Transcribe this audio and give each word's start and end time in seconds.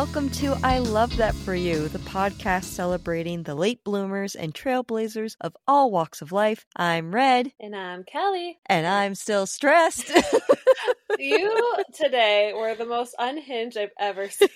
Welcome 0.00 0.30
to 0.30 0.56
I 0.64 0.78
Love 0.78 1.14
That 1.18 1.34
For 1.34 1.54
You, 1.54 1.86
the 1.88 1.98
podcast 1.98 2.64
celebrating 2.64 3.42
the 3.42 3.54
late 3.54 3.84
bloomers 3.84 4.34
and 4.34 4.54
trailblazers 4.54 5.36
of 5.42 5.54
all 5.68 5.90
walks 5.90 6.22
of 6.22 6.32
life. 6.32 6.64
I'm 6.74 7.14
Red. 7.14 7.52
And 7.60 7.76
I'm 7.76 8.04
Kelly. 8.04 8.58
And 8.64 8.86
I'm 8.86 9.14
still 9.14 9.44
stressed. 9.44 10.10
you 11.18 11.76
today 11.92 12.54
were 12.56 12.74
the 12.74 12.86
most 12.86 13.14
unhinged 13.18 13.76
I've 13.76 13.90
ever 13.98 14.30
seen 14.30 14.48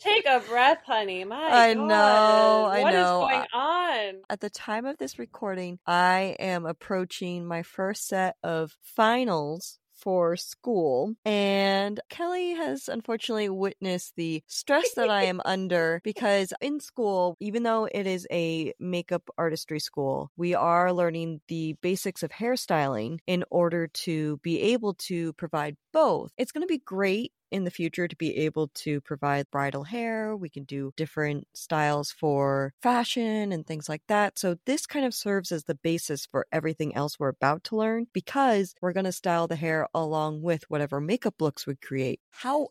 Take 0.00 0.26
a 0.26 0.40
breath, 0.40 0.80
honey. 0.84 1.22
My 1.22 1.36
I 1.36 1.74
God. 1.74 1.86
know, 1.86 2.64
I 2.64 2.80
What 2.82 2.94
is 2.94 3.00
know. 3.00 3.20
going 3.20 3.46
on? 3.54 4.14
At 4.28 4.40
the 4.40 4.50
time 4.50 4.86
of 4.86 4.98
this 4.98 5.20
recording, 5.20 5.78
I 5.86 6.34
am 6.40 6.66
approaching 6.66 7.46
my 7.46 7.62
first 7.62 8.08
set 8.08 8.34
of 8.42 8.76
finals 8.82 9.78
for 9.98 10.36
school 10.36 11.14
and 11.24 12.00
Kelly 12.08 12.54
has 12.54 12.88
unfortunately 12.88 13.48
witnessed 13.48 14.14
the 14.16 14.42
stress 14.46 14.92
that 14.94 15.10
I 15.10 15.24
am 15.32 15.40
under 15.44 16.00
because 16.04 16.52
in 16.60 16.80
school 16.80 17.36
even 17.40 17.62
though 17.62 17.88
it 17.92 18.06
is 18.06 18.26
a 18.30 18.72
makeup 18.78 19.28
artistry 19.36 19.80
school 19.80 20.30
we 20.36 20.54
are 20.54 20.92
learning 20.92 21.40
the 21.48 21.74
basics 21.82 22.22
of 22.22 22.30
hairstyling 22.30 23.18
in 23.26 23.44
order 23.50 23.88
to 23.88 24.38
be 24.38 24.60
able 24.60 24.94
to 24.94 25.32
provide 25.34 25.76
both. 25.92 26.30
It's 26.36 26.52
going 26.52 26.62
to 26.62 26.72
be 26.72 26.78
great 26.78 27.32
in 27.50 27.64
the 27.64 27.70
future 27.70 28.06
to 28.08 28.16
be 28.16 28.36
able 28.38 28.68
to 28.74 29.00
provide 29.00 29.50
bridal 29.50 29.84
hair. 29.84 30.36
We 30.36 30.48
can 30.48 30.64
do 30.64 30.92
different 30.96 31.46
styles 31.54 32.10
for 32.10 32.72
fashion 32.82 33.52
and 33.52 33.66
things 33.66 33.88
like 33.88 34.02
that. 34.08 34.38
So, 34.38 34.56
this 34.66 34.86
kind 34.86 35.04
of 35.06 35.14
serves 35.14 35.52
as 35.52 35.64
the 35.64 35.74
basis 35.74 36.26
for 36.26 36.46
everything 36.52 36.94
else 36.94 37.18
we're 37.18 37.28
about 37.28 37.64
to 37.64 37.76
learn 37.76 38.06
because 38.12 38.74
we're 38.80 38.92
going 38.92 39.04
to 39.04 39.12
style 39.12 39.46
the 39.48 39.56
hair 39.56 39.88
along 39.94 40.42
with 40.42 40.64
whatever 40.68 41.00
makeup 41.00 41.34
looks 41.40 41.66
we 41.66 41.76
create. 41.76 42.20
However, 42.30 42.68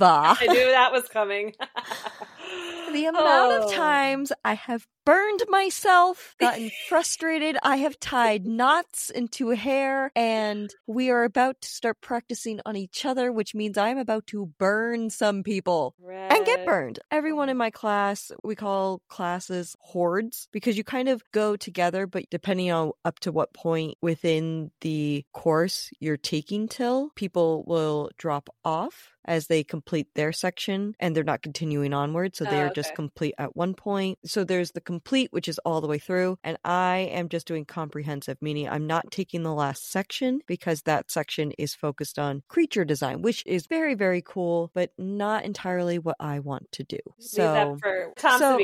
I 0.00 0.46
knew 0.48 0.70
that 0.70 0.92
was 0.92 1.08
coming. 1.08 1.52
the 2.92 3.06
amount 3.06 3.24
Oh. 3.26 3.64
of 3.66 3.72
times 3.72 4.32
I 4.44 4.54
have 4.54 4.86
burned 5.04 5.42
myself, 5.48 6.34
gotten 6.38 6.70
frustrated, 6.88 7.56
I 7.62 7.76
have 7.76 7.98
tied 8.00 8.46
knots 8.46 9.10
into 9.10 9.50
hair, 9.50 10.10
and 10.16 10.70
we 10.86 11.10
are 11.10 11.24
about 11.24 11.60
to 11.62 11.68
start 11.68 12.00
practicing 12.00 12.60
on 12.66 12.76
each 12.76 13.04
other, 13.04 13.32
which 13.32 13.54
means 13.54 13.76
I'm 13.78 13.98
about 13.98 14.26
to 14.28 14.52
burn 14.58 15.10
some 15.10 15.42
people. 15.42 15.94
And 16.34 16.46
get 16.46 16.64
burned. 16.66 16.98
Everyone 17.10 17.48
in 17.48 17.56
my 17.56 17.70
class, 17.70 18.30
we 18.42 18.54
call 18.54 19.02
classes 19.08 19.76
hordes 19.80 20.48
because 20.52 20.76
you 20.76 20.84
kind 20.84 21.08
of 21.08 21.22
go 21.32 21.56
together, 21.56 22.06
but 22.06 22.24
depending 22.30 22.70
on 22.70 22.92
up 23.04 23.18
to 23.20 23.32
what 23.32 23.52
point 23.52 23.96
within 24.02 24.70
the 24.80 25.24
course 25.32 25.90
you're 26.00 26.16
taking 26.16 26.68
till, 26.68 27.10
people 27.14 27.64
will 27.66 28.10
drop 28.18 28.48
off 28.64 29.10
as 29.26 29.46
they 29.46 29.64
complete 29.64 30.06
their 30.14 30.32
section 30.32 30.94
and 31.00 31.16
they're 31.16 31.24
not 31.24 31.40
continuing 31.42 31.94
onward. 31.94 32.36
So 32.36 32.44
they 32.44 32.60
Oh, 32.60 32.66
are 32.66 32.70
just 32.70 32.94
complete 32.94 33.34
at 33.38 33.56
one 33.56 33.72
point. 33.74 34.18
So 34.26 34.44
there's 34.44 34.72
the 34.72 34.82
complete, 34.94 35.32
which 35.32 35.48
is 35.48 35.58
all 35.64 35.80
the 35.80 35.88
way 35.88 35.98
through. 35.98 36.38
And 36.44 36.56
I 36.64 37.08
am 37.10 37.28
just 37.28 37.48
doing 37.48 37.64
comprehensive, 37.64 38.38
meaning 38.40 38.68
I'm 38.68 38.86
not 38.86 39.10
taking 39.10 39.42
the 39.42 39.52
last 39.52 39.90
section 39.90 40.40
because 40.46 40.82
that 40.82 41.10
section 41.10 41.50
is 41.58 41.74
focused 41.74 42.16
on 42.16 42.42
creature 42.48 42.84
design, 42.84 43.22
which 43.22 43.42
is 43.44 43.66
very, 43.66 43.94
very 43.94 44.22
cool, 44.22 44.70
but 44.72 44.90
not 44.96 45.44
entirely 45.44 45.98
what 45.98 46.16
I 46.20 46.38
want 46.38 46.70
to 46.72 46.84
do. 46.84 46.98
So 47.18 47.76
for 47.80 48.12
Tom 48.16 48.38
so- 48.38 48.56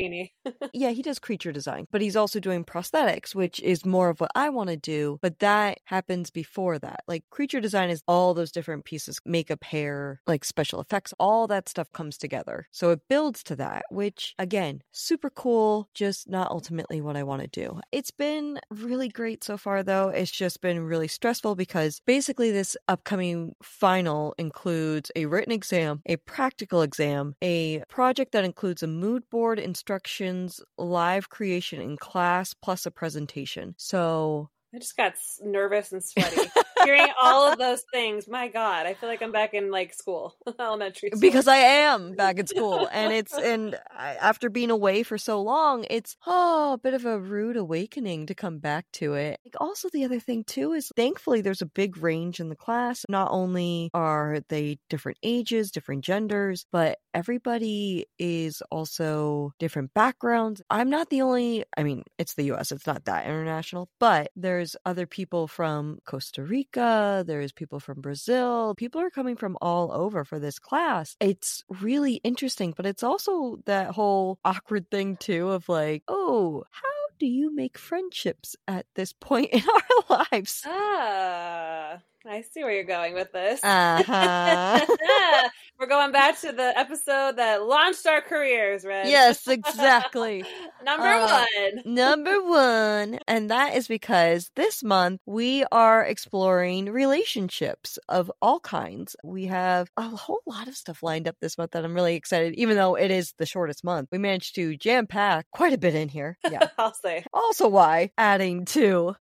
yeah, 0.73 0.91
he 0.91 1.01
does 1.01 1.19
creature 1.19 1.51
design, 1.51 1.85
but 1.91 2.01
he's 2.01 2.15
also 2.15 2.39
doing 2.39 2.63
prosthetics, 2.63 3.35
which 3.35 3.59
is 3.59 3.85
more 3.85 4.09
of 4.09 4.21
what 4.21 4.31
I 4.33 4.49
want 4.49 4.69
to 4.69 4.77
do. 4.77 5.19
But 5.21 5.39
that 5.39 5.79
happens 5.83 6.29
before 6.31 6.79
that. 6.79 7.01
Like 7.09 7.25
creature 7.29 7.59
design 7.59 7.89
is 7.89 8.03
all 8.07 8.33
those 8.33 8.53
different 8.53 8.85
pieces 8.85 9.19
makeup, 9.25 9.65
hair, 9.65 10.21
like 10.27 10.45
special 10.45 10.79
effects, 10.79 11.13
all 11.19 11.45
that 11.47 11.67
stuff 11.67 11.91
comes 11.91 12.17
together. 12.17 12.67
So 12.71 12.91
it 12.91 13.01
builds 13.09 13.43
to 13.43 13.55
that, 13.57 13.83
which 13.89 14.33
again, 14.39 14.81
super 14.91 15.29
cool, 15.29 15.89
just 15.93 16.20
not 16.27 16.51
ultimately 16.51 17.01
what 17.01 17.15
I 17.15 17.23
want 17.23 17.41
to 17.41 17.47
do. 17.47 17.79
It's 17.91 18.11
been 18.11 18.59
really 18.69 19.09
great 19.09 19.43
so 19.43 19.57
far, 19.57 19.83
though. 19.83 20.09
It's 20.09 20.31
just 20.31 20.61
been 20.61 20.79
really 20.81 21.07
stressful 21.07 21.55
because 21.55 22.01
basically 22.05 22.51
this 22.51 22.77
upcoming 22.87 23.55
final 23.61 24.33
includes 24.37 25.11
a 25.15 25.25
written 25.25 25.51
exam, 25.51 26.01
a 26.05 26.17
practical 26.17 26.81
exam, 26.81 27.35
a 27.41 27.83
project 27.89 28.31
that 28.31 28.45
includes 28.45 28.83
a 28.83 28.87
mood 28.87 29.23
board, 29.29 29.59
instructions, 29.59 30.61
live 30.77 31.29
creation 31.29 31.81
in 31.81 31.97
class, 31.97 32.53
plus 32.53 32.85
a 32.85 32.91
presentation. 32.91 33.75
So 33.77 34.49
I 34.73 34.79
just 34.79 34.95
got 34.95 35.13
nervous 35.41 35.91
and 35.91 36.03
sweaty. 36.03 36.49
Hearing 36.83 37.07
all 37.21 37.51
of 37.51 37.59
those 37.59 37.83
things, 37.93 38.27
my 38.27 38.47
God, 38.47 38.87
I 38.87 38.95
feel 38.95 39.07
like 39.07 39.21
I'm 39.21 39.31
back 39.31 39.53
in 39.53 39.69
like 39.69 39.93
school, 39.93 40.35
elementary 40.59 41.09
school. 41.09 41.21
because 41.21 41.47
I 41.47 41.57
am 41.57 42.15
back 42.15 42.39
in 42.39 42.47
school 42.47 42.87
and 42.91 43.13
it's 43.13 43.37
and 43.37 43.77
I, 43.95 44.15
after 44.15 44.49
being 44.49 44.71
away 44.71 45.03
for 45.03 45.17
so 45.17 45.41
long 45.41 45.85
it's 45.89 46.15
oh 46.25 46.73
a 46.73 46.77
bit 46.77 46.93
of 46.93 47.05
a 47.05 47.19
rude 47.19 47.57
awakening 47.57 48.27
to 48.27 48.35
come 48.35 48.59
back 48.59 48.85
to 48.93 49.13
it 49.13 49.39
like 49.45 49.55
also 49.59 49.89
the 49.89 50.05
other 50.05 50.19
thing 50.19 50.43
too 50.43 50.73
is 50.73 50.91
thankfully 50.95 51.41
there's 51.41 51.61
a 51.61 51.65
big 51.67 51.97
range 51.97 52.39
in 52.39 52.49
the 52.49 52.55
class 52.55 53.05
not 53.09 53.29
only 53.31 53.89
are 53.93 54.39
they 54.49 54.77
different 54.89 55.17
ages 55.23 55.71
different 55.71 56.03
genders 56.03 56.65
but 56.71 56.97
everybody 57.13 58.05
is 58.19 58.61
also 58.71 59.51
different 59.59 59.93
backgrounds 59.93 60.61
i'm 60.69 60.89
not 60.89 61.09
the 61.09 61.21
only 61.21 61.63
i 61.77 61.83
mean 61.83 62.03
it's 62.17 62.35
the 62.35 62.51
us 62.51 62.71
it's 62.71 62.87
not 62.87 63.05
that 63.05 63.25
international 63.25 63.89
but 63.99 64.29
there's 64.61 64.75
other 64.85 65.07
people 65.07 65.47
from 65.47 65.97
costa 66.05 66.43
rica 66.43 67.23
there's 67.25 67.51
people 67.51 67.79
from 67.79 67.99
brazil 67.99 68.75
people 68.75 69.01
are 69.01 69.09
coming 69.09 69.35
from 69.35 69.57
all 69.59 69.91
over 69.91 70.23
for 70.23 70.37
this 70.37 70.59
class. 70.59 71.15
It's 71.19 71.63
really 71.81 72.21
interesting 72.23 72.71
but 72.77 72.85
it's 72.85 73.01
also 73.01 73.57
that 73.65 73.89
whole 73.89 74.37
awkward 74.45 74.91
thing 74.91 75.17
too 75.17 75.49
of 75.49 75.67
like 75.67 76.03
oh 76.07 76.63
how 76.69 77.01
do 77.17 77.25
you 77.25 77.55
make 77.55 77.75
friendships 77.75 78.55
at 78.67 78.85
this 78.95 79.13
point 79.13 79.49
in 79.53 79.63
our 79.63 80.25
lives? 80.31 80.63
Ah, 80.67 81.99
I 82.25 82.41
see 82.41 82.63
where 82.63 82.71
you're 82.71 82.83
going 82.83 83.13
with 83.15 83.31
this. 83.31 83.59
uh-huh 83.63 84.85
We're 85.79 85.87
going 85.87 86.11
back 86.11 86.39
to 86.41 86.51
the 86.51 86.77
episode 86.77 87.37
that 87.37 87.63
launched 87.65 88.05
our 88.05 88.21
careers, 88.21 88.85
right? 88.85 89.07
yes 89.07 89.47
exactly 89.47 90.43
Number 90.85 91.07
Uh, 91.07 91.45
one. 91.55 91.81
Number 91.85 92.43
one, 92.43 93.19
and 93.27 93.49
that 93.49 93.75
is 93.75 93.87
because 93.87 94.51
this 94.55 94.83
month 94.83 95.21
we 95.25 95.63
are 95.71 96.03
exploring 96.03 96.85
relationships 96.85 97.97
of 98.09 98.31
all 98.41 98.59
kinds. 98.59 99.15
We 99.23 99.45
have 99.45 99.89
a 99.97 100.03
whole 100.03 100.41
lot 100.45 100.67
of 100.67 100.75
stuff 100.75 101.01
lined 101.03 101.27
up 101.27 101.35
this 101.41 101.57
month 101.57 101.71
that 101.71 101.83
I'm 101.85 101.93
really 101.95 102.15
excited, 102.15 102.53
even 102.55 102.77
though 102.77 102.95
it 102.95 103.09
is 103.11 103.33
the 103.37 103.45
shortest 103.45 103.83
month. 103.83 104.09
We 104.11 104.17
managed 104.17 104.55
to 104.55 104.75
jam 104.77 105.07
pack 105.07 105.45
quite 105.51 105.73
a 105.73 105.77
bit 105.77 105.95
in 105.95 106.09
here. 106.09 106.37
Yeah. 106.49 106.67
I'll 106.77 106.93
say. 106.93 107.25
also, 107.33 107.67
why 107.67 108.11
adding 108.17 108.65
to 108.65 109.15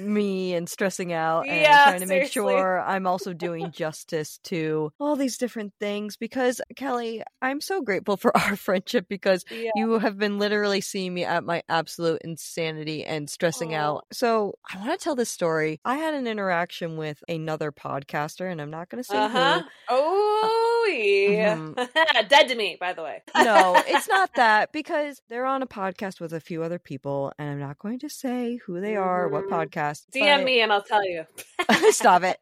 me 0.00 0.54
and 0.54 0.68
stressing 0.68 1.12
out 1.12 1.46
and 1.48 1.78
Yeah, 1.78 1.80
trying 1.80 2.00
to 2.00 2.06
make 2.06 2.24
sure 2.24 2.80
I'm 2.80 3.06
also 3.06 3.32
doing 3.32 3.70
justice 3.70 4.38
to 4.44 4.92
all 5.00 5.16
these 5.16 5.38
different 5.38 5.72
things 5.80 6.16
because, 6.16 6.60
Kelly, 6.76 7.22
I'm 7.42 7.60
so 7.60 7.80
grateful 7.82 8.16
for 8.16 8.36
our 8.36 8.56
friendship 8.56 9.06
because 9.08 9.44
Yeah. 9.50 9.70
you 9.72 9.98
have 9.98 10.18
been 10.18 10.38
literally 10.38 10.80
seeing 10.80 11.14
me 11.14 11.24
at 11.24 11.44
my 11.44 11.62
absolute 11.68 12.20
insanity 12.22 13.04
and 13.04 13.28
stressing 13.30 13.74
out. 13.74 14.04
So 14.12 14.54
I 14.72 14.78
want 14.78 14.98
to 14.98 15.02
tell 15.02 15.16
this 15.16 15.30
story. 15.30 15.80
I 15.84 15.96
had 15.96 16.14
an 16.14 16.26
interaction 16.26 16.96
with 16.96 17.22
another 17.28 17.72
podcaster, 17.72 18.50
and 18.50 18.60
I'm 18.60 18.70
not 18.70 18.88
going 18.90 19.02
to 19.02 19.08
say 19.08 19.18
Uh 19.18 19.28
huh. 19.28 19.62
Oh 19.88 20.79
yeah. 20.86 21.56
Mm-hmm. 21.56 22.26
Dead 22.28 22.48
to 22.48 22.54
me, 22.54 22.76
by 22.78 22.92
the 22.92 23.02
way. 23.02 23.22
No, 23.34 23.74
it's 23.86 24.08
not 24.08 24.30
that 24.36 24.72
because 24.72 25.20
they're 25.28 25.46
on 25.46 25.62
a 25.62 25.66
podcast 25.66 26.20
with 26.20 26.32
a 26.32 26.40
few 26.40 26.62
other 26.62 26.78
people, 26.78 27.32
and 27.38 27.48
I'm 27.50 27.58
not 27.58 27.78
going 27.78 27.98
to 28.00 28.08
say 28.08 28.58
who 28.66 28.80
they 28.80 28.96
are, 28.96 29.28
what 29.28 29.44
Mhm. 29.44 29.50
podcast. 29.50 30.02
DM 30.14 30.38
but- 30.38 30.44
me 30.44 30.60
and 30.60 30.72
I'll 30.72 30.82
tell 30.82 31.04
you. 31.04 31.24
Stop 31.90 32.22
it. 32.22 32.38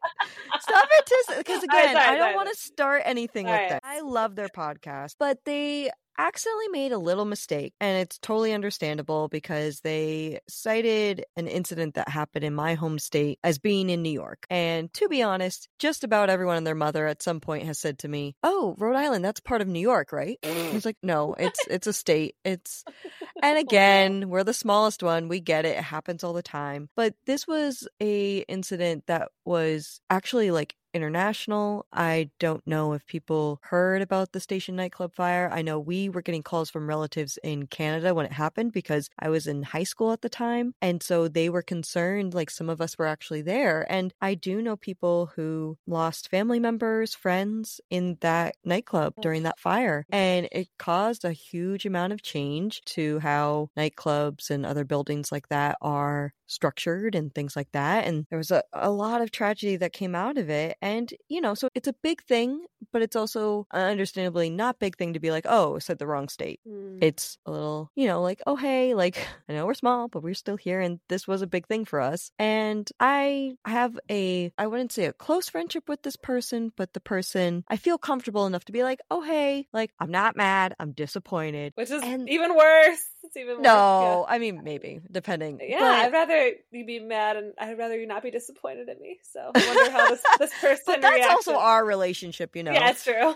Stop 0.59 0.87
it. 0.91 1.11
Because 1.37 1.63
All 1.63 1.67
right, 1.69 1.83
again, 1.89 1.95
sorry, 1.95 2.15
I 2.15 2.15
don't 2.17 2.35
want 2.35 2.49
to 2.49 2.55
start 2.55 3.01
anything 3.05 3.47
All 3.47 3.53
with 3.53 3.61
right. 3.61 3.69
that. 3.69 3.81
I 3.85 4.01
love 4.01 4.35
their 4.35 4.49
podcast, 4.49 5.15
but 5.19 5.39
they 5.45 5.89
accidentally 6.19 6.67
made 6.67 6.91
a 6.91 6.97
little 6.97 7.23
mistake 7.23 7.73
and 7.79 7.97
it's 7.97 8.17
totally 8.19 8.53
understandable 8.53 9.29
because 9.29 9.79
they 9.79 10.39
cited 10.49 11.23
an 11.37 11.47
incident 11.47 11.95
that 11.95 12.09
happened 12.09 12.43
in 12.43 12.53
my 12.53 12.73
home 12.73 12.99
state 12.99 13.39
as 13.41 13.57
being 13.57 13.89
in 13.89 14.01
New 14.01 14.11
York. 14.11 14.45
And 14.49 14.91
to 14.95 15.07
be 15.07 15.23
honest, 15.23 15.69
just 15.79 16.03
about 16.03 16.29
everyone 16.29 16.57
and 16.57 16.67
their 16.67 16.75
mother 16.75 17.07
at 17.07 17.23
some 17.23 17.39
point 17.39 17.65
has 17.65 17.79
said 17.79 17.99
to 17.99 18.09
me, 18.09 18.35
"Oh, 18.43 18.75
Rhode 18.77 18.97
Island, 18.97 19.23
that's 19.23 19.39
part 19.39 19.61
of 19.61 19.67
New 19.67 19.79
York, 19.79 20.11
right?" 20.11 20.37
I 20.43 20.71
was 20.73 20.85
like, 20.85 20.97
"No, 21.01 21.35
it's 21.35 21.59
it's 21.67 21.87
a 21.87 21.93
state. 21.93 22.35
It's 22.43 22.83
and 23.41 23.57
oh, 23.57 23.61
again, 23.61 24.29
we're 24.29 24.43
the 24.43 24.53
smallest 24.53 25.01
one. 25.01 25.29
We 25.29 25.39
get 25.39 25.65
it. 25.65 25.77
It 25.77 25.83
happens 25.83 26.23
all 26.23 26.33
the 26.33 26.43
time. 26.43 26.89
But 26.97 27.15
this 27.25 27.47
was 27.47 27.87
a 28.01 28.39
incident 28.39 29.05
that 29.07 29.29
was 29.45 30.01
actually 30.09 30.51
like 30.51 30.75
international. 30.93 31.85
I 31.93 32.29
don't 32.39 32.65
know 32.65 32.93
if 32.93 33.05
people 33.05 33.59
heard 33.63 34.01
about 34.01 34.31
the 34.31 34.39
station 34.39 34.75
nightclub 34.75 35.13
fire. 35.13 35.49
I 35.51 35.61
know 35.61 35.79
we 35.79 36.09
were 36.09 36.21
getting 36.21 36.43
calls 36.43 36.69
from 36.69 36.87
relatives 36.87 37.37
in 37.43 37.67
Canada 37.67 38.13
when 38.13 38.25
it 38.25 38.31
happened 38.31 38.71
because 38.71 39.09
I 39.19 39.29
was 39.29 39.47
in 39.47 39.63
high 39.63 39.83
school 39.83 40.11
at 40.11 40.21
the 40.21 40.29
time. 40.29 40.73
And 40.81 41.01
so 41.01 41.27
they 41.27 41.49
were 41.49 41.61
concerned, 41.61 42.33
like 42.33 42.49
some 42.49 42.69
of 42.69 42.81
us 42.81 42.97
were 42.97 43.07
actually 43.07 43.41
there. 43.41 43.85
And 43.91 44.13
I 44.21 44.35
do 44.35 44.61
know 44.61 44.75
people 44.75 45.31
who 45.35 45.77
lost 45.87 46.29
family 46.29 46.59
members, 46.59 47.13
friends 47.13 47.81
in 47.89 48.17
that 48.21 48.55
nightclub 48.63 49.13
oh. 49.17 49.21
during 49.21 49.43
that 49.43 49.59
fire. 49.59 50.05
And 50.09 50.47
it 50.51 50.69
caused 50.77 51.25
a 51.25 51.31
huge 51.31 51.85
amount 51.85 52.13
of 52.13 52.21
change 52.21 52.81
to 52.85 53.19
how 53.19 53.69
nightclubs 53.77 54.49
and 54.49 54.65
other 54.65 54.85
buildings 54.85 55.31
like 55.31 55.49
that 55.49 55.77
are 55.81 56.33
structured 56.47 57.15
and 57.15 57.33
things 57.33 57.55
like 57.55 57.71
that. 57.71 58.05
And 58.05 58.25
there 58.29 58.37
was 58.37 58.51
a, 58.51 58.63
a 58.73 58.89
lot 58.91 59.21
of 59.21 59.31
tragedy 59.31 59.75
that 59.77 59.93
came 59.93 60.15
out 60.15 60.37
of 60.37 60.49
it. 60.49 60.77
And, 60.81 60.88
you 61.27 61.41
know, 61.41 61.53
so 61.53 61.69
it's 61.75 61.87
a 61.87 61.93
big 62.01 62.21
thing, 62.23 62.65
but 62.91 63.01
it's 63.01 63.15
also 63.15 63.65
understandably 63.71 64.49
not 64.49 64.79
big 64.79 64.97
thing 64.97 65.13
to 65.13 65.19
be 65.19 65.31
like, 65.31 65.45
oh, 65.47 65.79
said 65.79 65.99
the 65.99 66.07
wrong 66.07 66.29
state. 66.29 66.59
Mm. 66.67 66.99
It's 67.03 67.37
a 67.45 67.51
little, 67.51 67.91
you 67.95 68.07
know, 68.07 68.21
like, 68.21 68.41
oh, 68.47 68.55
hey, 68.55 68.93
like, 68.93 69.25
I 69.49 69.53
know 69.53 69.65
we're 69.65 69.73
small, 69.73 70.07
but 70.07 70.23
we're 70.23 70.33
still 70.33 70.57
here. 70.57 70.79
And 70.79 70.99
this 71.09 71.27
was 71.27 71.41
a 71.41 71.47
big 71.47 71.67
thing 71.67 71.85
for 71.85 71.99
us. 72.01 72.31
And 72.39 72.89
I 72.99 73.53
have 73.65 73.97
a, 74.09 74.51
I 74.57 74.67
wouldn't 74.67 74.91
say 74.91 75.05
a 75.05 75.13
close 75.13 75.49
friendship 75.49 75.87
with 75.87 76.01
this 76.03 76.15
person, 76.15 76.71
but 76.75 76.93
the 76.93 76.99
person 76.99 77.63
I 77.67 77.77
feel 77.77 77.97
comfortable 77.97 78.45
enough 78.45 78.65
to 78.65 78.71
be 78.71 78.83
like, 78.83 78.99
oh, 79.11 79.21
hey, 79.21 79.67
like, 79.73 79.91
I'm 79.99 80.11
not 80.11 80.35
mad. 80.35 80.75
I'm 80.79 80.91
disappointed. 80.91 81.73
Which 81.75 81.91
is 81.91 82.01
And- 82.03 82.29
even 82.29 82.55
worse. 82.55 83.01
It's 83.29 83.37
even 83.37 83.57
worse. 83.57 83.63
No, 83.63 84.25
I 84.27 84.39
mean, 84.39 84.63
maybe, 84.63 85.01
depending. 85.11 85.59
Yeah, 85.61 85.79
But- 85.79 85.91
I'd 85.91 86.11
rather 86.11 86.51
you 86.71 86.85
be 86.85 86.99
mad 86.99 87.37
and 87.37 87.53
I'd 87.59 87.77
rather 87.77 87.99
you 87.99 88.07
not 88.07 88.23
be 88.23 88.31
disappointed 88.31 88.89
in 88.89 88.99
me. 89.01 89.19
So 89.21 89.51
I 89.53 89.67
wonder 89.67 89.91
how 89.91 90.09
this, 90.09 90.23
this 90.39 90.51
person 90.61 90.83
but 90.87 91.01
that's 91.01 91.27
also 91.27 91.55
our 91.55 91.85
relationship, 91.85 92.55
you 92.55 92.63
know. 92.63 92.71
Yeah, 92.71 92.89
it's 92.89 93.03
true. 93.03 93.35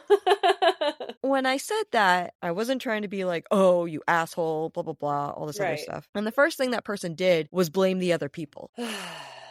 when 1.22 1.46
I 1.46 1.58
said 1.58 1.84
that, 1.92 2.34
I 2.42 2.52
wasn't 2.52 2.82
trying 2.82 3.04
to 3.04 3.08
be 3.08 3.24
like, 3.24 3.46
oh, 3.52 3.86
you 3.86 4.02
asshole, 4.08 4.70
blah, 4.70 4.84
blah, 4.84 4.94
blah, 4.94 5.30
all 5.30 5.46
this 5.46 5.60
other 5.60 5.78
stuff. 5.78 6.10
And 6.16 6.26
the 6.26 6.32
first 6.32 6.58
thing 6.58 6.72
that 6.72 6.84
person 6.84 7.14
did 7.14 7.48
was 7.52 7.70
blame 7.70 8.00
the 8.00 8.14
other 8.14 8.30
people 8.30 8.72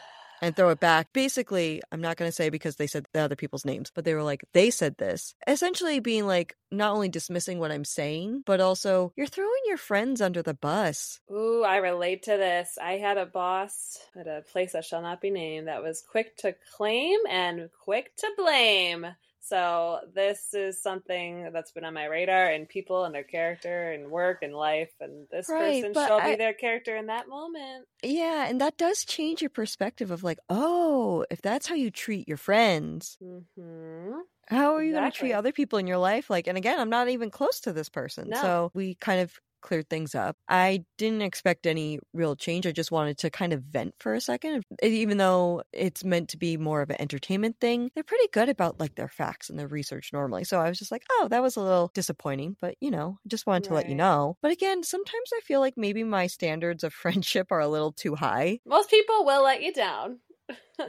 and 0.43 0.55
throw 0.55 0.71
it 0.71 0.81
back. 0.81 1.13
Basically, 1.15 1.81
I'm 1.91 2.01
not 2.01 2.17
going 2.17 2.29
to 2.29 2.35
say 2.35 2.51
because 2.51 2.77
they 2.77 2.89
said 2.89 3.07
the 3.15 3.21
other 3.21 3.37
people's 3.37 3.65
names, 3.65 3.91
but 3.95 4.05
they 4.05 4.15
were 4.15 4.25
like, 4.25 4.45
they 4.53 4.71
said 4.71 4.99
this. 4.99 5.35
Essentially 5.47 6.01
being 6.01 6.27
like, 6.27 6.57
not 6.71 6.93
only 6.93 7.09
dismissing 7.09 7.59
what 7.59 7.71
I'm 7.71 7.85
saying, 7.85 8.43
but 8.45 8.61
also, 8.61 9.13
you're 9.17 9.27
throwing 9.27 9.51
your 9.67 9.77
friends 9.77 10.21
under 10.21 10.43
the 10.43 10.55
bus. 10.55 11.21
Ooh, 11.31 11.63
I 11.63 11.77
relate 11.77 12.25
to 12.25 12.33
this. 12.33 12.77
I 12.83 12.95
had 12.95 13.19
a 13.19 13.27
boss 13.27 13.99
at 14.19 14.27
a 14.27 14.43
place 14.53 14.73
that 14.73 14.85
shall 14.85 15.03
not 15.03 15.21
be 15.21 15.31
named 15.31 15.69
that 15.69 15.83
was 15.83 16.03
quick 16.03 16.37
to 16.39 16.55
claim 16.77 17.21
and 17.31 17.71
quick 17.85 18.15
to 18.17 18.31
blame. 18.37 19.07
So 19.45 20.01
this 20.15 20.55
is 20.55 20.81
something 20.81 21.51
that's 21.53 21.73
been 21.73 21.85
on 21.85 21.95
my 21.95 22.05
radar 22.05 22.47
and 22.51 22.69
people 22.69 23.05
and 23.05 23.15
their 23.15 23.25
character 23.25 23.91
and 23.93 24.11
work 24.11 24.43
and 24.43 24.55
life 24.55 24.93
and 25.01 25.29
this 25.31 25.49
Right, 25.49 25.83
person 25.83 25.95
shall 25.95 26.21
I- 26.21 26.31
be 26.31 26.37
their 26.37 26.55
character 26.55 26.97
in 26.97 27.07
that 27.07 27.29
moment. 27.29 27.89
Yeah, 28.05 28.47
and 28.49 28.61
that 28.61 28.77
does 28.77 29.05
change 29.05 29.43
your 29.43 29.51
perspective 29.51 30.11
of 30.11 30.25
like, 30.25 30.39
oh, 30.49 31.25
if 31.31 31.41
that's 31.41 31.67
how 31.69 31.75
you 31.77 31.91
treat 31.91 32.27
your 32.29 32.37
friends, 32.37 33.19
hmm 33.21 34.23
how 34.49 34.75
are 34.75 34.83
you 34.83 34.93
going 34.93 35.05
to 35.05 35.11
treat 35.11 35.33
other 35.33 35.53
people 35.53 35.79
in 35.79 35.87
your 35.87 35.99
life? 35.99 36.29
Like, 36.29 36.47
and 36.47 36.59
again, 36.59 36.79
I'm 36.79 36.91
not 36.91 37.09
even 37.09 37.31
close 37.31 37.61
to 37.61 37.73
this 37.73 37.89
person. 37.89 38.29
No. 38.31 38.35
So 38.35 38.71
we 38.75 38.95
kind 38.97 39.21
of 39.21 39.41
cleared 39.63 39.89
things 39.89 40.15
up. 40.15 40.37
I 40.49 40.85
didn't 40.99 41.23
expect 41.23 41.67
any 41.67 41.99
real 42.13 42.37
change. 42.37 42.67
I 42.67 42.73
just 42.73 42.93
wanted 42.93 43.19
to 43.19 43.31
kind 43.31 43.53
of 43.53 43.63
vent 43.63 43.95
for 43.99 44.15
a 44.15 44.21
second. 44.21 44.65
Even 44.83 45.19
though 45.19 45.63
it's 45.73 46.05
meant 46.05 46.29
to 46.31 46.37
be 46.37 46.57
more 46.57 46.83
of 46.83 46.91
an 46.91 47.01
entertainment 47.01 47.57
thing, 47.61 47.91
they're 47.95 48.05
pretty 48.05 48.29
good 48.33 48.49
about 48.49 48.79
like 48.81 48.95
their 48.95 49.09
facts 49.09 49.49
and 49.49 49.59
their 49.59 49.69
research 49.69 50.11
normally. 50.13 50.45
So 50.45 50.61
I 50.61 50.69
was 50.69 50.79
just 50.79 50.93
like, 50.93 51.05
oh, 51.13 51.29
that 51.31 51.43
was 51.43 51.57
a 51.57 51.63
little 51.63 51.91
disappointing, 51.95 52.57
but 52.61 52.77
you 52.81 52.91
know, 52.91 53.19
just 53.27 53.47
wanted 53.47 53.65
to 53.65 53.75
let 53.75 53.89
you 53.89 53.95
know. 53.95 54.37
But 54.43 54.53
again, 54.53 54.83
sometimes 54.83 55.31
I 55.35 55.41
feel 55.41 55.61
like 55.61 55.75
maybe 55.77 56.05
my 56.05 56.27
standards 56.27 56.85
of 56.85 56.93
friendship 57.03 57.51
are 57.51 57.61
a 57.61 57.69
little 57.69 57.93
too 57.93 58.15
high. 58.15 58.61
Most 58.67 58.91
people 58.91 59.25
will 59.25 59.45
let 59.45 59.63
you 59.63 59.73
down. 59.73 60.19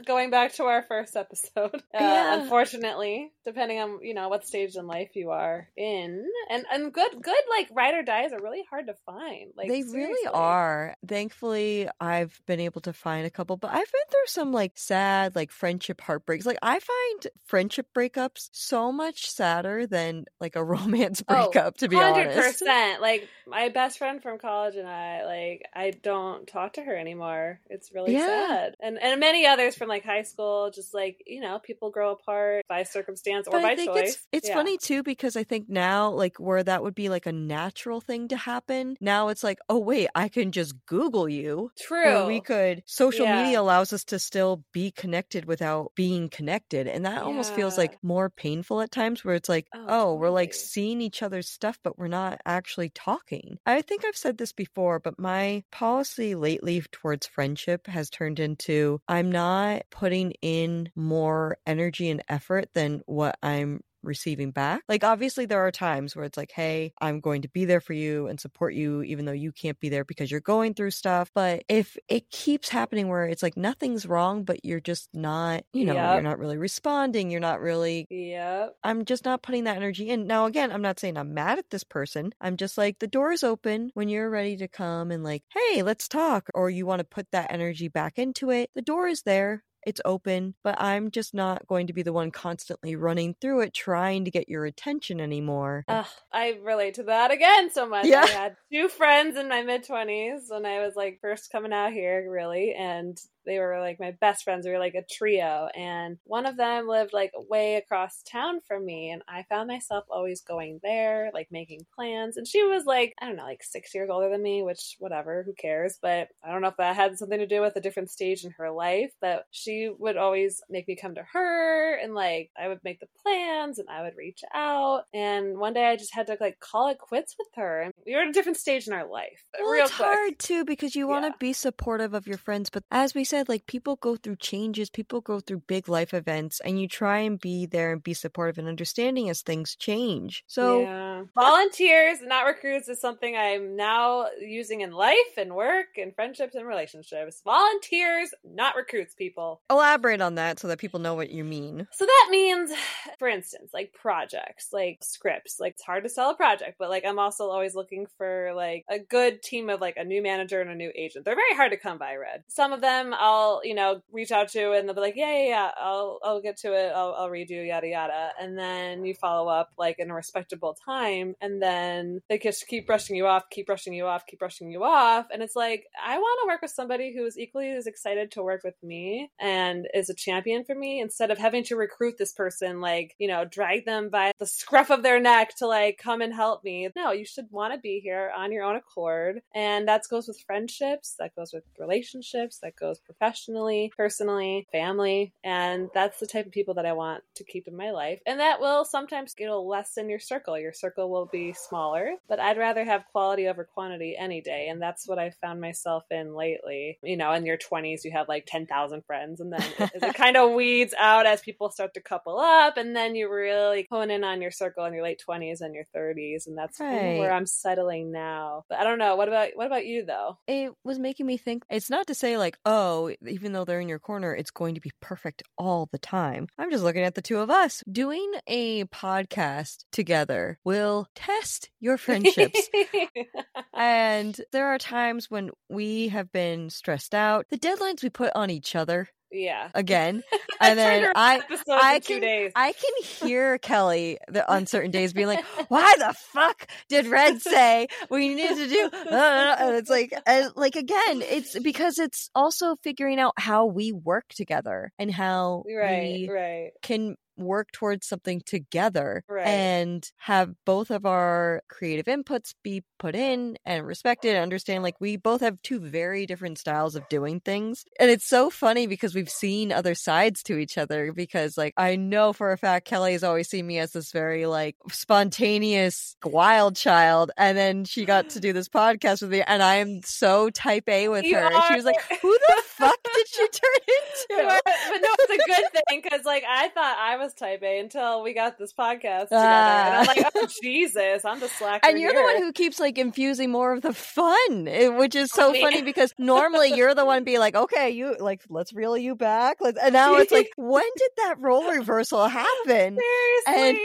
Going 0.06 0.30
back 0.30 0.52
to 0.54 0.64
our 0.64 0.82
first 0.82 1.16
episode, 1.16 1.74
uh, 1.74 1.80
Yeah. 1.92 2.40
unfortunately, 2.40 3.32
depending 3.44 3.80
on 3.80 3.98
you 4.02 4.14
know 4.14 4.28
what 4.28 4.46
stage 4.46 4.76
in 4.76 4.86
life 4.86 5.10
you 5.14 5.30
are 5.30 5.68
in, 5.76 6.24
and 6.50 6.64
and 6.72 6.92
good 6.92 7.22
good 7.22 7.34
like 7.50 7.68
ride 7.72 7.94
or 7.94 8.02
dies 8.02 8.32
are 8.32 8.40
really 8.40 8.64
hard 8.68 8.86
to 8.86 8.94
find. 9.06 9.52
Like 9.56 9.68
they 9.68 9.82
seriously. 9.82 9.98
really 10.00 10.26
are. 10.32 10.94
Thankfully, 11.06 11.88
I've 12.00 12.40
been 12.46 12.60
able 12.60 12.80
to 12.82 12.92
find 12.92 13.26
a 13.26 13.30
couple, 13.30 13.56
but 13.56 13.70
I've 13.70 13.92
been 13.92 14.08
through 14.10 14.26
some 14.26 14.52
like 14.52 14.72
sad, 14.76 15.34
like 15.34 15.50
friendship 15.50 16.00
heartbreaks. 16.00 16.46
Like, 16.46 16.58
I 16.62 16.78
find 16.80 17.26
friendship 17.44 17.88
breakups 17.96 18.48
so 18.52 18.92
much 18.92 19.30
sadder 19.30 19.86
than 19.86 20.24
like 20.40 20.56
a 20.56 20.64
romance 20.74 21.22
Oh, 21.28 21.34
breakup, 21.34 21.76
to 21.78 21.88
be 21.88 21.96
Hundred 21.96 22.28
honest. 22.28 22.60
percent. 22.60 23.00
Like 23.00 23.28
my 23.46 23.68
best 23.68 23.98
friend 23.98 24.22
from 24.22 24.38
college 24.38 24.76
and 24.76 24.88
I, 24.88 25.24
like 25.24 25.62
I 25.74 25.90
don't 25.90 26.46
talk 26.46 26.74
to 26.74 26.82
her 26.82 26.96
anymore. 26.96 27.60
It's 27.70 27.92
really 27.92 28.12
Yeah. 28.14 28.26
sad. 28.26 28.76
And 28.80 28.98
and 29.00 29.20
many 29.20 29.46
others 29.46 29.74
from 29.84 29.88
like 29.90 30.04
high 30.04 30.22
school, 30.22 30.70
just 30.74 30.94
like 30.94 31.22
you 31.26 31.40
know, 31.40 31.58
people 31.58 31.90
grow 31.90 32.12
apart 32.12 32.62
by 32.68 32.82
circumstance 32.82 33.46
or 33.48 33.52
But 33.52 33.62
by 33.62 33.76
think 33.76 33.86
choice. 33.86 34.08
it's 34.08 34.26
it's 34.32 34.48
Yeah. 34.48 34.54
funny 34.54 34.78
too 34.78 35.02
because 35.02 35.36
I 35.36 35.44
think 35.44 35.68
now 35.68 36.10
like 36.10 36.38
where 36.38 36.62
that 36.62 36.82
would 36.82 36.94
be 36.94 37.08
like 37.08 37.26
a 37.26 37.32
natural 37.32 38.00
thing 38.00 38.28
to 38.28 38.36
happen. 38.36 38.96
Now 39.00 39.28
it's 39.28 39.42
like, 39.44 39.58
oh 39.68 39.78
wait, 39.78 40.08
I 40.14 40.28
can 40.28 40.50
just 40.52 40.74
Google 40.86 41.28
you. 41.28 41.70
True. 41.78 42.04
Or 42.08 42.24
we 42.24 42.40
could 42.40 42.82
social 42.86 43.26
Yeah. 43.26 43.32
media 43.32 43.60
allows 43.60 43.92
us 43.92 44.04
to 44.06 44.18
still 44.18 44.64
be 44.72 44.90
connected 44.92 45.44
without 45.46 45.92
being 45.94 46.28
connected. 46.28 46.86
And 46.88 47.04
that 47.06 47.22
almost 47.22 47.52
feels 47.54 47.76
like 47.78 47.96
more 48.02 48.30
painful 48.30 48.80
at 48.80 48.90
times 48.90 49.24
where 49.24 49.34
it's 49.34 49.48
like, 49.48 49.68
Oh, 49.74 49.86
oh, 49.88 50.14
we're 50.16 50.30
like 50.30 50.54
seeing 50.54 51.00
each 51.00 51.22
other's 51.22 51.48
stuff, 51.48 51.78
but 51.82 51.98
we're 51.98 52.08
not 52.08 52.40
actually 52.46 52.90
talking. 52.90 53.58
I 53.66 53.82
think 53.82 54.04
I've 54.04 54.16
said 54.16 54.38
this 54.38 54.52
before, 54.52 55.00
but 55.00 55.18
my 55.18 55.64
policy 55.70 56.34
lately 56.34 56.82
towards 56.92 57.26
friendship 57.26 57.86
has 57.86 58.10
turned 58.10 58.40
into 58.40 59.00
I'm 59.08 59.30
not 59.32 59.63
putting 59.90 60.32
in 60.42 60.90
more 60.96 61.58
energy 61.66 62.10
and 62.10 62.22
effort 62.28 62.68
than 62.74 63.02
what 63.06 63.38
I'm 63.42 63.82
receiving 64.06 64.50
back. 64.52 64.82
Like 64.88 65.04
obviously 65.04 65.46
there 65.46 65.60
are 65.66 65.70
times 65.72 66.14
where 66.16 66.24
it's 66.24 66.36
like, 66.36 66.52
"Hey, 66.52 66.92
I'm 67.00 67.20
going 67.20 67.42
to 67.42 67.48
be 67.48 67.64
there 67.64 67.80
for 67.80 67.92
you 67.94 68.26
and 68.28 68.40
support 68.40 68.74
you 68.74 69.02
even 69.02 69.24
though 69.24 69.32
you 69.32 69.52
can't 69.52 69.78
be 69.80 69.88
there 69.88 70.04
because 70.04 70.30
you're 70.30 70.40
going 70.40 70.74
through 70.74 70.90
stuff." 70.92 71.30
But 71.34 71.64
if 71.68 71.96
it 72.08 72.30
keeps 72.30 72.68
happening 72.68 73.08
where 73.08 73.26
it's 73.26 73.42
like 73.42 73.56
nothing's 73.56 74.06
wrong 74.06 74.44
but 74.44 74.64
you're 74.64 74.80
just 74.80 75.08
not, 75.14 75.64
you 75.72 75.84
know, 75.84 76.02
Yep. 76.02 76.06
you're 76.06 76.22
not 76.22 76.38
really 76.38 76.58
responding, 76.58 77.30
you're 77.30 77.40
not 77.40 77.60
really 77.60 78.08
Yep. 78.08 78.78
I'm 78.82 79.04
just 79.06 79.24
not 79.24 79.42
putting 79.42 79.64
that 79.64 79.76
energy 79.76 80.10
in. 80.10 80.26
Now, 80.26 80.44
again, 80.46 80.70
I'm 80.70 80.82
not 80.82 81.00
saying 81.00 81.16
I'm 81.16 81.32
mad 81.32 81.58
at 81.58 81.70
this 81.70 81.84
person. 81.84 82.34
I'm 82.40 82.56
just 82.58 82.76
like, 82.76 82.98
the 82.98 83.06
door 83.06 83.32
is 83.32 83.42
open 83.42 83.90
when 83.94 84.08
you're 84.08 84.28
ready 84.30 84.56
to 84.58 84.68
come 84.68 85.10
and, 85.10 85.24
like, 85.24 85.42
hey, 85.50 85.82
let's 85.82 86.06
talk, 86.08 86.48
or 86.54 86.68
you 86.70 86.84
want 86.86 87.00
to 87.00 87.04
put 87.04 87.30
that 87.32 87.50
energy 87.52 87.88
back 87.88 88.18
into 88.18 88.50
it. 88.50 88.70
The 88.74 88.82
door 88.82 89.08
is 89.08 89.22
there. 89.22 89.64
It's 89.86 90.00
open, 90.04 90.54
but 90.62 90.80
I'm 90.80 91.10
just 91.10 91.34
not 91.34 91.66
going 91.66 91.86
to 91.88 91.92
be 91.92 92.02
the 92.02 92.12
one 92.12 92.30
constantly 92.30 92.96
running 92.96 93.34
through 93.40 93.60
it 93.60 93.74
trying 93.74 94.24
to 94.24 94.30
get 94.30 94.48
your 94.48 94.64
attention 94.64 95.20
anymore. 95.20 95.84
Ugh, 95.88 96.06
I 96.32 96.58
relate 96.62 96.94
to 96.94 97.04
that 97.04 97.30
again 97.30 97.70
so 97.70 97.86
much. 97.86 98.06
Yeah. 98.06 98.22
I 98.22 98.30
had 98.30 98.56
two 98.72 98.88
friends 98.88 99.36
in 99.36 99.48
my 99.48 99.62
mid 99.62 99.84
twenties 99.84 100.46
when 100.48 100.66
I 100.66 100.84
was 100.84 100.94
like 100.96 101.18
first 101.20 101.50
coming 101.52 101.72
out 101.72 101.92
here, 101.92 102.30
really, 102.30 102.74
and 102.74 103.18
they 103.46 103.58
were 103.58 103.78
like 103.80 103.98
my 104.00 104.12
best 104.20 104.44
friends. 104.44 104.66
We 104.66 104.72
were 104.72 104.78
like 104.78 104.94
a 104.94 105.04
trio, 105.10 105.68
and 105.74 106.18
one 106.24 106.46
of 106.46 106.56
them 106.56 106.88
lived 106.88 107.12
like 107.12 107.32
way 107.48 107.76
across 107.76 108.22
town 108.22 108.60
from 108.66 108.84
me, 108.84 109.10
and 109.10 109.22
I 109.28 109.44
found 109.48 109.68
myself 109.68 110.04
always 110.10 110.40
going 110.42 110.80
there, 110.82 111.30
like 111.34 111.48
making 111.50 111.86
plans. 111.94 112.36
And 112.36 112.46
she 112.46 112.62
was 112.64 112.84
like, 112.84 113.14
I 113.20 113.26
don't 113.26 113.36
know, 113.36 113.44
like 113.44 113.62
six 113.62 113.94
years 113.94 114.10
older 114.10 114.30
than 114.30 114.42
me, 114.42 114.62
which 114.62 114.96
whatever, 114.98 115.42
who 115.44 115.52
cares? 115.54 115.98
But 116.00 116.28
I 116.42 116.50
don't 116.52 116.62
know 116.62 116.68
if 116.68 116.76
that 116.78 116.96
had 116.96 117.18
something 117.18 117.38
to 117.38 117.46
do 117.46 117.60
with 117.60 117.76
a 117.76 117.80
different 117.80 118.10
stage 118.10 118.44
in 118.44 118.52
her 118.52 118.70
life. 118.70 119.12
But 119.20 119.46
she 119.50 119.90
would 119.98 120.16
always 120.16 120.60
make 120.70 120.88
me 120.88 120.96
come 120.96 121.14
to 121.16 121.24
her, 121.32 121.94
and 121.96 122.14
like 122.14 122.50
I 122.58 122.68
would 122.68 122.80
make 122.84 123.00
the 123.00 123.08
plans, 123.22 123.78
and 123.78 123.88
I 123.88 124.02
would 124.02 124.16
reach 124.16 124.40
out. 124.54 125.04
And 125.12 125.58
one 125.58 125.74
day 125.74 125.86
I 125.86 125.96
just 125.96 126.14
had 126.14 126.26
to 126.28 126.36
like 126.40 126.60
call 126.60 126.88
it 126.88 126.98
quits 126.98 127.34
with 127.38 127.48
her. 127.56 127.82
And 127.82 127.92
we 128.06 128.14
were 128.14 128.22
at 128.22 128.28
a 128.28 128.32
different 128.32 128.58
stage 128.58 128.86
in 128.86 128.92
our 128.92 129.08
life, 129.08 129.44
Well, 129.58 129.70
real 129.70 129.84
it's 129.84 129.94
quick. 129.94 130.06
hard 130.06 130.38
too 130.38 130.64
because 130.64 130.94
you 130.96 131.06
want 131.06 131.24
to 131.24 131.28
Yeah. 131.28 131.36
be 131.38 131.52
supportive 131.52 132.14
of 132.14 132.26
your 132.26 132.38
friends, 132.38 132.70
but 132.70 132.82
as 132.90 133.14
we 133.14 133.24
said, 133.24 133.33
like 133.48 133.66
people 133.66 133.96
go 133.96 134.16
through 134.16 134.36
changes, 134.36 134.90
people 134.90 135.20
go 135.20 135.40
through 135.40 135.62
big 135.66 135.88
life 135.88 136.14
events, 136.14 136.60
and 136.60 136.80
you 136.80 136.88
try 136.88 137.18
and 137.18 137.40
be 137.40 137.66
there 137.66 137.92
and 137.92 138.02
be 138.02 138.14
supportive 138.14 138.58
and 138.58 138.68
understanding 138.68 139.28
as 139.28 139.42
things 139.42 139.74
change. 139.76 140.44
So 140.46 140.82
yeah. 140.82 141.22
volunteers, 141.34 142.18
not 142.22 142.46
recruits, 142.46 142.88
is 142.88 143.00
something 143.00 143.36
I'm 143.36 143.76
now 143.76 144.26
using 144.40 144.82
in 144.82 144.92
life 144.92 145.36
and 145.36 145.54
work 145.54 145.96
and 145.96 146.14
friendships 146.14 146.54
and 146.54 146.66
relationships. 146.66 147.42
Volunteers, 147.44 148.30
not 148.44 148.76
recruits, 148.76 149.14
people. 149.14 149.62
elaborate 149.70 150.20
on 150.20 150.36
that 150.36 150.58
so 150.58 150.68
that 150.68 150.78
people 150.78 151.00
know 151.00 151.14
what 151.14 151.30
you 151.30 151.44
mean. 151.44 151.86
So 151.92 152.06
that 152.06 152.28
means, 152.30 152.70
for 153.18 153.28
instance, 153.28 153.70
like 153.72 153.92
projects, 153.92 154.68
like 154.72 154.98
scripts. 155.02 155.58
Like 155.60 155.72
it's 155.72 155.82
hard 155.82 156.04
to 156.04 156.10
sell 156.10 156.30
a 156.30 156.34
project, 156.34 156.76
but 156.78 156.90
like 156.90 157.04
I'm 157.04 157.18
also 157.18 157.48
always 157.50 157.74
looking 157.74 158.06
for 158.16 158.52
like 158.54 158.84
a 158.88 158.98
good 158.98 159.42
team 159.42 159.70
of 159.70 159.80
like 159.80 159.96
a 159.96 160.04
new 160.04 160.22
manager 160.22 160.60
and 160.60 160.70
a 160.70 160.74
new 160.74 160.92
agent. 160.94 161.24
They're 161.24 161.34
very 161.34 161.54
hard 161.54 161.72
to 161.72 161.76
come 161.76 161.98
by, 161.98 162.16
Red. 162.16 162.44
Some 162.48 162.72
of 162.72 162.80
them 162.80 163.14
I'll, 163.24 163.62
you 163.64 163.74
know, 163.74 164.02
reach 164.12 164.32
out 164.32 164.50
to 164.50 164.72
and 164.72 164.86
they'll 164.86 164.94
be 164.94 165.00
like, 165.00 165.16
yeah, 165.16 165.32
yeah, 165.32 165.48
yeah, 165.48 165.70
I'll, 165.80 166.18
I'll 166.22 166.42
get 166.42 166.58
to 166.58 166.74
it. 166.74 166.92
I'll, 166.94 167.14
I'll 167.14 167.30
read 167.30 167.48
you, 167.48 167.62
yada, 167.62 167.88
yada. 167.88 168.32
And 168.38 168.58
then 168.58 169.06
you 169.06 169.14
follow 169.14 169.48
up 169.48 169.70
like 169.78 169.98
in 169.98 170.10
a 170.10 170.14
respectable 170.14 170.76
time. 170.84 171.34
And 171.40 171.62
then 171.62 172.20
they 172.28 172.38
just 172.38 172.66
keep 172.66 172.86
brushing 172.86 173.16
you 173.16 173.26
off, 173.26 173.48
keep 173.50 173.66
brushing 173.66 173.94
you 173.94 174.04
off, 174.04 174.26
keep 174.26 174.40
brushing 174.40 174.70
you 174.70 174.84
off. 174.84 175.28
And 175.32 175.42
it's 175.42 175.56
like, 175.56 175.86
I 176.04 176.18
want 176.18 176.40
to 176.42 176.52
work 176.52 176.60
with 176.60 176.70
somebody 176.70 177.14
who 177.16 177.24
is 177.24 177.38
equally 177.38 177.70
as 177.70 177.86
excited 177.86 178.32
to 178.32 178.42
work 178.42 178.62
with 178.62 178.76
me 178.82 179.30
and 179.40 179.88
is 179.94 180.10
a 180.10 180.14
champion 180.14 180.62
for 180.64 180.74
me 180.74 181.00
instead 181.00 181.30
of 181.30 181.38
having 181.38 181.64
to 181.64 181.76
recruit 181.76 182.16
this 182.18 182.34
person, 182.34 182.82
like, 182.82 183.14
you 183.18 183.28
know, 183.28 183.46
drag 183.46 183.86
them 183.86 184.10
by 184.10 184.32
the 184.38 184.46
scruff 184.46 184.90
of 184.90 185.02
their 185.02 185.18
neck 185.18 185.56
to 185.56 185.66
like 185.66 185.96
come 185.96 186.20
and 186.20 186.34
help 186.34 186.62
me. 186.62 186.90
No, 186.94 187.12
you 187.12 187.24
should 187.24 187.46
want 187.50 187.72
to 187.72 187.80
be 187.80 188.00
here 188.00 188.30
on 188.36 188.52
your 188.52 188.64
own 188.64 188.76
accord. 188.76 189.40
And 189.54 189.88
that 189.88 190.02
goes 190.10 190.28
with 190.28 190.44
friendships, 190.46 191.14
that 191.18 191.34
goes 191.34 191.54
with 191.54 191.64
relationships, 191.78 192.58
that 192.62 192.76
goes 192.76 193.00
professionally, 193.18 193.92
personally, 193.96 194.66
family. 194.72 195.32
And 195.42 195.88
that's 195.94 196.20
the 196.20 196.26
type 196.26 196.46
of 196.46 196.52
people 196.52 196.74
that 196.74 196.86
I 196.86 196.92
want 196.92 197.22
to 197.36 197.44
keep 197.44 197.66
in 197.68 197.76
my 197.76 197.90
life. 197.90 198.20
And 198.26 198.40
that 198.40 198.60
will 198.60 198.84
sometimes 198.84 199.34
it'll 199.38 199.68
lessen 199.68 200.08
your 200.08 200.18
circle. 200.18 200.58
Your 200.58 200.72
circle 200.72 201.10
will 201.10 201.26
be 201.26 201.52
smaller, 201.52 202.12
but 202.28 202.40
I'd 202.40 202.58
rather 202.58 202.84
have 202.84 203.04
quality 203.12 203.46
over 203.48 203.64
quantity 203.64 204.16
any 204.18 204.40
day. 204.40 204.68
And 204.68 204.80
that's 204.80 205.06
what 205.08 205.18
I 205.18 205.30
found 205.40 205.60
myself 205.60 206.04
in 206.10 206.34
lately. 206.34 206.98
You 207.02 207.16
know, 207.16 207.32
in 207.32 207.46
your 207.46 207.58
20s, 207.58 208.04
you 208.04 208.12
have 208.12 208.28
like 208.28 208.44
10,000 208.46 209.04
friends, 209.04 209.40
and 209.40 209.52
then 209.52 209.62
it, 209.78 210.02
it 210.02 210.14
kind 210.14 210.36
of 210.36 210.52
weeds 210.54 210.94
out 210.98 211.26
as 211.26 211.40
people 211.40 211.70
start 211.70 211.94
to 211.94 212.00
couple 212.00 212.38
up. 212.38 212.76
And 212.76 212.94
then 212.94 213.14
you 213.14 213.30
really 213.32 213.86
hone 213.90 214.10
in 214.10 214.24
on 214.24 214.42
your 214.42 214.50
circle 214.50 214.84
in 214.84 214.94
your 214.94 215.02
late 215.02 215.22
20s 215.26 215.60
and 215.60 215.74
your 215.74 215.84
30s. 215.94 216.46
And 216.46 216.56
that's 216.56 216.80
Right. 216.80 217.16
where 217.18 217.32
I'm 217.32 217.46
settling 217.46 218.12
now. 218.12 218.64
But 218.68 218.78
I 218.78 218.84
don't 218.84 218.98
know. 218.98 219.16
What 219.16 219.28
about 219.28 219.50
what 219.54 219.66
about 219.66 219.86
you 219.86 220.04
though? 220.04 220.38
it 220.46 220.72
was 220.84 220.98
making 220.98 221.26
me 221.26 221.36
think 221.36 221.64
it's 221.70 221.88
not 221.90 222.06
to 222.08 222.14
say 222.14 222.36
like 222.36 222.58
oh 222.66 223.03
even 223.26 223.52
though 223.52 223.64
they're 223.64 223.80
in 223.80 223.88
your 223.88 223.98
corner 223.98 224.34
it's 224.34 224.50
going 224.50 224.74
to 224.74 224.80
be 224.80 224.92
perfect 225.00 225.42
all 225.58 225.88
the 225.90 225.98
time. 225.98 226.46
I'm 226.58 226.70
just 226.70 226.84
looking 226.84 227.04
at 227.04 227.14
the 227.14 227.22
two 227.22 227.38
of 227.38 227.50
us 227.50 227.82
doing 227.90 228.32
a 228.46 228.84
podcast 228.84 229.84
together. 229.92 230.58
Will 230.64 231.06
test 231.14 231.70
your 231.80 231.98
friendships. 231.98 232.68
And 233.76 234.40
there 234.52 234.68
are 234.68 234.78
times 234.78 235.30
when 235.30 235.50
we 235.68 236.08
have 236.08 236.30
been 236.30 236.70
stressed 236.70 237.14
out. 237.14 237.46
The 237.50 237.58
deadlines 237.58 238.02
we 238.02 238.08
put 238.08 238.32
on 238.34 238.50
each 238.50 238.76
other 238.76 239.08
yeah. 239.30 239.68
again 239.74 240.22
and 240.60 240.78
then 240.78 241.10
i 241.14 241.42
I 241.70 242.00
can- 242.00 242.20
days. 242.20 242.52
I 242.54 242.72
can 242.72 243.28
hear 243.28 243.58
Kelly 243.62 244.18
the, 244.28 244.50
on 244.50 244.66
certain 244.66 244.90
days 244.90 245.12
being 245.12 245.26
like, 245.26 245.44
"Why 245.68 245.94
the 245.98 246.14
fuck 246.32 246.66
did 246.88 247.06
Red 247.06 247.40
say 247.42 247.88
we 248.10 248.34
need 248.34 248.56
to 248.56 248.68
do?" 248.68 248.90
uh," 249.10 249.56
And 249.58 249.76
it's 249.76 249.90
like, 249.90 250.12
and 250.26 250.50
like 250.56 250.76
again, 250.76 251.22
it's 251.22 251.58
because 251.58 251.98
it's 251.98 252.30
also 252.34 252.76
figuring 252.82 253.18
out 253.18 253.34
how 253.36 253.66
we 253.66 253.92
work 253.92 254.28
together 254.30 254.92
and 254.98 255.10
how 255.10 255.64
right, 255.66 256.28
we 256.28 256.30
right. 256.30 256.70
can 256.82 257.16
work 257.36 257.70
towards 257.72 258.06
something 258.06 258.40
together 258.44 259.24
Right. 259.28 259.46
and 259.46 260.10
have 260.18 260.54
both 260.64 260.90
of 260.90 261.04
our 261.06 261.62
creative 261.68 262.06
inputs 262.06 262.54
be 262.62 262.82
put 262.98 263.14
in 263.14 263.56
and 263.64 263.86
respected 263.86 264.34
and 264.34 264.42
understand 264.42 264.82
like 264.82 265.00
we 265.00 265.16
both 265.16 265.40
have 265.40 265.60
two 265.62 265.80
very 265.80 266.26
different 266.26 266.58
styles 266.58 266.94
of 266.96 267.08
doing 267.08 267.40
things. 267.40 267.84
And 267.98 268.10
it's 268.10 268.28
so 268.28 268.50
funny 268.50 268.86
because 268.86 269.14
we've 269.14 269.28
seen 269.30 269.72
other 269.72 269.94
sides 269.94 270.42
to 270.44 270.56
each 270.58 270.78
other 270.78 271.12
because 271.12 271.56
like 271.58 271.74
i 271.76 271.96
know 271.96 272.32
for 272.32 272.52
a 272.52 272.58
fact 272.58 272.86
kelly 272.86 273.12
has 273.12 273.24
always 273.24 273.48
seen 273.48 273.66
me 273.66 273.78
as 273.78 273.92
this 273.92 274.12
very 274.12 274.46
like 274.46 274.76
spontaneous 274.90 276.16
wild 276.24 276.76
child 276.76 277.30
and 277.36 277.56
then 277.56 277.84
she 277.84 278.04
got 278.04 278.28
to 278.30 278.40
do 278.40 278.52
this 278.52 278.68
podcast 278.68 279.22
with 279.22 279.30
me 279.30 279.42
and 279.42 279.62
i 279.62 279.76
am 279.76 280.00
so 280.04 280.50
type 280.50 280.88
a 280.88 281.08
with 281.08 281.24
You 281.24 281.36
her. 281.36 281.52
And 281.52 281.62
she 281.68 281.74
was 281.76 281.84
like 281.84 282.00
who 282.20 282.38
the 282.48 282.62
fuck 282.66 282.98
did 283.14 283.28
she 283.28 283.48
turn 283.48 283.70
into? 283.86 284.48
But, 284.48 284.62
but 284.64 284.98
no, 285.00 285.08
it's 285.20 285.32
a 285.32 285.46
good 285.46 285.82
thing 285.88 286.00
because 286.02 286.24
like 286.24 286.44
I 286.48 286.68
thought 286.68 286.96
I 286.98 287.16
was 287.16 287.23
type 287.32 287.62
A 287.62 287.78
until 287.80 288.22
we 288.22 288.34
got 288.34 288.58
this 288.58 288.72
podcast 288.74 289.28
together, 289.28 289.70
and 289.70 289.96
I'm 289.96 290.06
like, 290.06 290.26
oh 290.34 290.46
Jesus, 290.62 291.24
I'm 291.24 291.40
the 291.40 291.48
slacker. 291.48 291.88
And 291.88 291.98
you're 291.98 292.12
the 292.12 292.22
one 292.22 292.36
who 292.42 292.52
keeps 292.52 292.78
like 292.78 292.98
infusing 292.98 293.50
more 293.50 293.72
of 293.72 293.80
the 293.80 293.94
fun, 293.94 294.68
eh, 294.68 294.88
which 294.88 295.14
is 295.14 295.30
so 295.30 295.54
funny 295.54 295.80
because 295.82 296.12
normally 296.18 296.74
you're 296.74 296.94
the 296.94 297.06
one 297.06 297.24
be 297.24 297.38
like, 297.38 297.54
okay, 297.54 297.90
you 297.90 298.16
like, 298.20 298.42
let's 298.50 298.74
reel 298.74 298.96
you 298.98 299.14
back. 299.14 299.58
Let's, 299.60 299.78
and 299.80 299.92
now 299.94 300.16
it's 300.16 300.32
like, 300.32 300.50
when 300.56 300.84
did 300.98 301.10
that 301.18 301.36
role 301.40 301.70
reversal 301.70 302.26
happen? 302.28 302.98
seriously. 303.46 303.80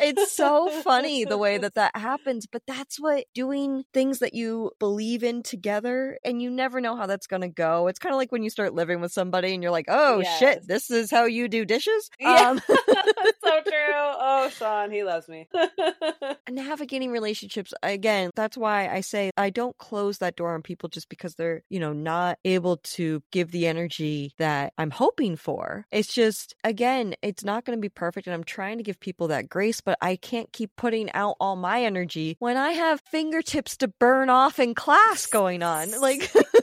It's 0.00 0.32
so 0.32 0.68
funny 0.82 1.24
the 1.24 1.36
way 1.36 1.58
that 1.58 1.74
that 1.76 1.94
happens, 1.96 2.46
but 2.46 2.62
that's 2.66 2.98
what 2.98 3.24
doing 3.34 3.84
things 3.92 4.20
that 4.20 4.32
you 4.34 4.70
believe 4.78 5.22
in 5.22 5.42
together 5.42 6.18
and 6.24 6.40
you 6.40 6.50
never 6.50 6.80
know 6.80 6.96
how 6.96 7.06
that's 7.06 7.26
going 7.26 7.42
to 7.42 7.48
go. 7.48 7.86
It's 7.88 7.98
kind 7.98 8.14
of 8.14 8.18
like 8.18 8.32
when 8.32 8.42
you 8.42 8.50
start 8.50 8.74
living 8.74 9.00
with 9.00 9.12
somebody 9.12 9.52
and 9.52 9.62
you're 9.62 9.72
like, 9.72 9.86
oh 9.88 10.20
Yes. 10.20 10.38
shit, 10.38 10.66
this 10.66 10.90
is 10.90 11.10
how 11.10 11.24
you 11.26 11.48
do 11.48 11.64
dishes. 11.64 12.10
Yeah. 12.18 12.50
Um, 12.50 12.60
so 13.44 13.60
true. 13.62 13.92
Oh, 13.94 14.50
Sean, 14.50 14.90
he 14.90 15.04
loves 15.04 15.28
me. 15.28 15.48
navigating 16.50 17.10
relationships 17.10 17.72
again 17.82 18.30
that's 18.34 18.56
why 18.56 18.88
i 18.88 19.00
say 19.00 19.30
i 19.36 19.50
don't 19.50 19.76
close 19.78 20.18
that 20.18 20.36
door 20.36 20.54
on 20.54 20.62
people 20.62 20.88
just 20.88 21.08
because 21.08 21.34
they're 21.34 21.62
you 21.68 21.80
know 21.80 21.92
not 21.92 22.38
able 22.44 22.76
to 22.78 23.22
give 23.32 23.50
the 23.50 23.66
energy 23.66 24.32
that 24.38 24.72
i'm 24.78 24.90
hoping 24.90 25.36
for 25.36 25.86
it's 25.90 26.12
just 26.12 26.54
again 26.62 27.14
it's 27.22 27.44
not 27.44 27.64
going 27.64 27.76
to 27.76 27.80
be 27.80 27.88
perfect 27.88 28.26
and 28.26 28.34
i'm 28.34 28.44
trying 28.44 28.76
to 28.78 28.84
give 28.84 29.00
people 29.00 29.28
that 29.28 29.48
grace 29.48 29.80
but 29.80 29.98
i 30.00 30.16
can't 30.16 30.52
keep 30.52 30.70
putting 30.76 31.10
out 31.12 31.36
all 31.40 31.56
my 31.56 31.82
energy 31.82 32.36
when 32.38 32.56
i 32.56 32.70
have 32.72 33.00
fingertips 33.10 33.76
to 33.76 33.88
burn 33.88 34.28
off 34.30 34.58
in 34.58 34.74
class 34.74 35.26
going 35.26 35.62
on 35.62 35.90
like 36.00 36.30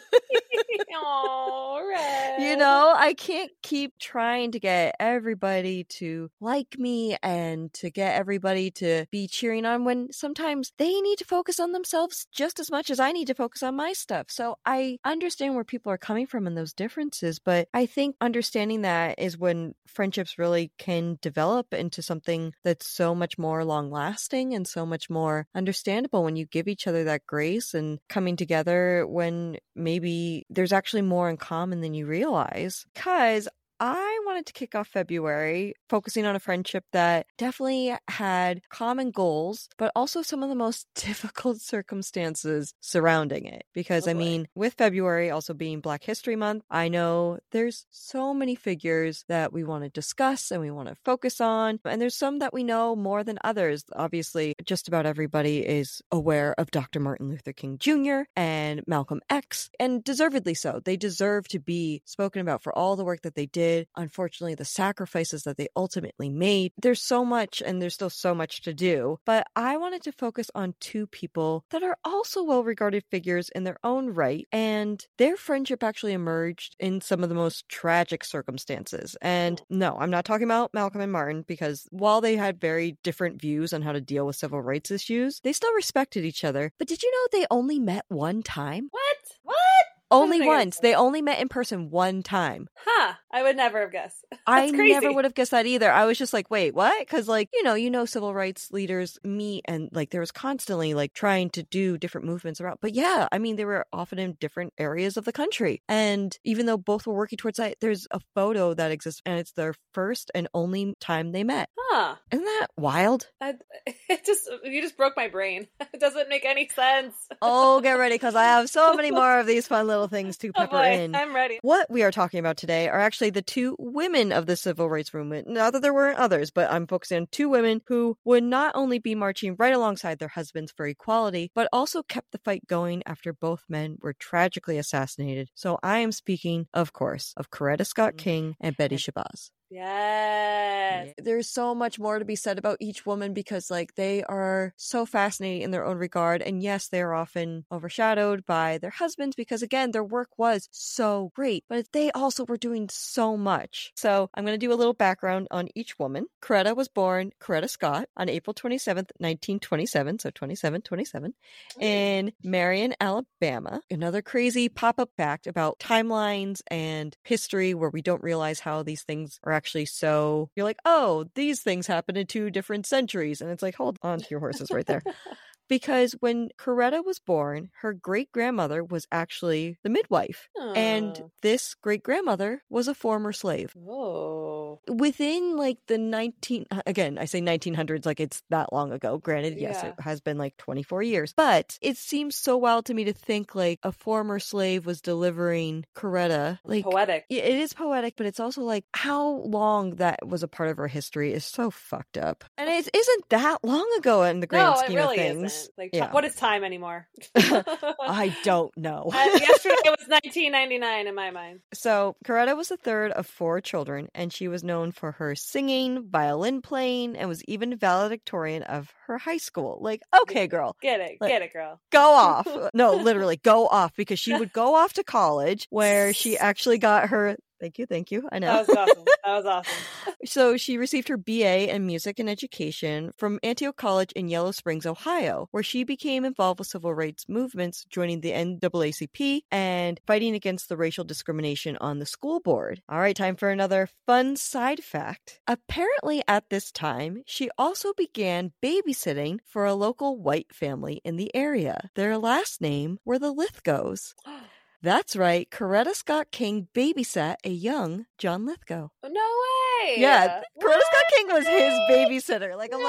you 2.40 2.56
know, 2.58 2.94
I 2.96 3.14
can't 3.18 3.52
keep 3.62 3.94
trying 4.00 4.52
to 4.52 4.60
get 4.60 4.96
everybody 5.00 5.86
to 5.86 6.30
like 6.40 6.78
me 6.78 7.18
and 7.22 7.72
to 7.76 7.90
get 7.90 8.16
everybody 8.16 8.72
to 8.72 9.06
be 9.12 9.28
cheering 9.28 9.66
on 9.66 9.86
when 9.86 10.12
sometimes 10.12 10.72
they 10.78 11.00
need 11.02 11.18
to 11.20 11.26
focus 11.26 11.60
on 11.60 11.72
themselves 11.72 12.28
just 12.32 12.60
as 12.60 12.72
much 12.72 12.90
as 12.90 13.00
I 13.00 13.12
need 13.12 13.28
to 13.28 13.36
focus 13.36 13.64
on 13.64 13.76
my 13.76 13.94
stuff. 13.94 14.28
So 14.30 14.58
I 14.66 14.98
understand 15.06 15.56
where 15.56 15.64
people 15.64 15.92
are 15.92 15.98
coming 15.98 16.28
from 16.28 16.48
in 16.48 16.56
those 16.56 16.74
differences, 16.74 17.40
but 17.40 17.68
I 17.74 17.86
think 17.86 18.16
understanding 18.20 18.82
that 18.82 19.20
is 19.20 19.38
when 19.38 19.74
friendships 19.88 20.38
really 20.38 20.72
can 20.78 21.18
develop 21.22 21.74
into 21.74 22.02
something 22.02 22.54
that's 22.64 22.88
so 22.88 23.14
much 23.14 23.38
more 23.38 23.64
long 23.64 23.92
lasting 23.92 24.54
and 24.54 24.68
so 24.68 24.86
much 24.86 25.10
more 25.10 25.48
understandable 25.54 26.24
when 26.24 26.36
you 26.36 26.46
give 26.46 26.68
each 26.68 26.88
other 26.88 27.04
that 27.04 27.26
grace 27.28 27.74
and 27.74 28.00
coming 28.10 28.36
together 28.36 29.06
when 29.08 29.58
maybe 29.76 30.46
there's 30.50 30.74
actually 30.74 30.81
more 31.02 31.30
in 31.30 31.38
common 31.38 31.82
than 31.82 31.94
you 31.94 32.06
realize. 32.06 32.86
Because 32.94 33.48
I 33.84 34.20
wanted 34.28 34.46
to 34.46 34.54
kick 34.54 34.76
off 34.76 34.88
February 34.90 35.74
focusing 35.90 36.24
on 36.28 36.36
a 36.36 36.40
friendship 36.40 36.86
that 36.94 37.26
definitely 37.40 37.96
had 38.08 38.62
common 38.70 39.10
goals, 39.10 39.70
but 39.80 39.92
also 39.96 40.22
some 40.22 40.44
of 40.44 40.50
the 40.50 40.56
most 40.56 40.86
difficult 40.96 41.60
circumstances 41.60 42.76
surrounding 42.80 43.46
it. 43.46 43.64
Because, 43.74 44.08
Oh 44.08 44.12
I 44.12 44.14
mean, 44.14 44.48
with 44.54 44.76
February 44.76 45.32
also 45.32 45.56
being 45.56 45.82
Black 45.82 46.04
History 46.04 46.36
Month, 46.36 46.64
I 46.70 46.90
know 46.90 47.40
there's 47.52 47.88
so 47.90 48.36
many 48.36 48.54
figures 48.54 49.26
that 49.30 49.52
we 49.52 49.64
want 49.64 49.84
to 49.84 49.90
discuss 49.90 50.52
and 50.52 50.62
we 50.62 50.70
want 50.70 50.88
to 50.88 50.96
focus 51.04 51.42
on. 51.42 51.80
And 51.84 52.00
there's 52.00 52.16
some 52.16 52.38
that 52.38 52.54
we 52.54 52.64
know 52.64 52.96
more 52.96 53.24
than 53.24 53.40
others. 53.44 53.84
Obviously, 53.94 54.54
just 54.64 54.90
about 54.90 55.08
everybody 55.08 55.66
is 55.66 56.04
aware 56.12 56.54
of 56.60 56.70
Dr. 56.70 57.00
Martin 57.00 57.30
Luther 57.30 57.52
King 57.52 57.80
Jr. 57.80 58.22
and 58.36 58.84
Malcolm 58.86 59.22
X, 59.28 59.72
and 59.80 60.04
deservedly 60.04 60.54
so. 60.54 60.82
They 60.86 60.98
deserve 60.98 61.48
to 61.48 61.60
be 61.60 62.04
spoken 62.06 62.42
about 62.42 62.62
for 62.62 62.78
all 62.78 62.96
the 62.96 63.04
work 63.04 63.24
that 63.24 63.34
they 63.34 63.48
did. 63.48 63.71
Unfortunately, 63.96 64.56
the 64.56 64.66
sacrifices 64.66 65.44
that 65.44 65.58
they 65.58 65.68
ultimately 65.76 66.30
made. 66.30 66.72
There's 66.82 67.02
so 67.02 67.26
much, 67.26 67.62
and 67.66 67.82
there's 67.82 67.94
still 67.94 68.10
so 68.10 68.34
much 68.34 68.62
to 68.64 68.74
do. 68.74 69.20
But 69.26 69.48
I 69.56 69.78
wanted 69.78 70.04
to 70.04 70.12
focus 70.12 70.50
on 70.56 70.76
two 70.80 71.08
people 71.08 71.66
that 71.72 71.84
are 71.84 71.98
also 72.04 72.44
well 72.44 72.64
regarded 72.64 73.04
figures 73.12 73.50
in 73.50 73.64
their 73.64 73.78
own 73.84 74.10
right, 74.10 74.48
and 74.52 75.04
their 75.18 75.38
friendship 75.38 75.84
actually 75.84 76.14
emerged 76.14 76.76
in 76.80 77.02
some 77.02 77.24
of 77.24 77.30
the 77.30 77.36
most 77.36 77.68
tragic 77.70 78.24
circumstances. 78.24 79.16
And 79.22 79.62
oh. 79.62 79.66
no, 79.70 79.98
I'm 80.00 80.12
not 80.12 80.26
talking 80.26 80.46
about 80.46 80.74
Malcolm 80.74 81.02
and 81.02 81.12
Martin 81.12 81.44
because 81.48 81.88
while 81.92 82.22
they 82.22 82.36
had 82.36 82.60
very 82.60 82.98
different 83.04 83.42
views 83.42 83.74
on 83.74 83.82
how 83.82 83.92
to 83.92 84.02
deal 84.02 84.26
with 84.26 84.36
civil 84.36 84.62
rights 84.62 84.92
issues, 84.92 85.40
they 85.44 85.54
still 85.54 85.74
respected 85.74 86.26
each 86.26 86.44
other. 86.44 86.72
But 86.78 86.88
did 86.88 87.04
you 87.04 87.12
know 87.12 87.40
they 87.40 87.48
only 87.52 87.80
met 87.80 88.06
one 88.08 88.44
time? 88.44 88.88
What? 88.92 89.18
What? 89.44 89.91
Only 90.12 90.46
once. 90.46 90.80
They 90.80 90.94
only 90.94 91.22
met 91.22 91.40
in 91.40 91.50
person 91.50 91.90
one 91.90 92.24
time. 92.24 92.68
Huh. 92.76 93.14
I 93.32 93.44
would 93.44 93.56
never 93.56 93.82
have 93.82 93.92
guessed. 93.92 94.26
I 94.48 94.70
crazy. 94.70 94.94
never 94.94 95.14
would 95.14 95.26
have 95.26 95.34
guessed 95.34 95.52
that 95.52 95.66
either. 95.66 95.92
I 95.92 96.06
was 96.06 96.18
just 96.18 96.34
like, 96.34 96.52
wait, 96.52 96.74
what? 96.74 97.00
Because, 97.00 97.28
like, 97.28 97.50
you 97.54 97.64
know, 97.64 97.74
you 97.74 97.90
know, 97.90 98.06
civil 98.06 98.34
rights 98.34 98.72
leaders 98.72 99.18
meet 99.24 99.64
and, 99.68 99.90
like, 99.94 100.10
there 100.10 100.22
was 100.22 100.32
constantly, 100.32 100.94
like, 100.94 101.14
trying 101.14 101.50
to 101.52 101.64
do 101.64 101.98
different 101.98 102.28
movements 102.28 102.60
around. 102.60 102.80
But 102.82 102.94
yeah, 102.94 103.28
I 103.32 103.38
mean, 103.38 103.56
they 103.56 103.66
were 103.66 103.86
often 103.94 104.20
in 104.20 104.38
different 104.40 104.74
areas 104.78 105.18
of 105.18 105.26
the 105.26 105.32
country. 105.32 105.82
And 105.88 106.38
even 106.44 106.66
though 106.66 106.78
both 106.78 107.08
were 107.08 107.14
working 107.14 107.38
towards 107.38 107.58
that, 107.58 107.78
there's 107.80 108.08
a 108.12 108.20
photo 108.36 108.74
that 108.74 108.92
exists 108.92 109.22
and 109.26 109.40
it's 109.40 109.54
their 109.54 109.74
first 109.94 110.32
and 110.36 110.48
only 110.54 110.94
time 111.00 111.32
they 111.32 111.44
met. 111.44 111.70
Huh. 111.78 112.16
Isn't 112.32 112.46
that 112.46 112.68
wild? 112.78 113.28
I, 113.40 113.56
it 114.10 114.26
just 114.26 114.50
you 114.64 114.82
just 114.82 114.98
broke 114.98 115.16
my 115.16 115.28
brain. 115.28 115.68
It 115.94 116.00
doesn't 116.00 116.30
make 116.30 116.46
any 116.46 116.70
sense. 116.70 117.14
Oh, 117.42 117.82
get 117.82 117.94
ready 117.94 118.16
because 118.16 118.34
I 118.34 118.44
have 118.44 118.70
so 118.70 118.94
many 118.94 119.12
more 119.12 119.40
of 119.40 119.46
these 119.46 119.68
fun 119.68 119.88
little 119.88 120.01
things 120.08 120.38
to 120.38 120.48
Oh 120.56 120.62
pepper 120.62 120.78
boy, 120.78 121.00
in. 121.00 121.16
I'm 121.16 121.34
ready. 121.34 121.60
What 121.62 121.90
we 121.90 122.04
are 122.04 122.12
talking 122.12 122.40
about 122.40 122.58
today 122.58 122.88
are 122.90 123.00
actually 123.00 123.32
the 123.32 123.42
two 123.42 123.76
women 123.80 124.32
of 124.32 124.46
the 124.46 124.56
civil 124.56 124.90
rights 124.90 125.14
movement. 125.14 125.48
Not 125.48 125.74
that 125.74 125.82
there 125.82 125.94
weren't 125.94 126.20
others, 126.20 126.52
but 126.52 126.72
I'm 126.72 126.88
focusing 126.88 127.18
on 127.18 127.28
two 127.32 127.50
women 127.50 127.82
who 127.88 128.18
would 128.26 128.44
not 128.44 128.76
only 128.76 129.00
be 129.00 129.16
marching 129.16 129.56
right 129.58 129.74
alongside 129.74 130.20
their 130.20 130.28
husbands 130.28 130.72
for 130.76 130.86
equality, 130.86 131.52
but 131.56 131.70
also 131.72 132.04
kept 132.04 132.32
the 132.32 132.40
fight 132.40 132.68
going 132.68 133.04
after 133.06 133.34
both 133.34 133.64
men 133.70 133.98
were 134.02 134.14
tragically 134.14 134.78
assassinated. 134.78 135.50
So 135.56 135.80
I 135.82 136.00
am 136.00 136.12
speaking, 136.12 136.68
of 136.74 136.94
course, 136.94 137.34
of 137.38 137.50
Coretta 137.50 137.86
Scott 137.86 138.14
mm. 138.14 138.18
King 138.18 138.56
and 138.60 138.78
Betty 138.78 138.98
Shabazz. 138.98 139.50
Yes. 139.72 141.14
There's 141.18 141.50
so 141.50 141.74
much 141.74 141.98
more 141.98 142.20
to 142.20 142.26
be 142.26 142.36
said 142.36 142.58
about 142.58 142.78
each 142.82 143.06
woman 143.06 143.34
because, 143.34 143.72
like, 143.72 143.96
they 143.96 144.22
are 144.24 144.74
so 144.76 145.06
fascinating 145.06 145.62
in 145.62 145.72
their 145.72 145.86
own 145.86 145.98
regard. 145.98 146.42
And 146.42 146.62
yes, 146.62 146.90
they 146.90 147.02
are 147.02 147.14
often 147.14 147.66
overshadowed 147.72 148.46
by 148.46 148.80
their 148.80 148.90
husbands 148.90 149.36
because, 149.38 149.62
again, 149.62 149.92
their 149.92 150.04
work 150.04 150.38
was 150.38 150.68
so 150.72 151.32
great, 151.34 151.64
but 151.70 151.86
they 151.94 152.12
also 152.12 152.44
were 152.44 152.58
doing 152.58 152.90
so 152.92 153.38
much. 153.38 153.94
So 153.96 154.30
I'm 154.34 154.44
going 154.44 154.60
to 154.60 154.66
do 154.66 154.74
a 154.74 154.76
little 154.76 154.94
background 154.94 155.48
on 155.52 155.70
each 155.74 155.98
woman. 155.98 156.26
Coretta 156.42 156.76
was 156.76 156.90
born 156.90 157.32
Coretta 157.40 157.70
Scott 157.70 158.10
on 158.18 158.28
April 158.28 158.54
27th, 158.54 159.12
1927. 159.20 160.20
So 160.20 160.32
27, 160.32 160.82
27 160.82 161.34
in 161.80 162.34
Marion, 162.44 162.94
Alabama. 163.00 163.82
Another 163.90 164.22
crazy 164.22 164.68
pop 164.68 165.00
up 165.00 165.12
fact 165.16 165.48
about 165.48 165.80
timelines 165.80 166.62
and 166.68 167.16
history 167.24 167.74
where 167.74 167.90
we 167.90 168.02
don't 168.02 168.22
realize 168.22 168.60
how 168.60 168.84
these 168.84 169.04
things 169.04 169.40
are 169.44 169.61
actually 169.62 169.86
so. 169.86 170.50
You're 170.56 170.64
like, 170.64 170.80
oh, 170.86 171.26
these 171.36 171.62
things 171.62 171.86
happen 171.86 172.18
in 172.18 172.26
two 172.26 172.50
different 172.50 172.88
centuries. 172.88 173.42
And 173.42 173.52
it's 173.52 173.62
like, 173.62 173.76
hold 173.76 174.00
on 174.02 174.18
to 174.18 174.26
your 174.32 174.40
horses 174.40 174.72
right 174.72 174.88
there. 174.88 175.04
Because 175.72 176.12
when 176.20 176.50
Coretta 176.60 177.04
was 177.04 177.20
born, 177.20 177.70
her 177.82 177.94
great 177.94 178.30
grandmother 178.34 178.84
was 178.84 179.08
actually 179.10 179.78
the 179.84 179.90
midwife. 179.90 180.50
And 180.76 181.32
this 181.42 181.76
great 181.76 182.04
grandmother 182.04 182.62
was 182.70 182.90
a 182.90 182.94
former 182.94 183.32
slave. 183.32 183.72
Whoa. 183.74 184.82
Within 184.90 185.56
like 185.56 185.78
the 185.88 185.98
19, 185.98 186.66
uh, 186.72 186.82
again, 186.86 187.18
I 187.18 187.24
say 187.24 187.40
1900s 187.42 188.06
like 188.06 188.20
it's 188.20 188.44
that 188.50 188.74
long 188.74 188.92
ago. 188.92 189.18
Granted, 189.18 189.58
yes, 189.58 189.80
Yeah. 189.82 189.90
it 189.92 190.02
has 190.02 190.20
been 190.20 190.38
like 190.38 190.58
24 190.58 191.04
years, 191.04 191.34
but 191.38 191.78
it 191.82 191.96
seems 191.96 192.36
so 192.36 192.58
wild 192.58 192.86
to 192.88 192.94
me 192.94 193.06
to 193.06 193.14
think 193.14 193.56
like 193.56 193.80
a 193.84 193.94
former 193.94 194.40
slave 194.40 194.86
was 194.86 195.00
delivering 195.02 195.86
Coretta. 195.96 196.60
Like, 196.66 196.84
Poetic. 196.84 197.26
yeah, 197.30 197.44
it 197.44 197.56
is 197.56 197.72
poetic, 197.74 198.16
but 198.18 198.26
it's 198.26 198.40
also 198.42 198.62
like 198.62 198.84
how 198.94 199.28
long 199.46 199.96
that 199.96 200.28
was 200.28 200.44
a 200.44 200.50
part 200.50 200.70
of 200.70 200.76
her 200.78 200.88
history 200.88 201.32
is 201.32 201.46
so 201.46 201.72
fucked 201.72 202.18
up. 202.18 202.44
And 202.58 202.70
it 202.70 202.90
isn't 202.94 203.30
that 203.30 203.60
long 203.64 203.88
ago 203.98 204.24
in 204.24 204.42
the 204.42 204.48
grand 204.48 204.76
no, 204.76 204.82
scheme 204.82 204.96
really 204.98 205.18
of 205.18 205.24
things. 205.38 205.54
isn't. 205.54 205.61
Like, 205.78 205.92
Yeah. 205.94 206.12
what 206.12 206.26
is 206.26 206.36
time 206.36 206.64
anymore? 206.64 207.08
I 207.36 208.36
don't 208.44 208.76
know. 208.78 209.10
Uh, 209.14 209.18
yesterday 209.40 209.76
was 209.86 210.08
1999 210.08 211.08
in 211.08 211.16
my 211.16 211.32
mind. 211.32 211.60
So, 211.74 212.16
Coretta 212.26 212.56
was 212.56 212.70
the 212.70 212.78
third 212.78 213.12
of 213.12 213.26
four 213.28 213.62
children, 213.62 214.10
and 214.14 214.32
she 214.32 214.48
was 214.48 214.64
known 214.64 214.92
for 214.92 215.14
her 215.14 215.36
singing, 215.36 216.08
violin 216.10 216.62
playing, 216.62 217.16
and 217.16 217.28
was 217.30 217.44
even 217.46 217.76
valedictorian 217.78 218.64
of 218.64 218.92
her 219.08 219.18
high 219.18 219.38
school. 219.38 219.78
Like, 219.82 220.02
okay, 220.24 220.48
girl, 220.48 220.76
Get 220.82 221.00
it, 221.00 221.18
Like- 221.20 221.30
get 221.32 221.42
it, 221.42 221.54
girl. 221.54 221.80
go 221.92 222.12
off. 222.14 222.48
No, 222.74 222.94
literally, 222.96 223.38
go 223.38 223.68
off 223.68 223.96
because 223.96 224.20
she 224.20 224.34
would 224.34 224.54
go 224.54 224.76
off 224.76 224.94
to 224.94 225.04
college 225.04 225.68
where 225.70 226.14
she 226.14 226.38
actually 226.38 226.78
got 226.78 227.10
her. 227.10 227.36
Thank 227.62 227.78
you, 227.78 227.86
thank 227.86 228.10
you. 228.10 228.28
I 228.32 228.40
know. 228.40 228.48
That 228.48 228.68
was 228.68 228.76
awesome. 228.76 229.06
That 229.24 229.36
was 229.36 229.46
awesome. 229.46 229.74
So 230.26 230.56
she 230.56 230.78
received 230.78 231.08
her 231.10 231.18
BA 231.18 231.74
in 231.74 231.86
music 231.86 232.20
and 232.20 232.30
education 232.30 233.12
from 233.18 233.40
Antioch 233.44 233.76
College 233.76 234.12
in 234.14 234.30
Yellow 234.30 234.52
Springs, 234.52 234.86
Ohio, 234.86 235.48
where 235.52 235.64
she 235.64 235.84
became 235.84 236.26
involved 236.26 236.60
with 236.60 236.68
civil 236.68 236.94
rights 236.94 237.26
movements, 237.28 237.86
joining 237.90 238.22
the 238.22 238.32
NAACP 238.32 239.42
and 239.52 240.00
fighting 240.06 240.36
against 240.36 240.70
the 240.70 240.78
racial 240.78 241.04
discrimination 241.04 241.78
on 241.82 242.00
the 242.00 242.06
school 242.06 242.40
board. 242.40 242.82
All 242.88 243.00
right, 243.00 243.16
time 243.16 243.36
for 243.36 243.50
another 243.50 243.90
fun 244.06 244.36
side 244.36 244.84
fact. 244.84 245.40
Apparently, 245.48 246.24
at 246.28 246.50
this 246.50 246.72
time, 246.72 247.24
she 247.26 247.50
also 247.58 247.94
began 247.94 248.54
babysitting 248.64 249.40
for 249.46 249.66
a 249.66 249.76
local 249.76 250.20
white 250.20 250.54
family 250.54 251.02
in 251.04 251.18
the 251.18 251.36
area. 251.36 251.90
Their 251.96 252.18
last 252.18 252.62
name 252.62 253.00
were 253.06 253.20
the 253.20 253.32
Lithgows. 253.32 254.14
That's 254.84 255.16
right, 255.16 255.48
Coretta 255.52 255.94
Scott 255.94 256.32
King 256.32 256.68
babysat 256.74 257.36
a 257.44 257.50
young 257.50 258.06
John 258.18 258.46
Lithgow. 258.48 258.88
no 259.04 259.10
way. 259.12 259.96
Yeah, 259.98 260.40
Coretta 260.40 260.44
What? 260.56 260.84
Scott 260.84 261.04
King 261.16 261.28
was 261.28 261.46
his 261.48 261.74
babysitter. 261.90 262.58
Like 262.58 262.74
I'm 262.74 262.80
No. 262.82 262.88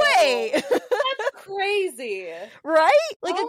like, 0.00 0.16
wait, 0.16 0.52
That's 0.68 1.30
crazy. 1.44 2.26
right? 2.64 2.90
Like 3.22 3.34
oh 3.38 3.48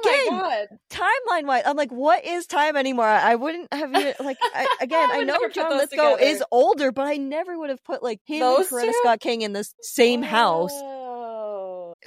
again, 0.68 0.78
timeline 0.92 1.48
wise, 1.48 1.64
I'm 1.66 1.78
like, 1.78 1.92
what 1.92 2.24
is 2.26 2.46
time 2.46 2.76
anymore? 2.76 3.06
I 3.06 3.36
wouldn't 3.36 3.74
have 3.74 3.90
even 3.96 4.14
like 4.20 4.38
I, 4.42 4.68
again. 4.82 5.10
I 5.12 5.20
I 5.20 5.24
know 5.24 5.40
John 5.52 5.78
Lithgow 5.78 6.16
together. 6.18 6.32
is 6.32 6.44
older, 6.52 6.92
but 6.92 7.08
I 7.08 7.18
never 7.18 7.58
would 7.58 7.70
have 7.72 7.84
put 7.84 8.04
like 8.04 8.22
him 8.26 8.40
Those 8.42 8.72
and 8.72 8.82
Coretta 8.82 8.86
two? 8.92 9.00
Scott 9.02 9.20
King 9.20 9.42
in 9.42 9.54
the 9.54 9.68
same 9.82 10.22
house. 10.22 10.74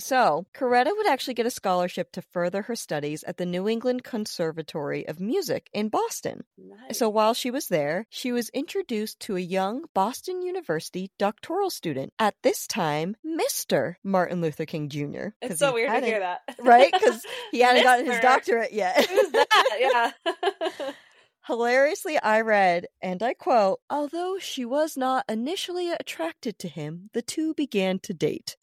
So, 0.03 0.47
Coretta 0.53 0.91
would 0.97 1.07
actually 1.07 1.35
get 1.35 1.47
a 1.47 1.51
scholarship 1.51 2.11
to 2.13 2.23
further 2.23 2.63
her 2.63 2.75
studies 2.75 3.23
at 3.23 3.37
the 3.37 3.47
New 3.47 3.69
England 3.69 4.03
Conservatory 4.03 5.07
of 5.07 5.21
Music 5.21 5.71
in 5.73 5.91
Boston. 5.91 6.43
Nice. 6.59 6.99
So 6.99 7.09
while 7.09 7.35
she 7.35 7.53
was 7.53 7.69
there, 7.69 8.07
she 8.11 8.33
was 8.33 8.49
introduced 8.49 9.21
to 9.21 9.37
a 9.37 9.41
young 9.41 9.85
Boston 9.95 10.43
University 10.43 11.13
doctoral 11.21 11.71
student, 11.71 12.13
at 12.19 12.35
this 12.43 12.67
time, 12.67 13.15
Mr. 13.25 13.95
Martin 14.03 14.41
Luther 14.41 14.67
King 14.67 14.89
Jr. 14.89 15.29
it's 15.41 15.61
so 15.61 15.73
weird 15.73 15.93
to 15.93 16.05
hear 16.05 16.19
that. 16.19 16.41
Right? 16.59 16.93
Because 16.93 17.25
he 17.53 17.61
hadn't 17.61 17.85
gotten 17.85 18.07
his 18.07 18.19
doctorate 18.19 18.73
yet. 18.73 19.07
Who's 19.07 19.31
that? 19.31 20.13
Yeah. 20.27 20.91
Hilariously, 21.47 22.19
I 22.19 22.41
read, 22.41 22.87
and 23.01 23.23
I 23.23 23.35
quote, 23.35 23.79
although 23.89 24.39
she 24.41 24.65
was 24.65 24.97
not 24.97 25.25
initially 25.29 25.93
attracted 25.93 26.59
to 26.59 26.69
him, 26.69 27.11
the 27.15 27.23
two 27.23 27.55
began 27.55 28.01
to 28.01 28.13
date. 28.13 28.57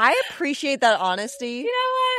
I 0.00 0.20
appreciate 0.30 0.80
that 0.82 1.00
honesty. 1.00 1.50
you 1.56 1.64
know 1.64 1.70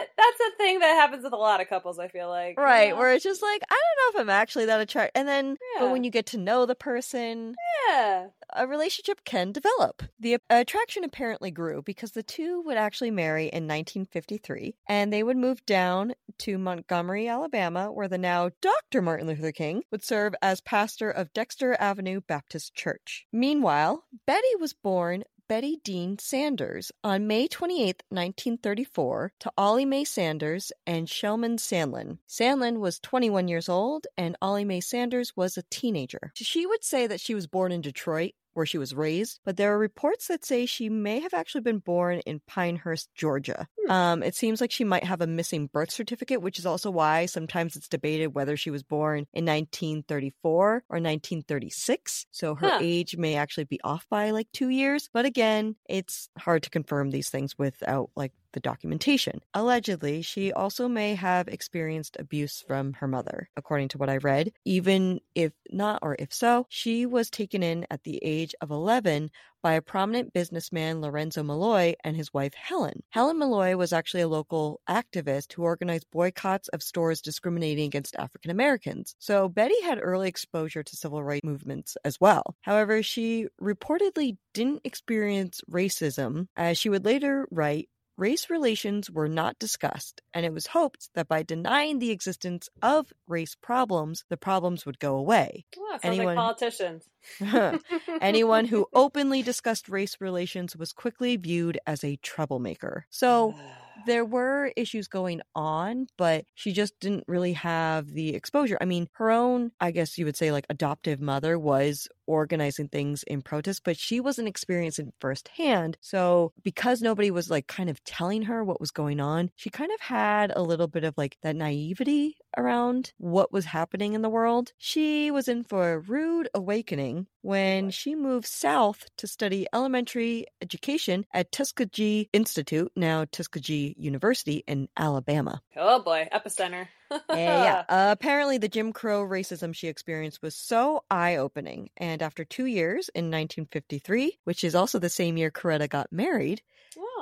what? 0.01 0.09
That's 0.17 0.53
a 0.53 0.57
thing 0.57 0.79
that 0.79 0.95
happens 0.95 1.23
with 1.23 1.33
a 1.33 1.37
lot 1.37 1.61
of 1.61 1.69
couples. 1.69 1.97
I 1.97 2.09
feel 2.09 2.27
like. 2.29 2.55
you 2.57 2.63
Right, 2.63 2.89
know? 2.89 2.97
where 2.97 3.13
it's 3.13 3.23
just 3.23 3.41
like, 3.41 3.61
I 3.69 3.75
don't 3.75 4.15
know 4.15 4.19
if 4.19 4.23
I'm 4.23 4.29
actually 4.29 4.65
that 4.65 4.81
attracted. 4.81 5.17
And 5.17 5.27
then, 5.27 5.57
but 5.79 5.91
when 5.91 6.03
you 6.03 6.11
get 6.11 6.25
to 6.27 6.37
know 6.37 6.65
the 6.65 6.75
person, 6.75 7.55
Yeah. 7.87 8.27
a 8.53 8.67
relationship 8.67 9.23
can 9.23 9.51
develop. 9.53 10.03
The 10.19 10.37
attraction 10.49 11.03
apparently 11.05 11.51
grew 11.51 11.81
because 11.81 12.11
the 12.11 12.23
two 12.23 12.61
would 12.61 12.75
actually 12.77 13.11
marry 13.11 13.45
in 13.45 13.65
1953 13.67 14.75
and 14.87 15.11
they 15.13 15.23
would 15.23 15.37
move 15.37 15.65
down 15.65 16.13
to 16.39 16.57
Montgomery, 16.57 17.27
Alabama, 17.27 17.91
where 17.91 18.07
the 18.09 18.17
now 18.17 18.49
Dr. 18.61 19.01
Martin 19.01 19.27
Luther 19.27 19.51
King 19.53 19.83
would 19.91 20.03
serve 20.03 20.33
as 20.41 20.59
pastor 20.61 21.09
of 21.09 21.33
Dexter 21.33 21.75
Avenue 21.79 22.19
Baptist 22.27 22.73
Church. 22.75 23.25
Meanwhile, 23.31 24.03
Betty 24.25 24.55
was 24.59 24.73
born 24.73 25.23
Betty 25.49 25.77
Dean 25.83 26.19
Sanders 26.19 26.91
on 27.03 27.25
May 27.25 27.47
28, 27.47 28.03
1934, 28.09 29.33
to 29.39 29.51
Ollie 29.57 29.83
Mae 29.83 30.03
Sanders 30.03 30.71
and 30.85 31.07
Shelman 31.07 31.57
Sandlin. 31.57 32.19
Sandlin 32.27 32.77
was 32.77 32.99
21 32.99 33.47
years 33.47 33.67
old 33.67 34.05
and 34.15 34.37
Ollie 34.43 34.63
Mae 34.63 34.79
Sanders 34.79 35.35
was 35.35 35.57
a 35.57 35.63
teenager. 35.71 36.31
She 36.35 36.67
would 36.67 36.83
say 36.83 37.07
that 37.07 37.19
she 37.19 37.33
was 37.33 37.47
born 37.47 37.71
in 37.71 37.81
Detroit, 37.81 38.33
where 38.59 38.65
she 38.65 38.77
was 38.77 38.93
raised, 38.93 39.39
but 39.45 39.55
there 39.55 39.73
are 39.73 39.79
reports 39.79 40.27
that 40.27 40.43
say 40.43 40.65
she 40.65 40.89
may 40.89 41.19
have 41.19 41.33
actually 41.33 41.61
been 41.61 41.79
born 41.79 42.19
in 42.25 42.41
Pinehurst, 42.45 43.09
Georgia. 43.15 43.67
Hmm. 43.85 43.91
Um, 43.91 44.23
it 44.23 44.35
seems 44.35 44.59
like 44.59 44.71
she 44.71 44.83
might 44.83 45.05
have 45.05 45.21
a 45.21 45.27
missing 45.27 45.67
birth 45.67 45.91
certificate, 45.91 46.41
which 46.41 46.59
is 46.59 46.65
also 46.65 46.91
why 46.91 47.25
sometimes 47.25 47.77
it's 47.77 47.87
debated 47.87 48.35
whether 48.35 48.57
she 48.57 48.69
was 48.69 48.83
born 48.83 49.19
in 49.33 49.45
1934 49.45 50.83
or 50.89 50.99
1936. 50.99 52.25
So 52.31 52.53
her 52.55 52.69
Huh. 52.69 52.79
age 52.81 53.15
may 53.17 53.35
actually 53.35 53.63
be 53.63 53.79
off 53.83 54.05
by 54.09 54.31
like 54.31 54.47
two 54.51 54.69
years. 54.69 55.09
But 55.11 55.25
again, 55.25 55.75
it's 55.87 56.29
hard 56.37 56.63
to 56.63 56.69
confirm 56.69 57.11
these 57.11 57.29
things 57.29 57.57
without 57.57 58.09
like 58.15 58.33
the 58.53 58.59
documentation. 58.59 59.41
Allegedly, 59.53 60.21
she 60.21 60.51
also 60.51 60.87
may 60.87 61.15
have 61.15 61.47
experienced 61.47 62.17
abuse 62.19 62.63
from 62.67 62.93
her 62.93 63.07
mother, 63.07 63.49
according 63.57 63.89
to 63.89 63.97
what 63.97 64.09
I 64.09 64.17
read. 64.17 64.51
Even 64.65 65.19
if 65.35 65.53
not, 65.71 65.99
or 66.01 66.15
if 66.19 66.33
so, 66.33 66.65
she 66.69 67.05
was 67.05 67.29
taken 67.29 67.63
in 67.63 67.85
at 67.89 68.03
the 68.03 68.19
age 68.23 68.55
of 68.61 68.71
11 68.71 69.31
by 69.61 69.73
a 69.73 69.81
prominent 69.81 70.33
businessman, 70.33 71.01
Lorenzo 71.01 71.43
Malloy, 71.43 71.93
and 72.03 72.15
his 72.15 72.33
wife, 72.33 72.53
Helen. 72.53 73.03
Helen 73.09 73.39
Malloy 73.39 73.75
was 73.75 73.91
actually 73.91 74.21
a 74.21 74.27
local 74.27 74.79
activist 74.89 75.53
who 75.53 75.63
organized 75.63 76.07
boycotts 76.11 76.69
of 76.69 76.81
stores 76.81 77.21
discriminating 77.21 77.85
against 77.85 78.15
African 78.15 78.51
Americans. 78.51 79.15
So 79.19 79.49
Betty 79.49 79.79
had 79.83 79.99
early 80.01 80.29
exposure 80.29 80.83
to 80.83 80.95
civil 80.95 81.23
rights 81.23 81.43
movements 81.43 81.97
as 82.05 82.19
well. 82.19 82.55
However, 82.61 83.03
she 83.03 83.47
reportedly 83.61 84.37
didn't 84.53 84.81
experience 84.83 85.61
racism, 85.69 86.47
as 86.55 86.77
she 86.77 86.89
would 86.89 87.05
later 87.05 87.47
write 87.51 87.89
race 88.19 88.49
relations 88.49 89.09
were 89.09 89.29
not 89.29 89.57
discussed, 89.59 90.21
and 90.33 90.45
it 90.45 90.53
was 90.53 90.67
hoped 90.67 91.09
that 91.15 91.27
by 91.27 91.41
denying 91.41 91.99
the 91.99 92.11
existence 92.11 92.69
of 92.81 93.11
race 93.27 93.55
problems, 93.55 94.25
the 94.29 94.37
problems 94.37 94.85
would 94.85 94.99
go 94.99 95.15
away. 95.15 95.65
Oh, 95.77 95.99
Anyone- 96.03 96.35
like 96.35 96.35
politicians. 96.35 97.05
Anyone 98.21 98.65
who 98.65 98.87
openly 98.93 99.41
discussed 99.41 99.89
race 99.89 100.17
relations 100.19 100.75
was 100.75 100.93
quickly 100.93 101.37
viewed 101.37 101.79
as 101.87 102.03
a 102.03 102.17
troublemaker. 102.17 103.05
So, 103.09 103.55
ah. 103.57 103.88
There 104.05 104.25
were 104.25 104.71
issues 104.75 105.07
going 105.07 105.41
on, 105.55 106.07
but 106.17 106.45
she 106.55 106.71
just 106.71 106.99
didn't 106.99 107.23
really 107.27 107.53
have 107.53 108.07
the 108.07 108.35
exposure. 108.35 108.77
I 108.81 108.85
mean, 108.85 109.07
her 109.13 109.31
own, 109.31 109.71
I 109.79 109.91
guess 109.91 110.17
you 110.17 110.25
would 110.25 110.37
say, 110.37 110.51
like 110.51 110.65
adoptive 110.69 111.19
mother 111.19 111.57
was 111.57 112.07
organizing 112.29 112.87
things 112.87 113.23
in 113.23 113.41
protest, 113.41 113.81
but 113.83 113.97
she 113.97 114.19
wasn't 114.19 114.47
experiencing 114.47 115.11
firsthand. 115.19 115.97
So 115.99 116.53
because 116.63 117.01
nobody 117.01 117.31
was 117.31 117.49
like 117.49 117.67
kind 117.67 117.89
of 117.89 118.03
telling 118.03 118.43
her 118.43 118.63
what 118.63 118.79
was 118.79 118.91
going 118.91 119.19
on, 119.19 119.49
she 119.55 119.69
kind 119.69 119.91
of 119.91 119.99
had 119.99 120.53
a 120.55 120.61
little 120.61 120.87
bit 120.87 121.03
of 121.03 121.15
like 121.17 121.37
that 121.41 121.55
naivety 121.55 122.37
around 122.55 123.13
what 123.17 123.51
was 123.51 123.65
happening 123.65 124.13
in 124.13 124.21
the 124.21 124.29
world. 124.29 124.71
She 124.77 125.31
was 125.31 125.47
in 125.47 125.63
for 125.63 125.93
a 125.93 125.99
rude 125.99 126.49
awakening 126.53 127.27
when 127.41 127.89
she 127.89 128.15
moved 128.15 128.45
south 128.45 129.05
to 129.17 129.27
study 129.27 129.65
elementary 129.73 130.45
education 130.61 131.25
at 131.33 131.51
Tuskegee 131.51 132.29
Institute, 132.33 132.91
now 132.95 133.25
Tuskegee 133.31 133.88
University 133.97 134.63
in 134.67 134.89
Alabama. 134.97 135.61
Oh 135.75 136.01
boy, 136.01 136.27
epicenter. 136.31 136.87
Yeah, 137.29 137.83
uh, 137.89 138.09
apparently 138.19 138.57
the 138.57 138.67
Jim 138.67 138.93
Crow 138.93 139.25
racism 139.25 139.73
she 139.73 139.87
experienced 139.87 140.41
was 140.41 140.55
so 140.55 141.03
eye-opening. 141.09 141.89
And 141.97 142.21
after 142.21 142.45
two 142.45 142.65
years 142.65 143.09
in 143.09 143.25
1953, 143.25 144.39
which 144.43 144.63
is 144.63 144.75
also 144.75 144.99
the 144.99 145.09
same 145.09 145.37
year 145.37 145.51
Coretta 145.51 145.89
got 145.89 146.11
married, 146.11 146.61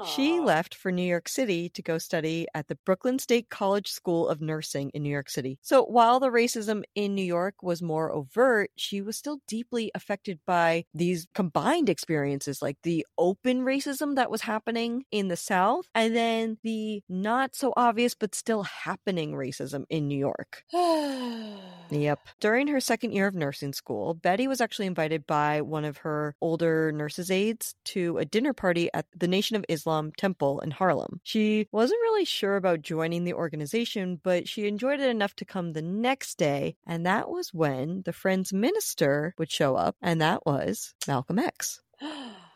she 0.06 0.40
left 0.40 0.76
for 0.76 0.92
New 0.92 1.04
York 1.04 1.28
City 1.28 1.70
to 1.70 1.82
go 1.82 1.98
study 1.98 2.48
at 2.54 2.68
the 2.68 2.78
Brooklyn 2.86 3.20
State 3.20 3.50
College 3.50 3.90
School 3.90 4.28
of 4.28 4.42
Nursing 4.42 4.90
in 4.92 5.04
New 5.04 5.10
York 5.10 5.30
City. 5.30 5.58
So 5.62 5.84
while 5.84 6.20
the 6.20 6.30
racism 6.30 6.84
in 6.96 7.16
New 7.16 7.24
York 7.24 7.56
was 7.64 7.82
more 7.82 8.12
overt, 8.12 8.70
she 8.76 9.02
was 9.02 9.18
still 9.18 9.40
deeply 9.48 9.92
affected 9.96 10.40
by 10.46 10.86
these 10.94 11.28
combined 11.34 11.90
experiences, 11.90 12.62
like 12.62 12.78
the 12.84 13.06
open 13.18 13.62
racism 13.62 14.16
that 14.16 14.32
was 14.32 14.42
happening 14.42 15.04
in 15.12 15.28
the 15.28 15.38
South, 15.38 15.86
and 15.96 16.16
then 16.16 16.58
the 16.64 17.02
not 17.10 17.56
so 17.56 17.74
obvious 17.76 18.14
but 18.14 18.36
still 18.36 18.64
happening 18.64 19.34
racism 19.34 19.77
in 19.90 20.08
New 20.08 20.18
York. 20.18 20.64
yep. 21.90 22.20
During 22.40 22.68
her 22.68 22.80
second 22.80 23.12
year 23.12 23.28
of 23.28 23.36
nursing 23.36 23.74
school, 23.74 24.14
Betty 24.14 24.48
was 24.48 24.62
actually 24.62 24.88
invited 24.88 25.28
by 25.28 25.62
one 25.62 25.86
of 25.86 25.98
her 25.98 26.36
older 26.42 26.92
nurses' 26.92 27.32
aides 27.32 27.76
to 27.86 28.18
a 28.18 28.26
dinner 28.26 28.54
party 28.54 28.90
at 28.94 29.06
the 29.16 29.28
Nation 29.28 29.56
of 29.56 29.66
Islam 29.70 30.12
temple 30.18 30.60
in 30.60 30.72
Harlem. 30.72 31.20
She 31.24 31.68
wasn't 31.72 32.02
really 32.02 32.26
sure 32.26 32.56
about 32.56 32.82
joining 32.82 33.24
the 33.24 33.34
organization, 33.34 34.20
but 34.24 34.48
she 34.48 34.68
enjoyed 34.68 35.00
it 35.00 35.10
enough 35.10 35.36
to 35.36 35.46
come 35.46 35.74
the 35.74 35.82
next 35.82 36.38
day, 36.38 36.76
and 36.86 37.06
that 37.06 37.30
was 37.30 37.54
when 37.54 38.04
the 38.06 38.14
Friends 38.14 38.54
minister 38.54 39.34
would 39.38 39.52
show 39.52 39.76
up, 39.76 39.96
and 40.02 40.22
that 40.22 40.46
was 40.46 40.94
Malcolm 41.08 41.40
X. 41.40 41.82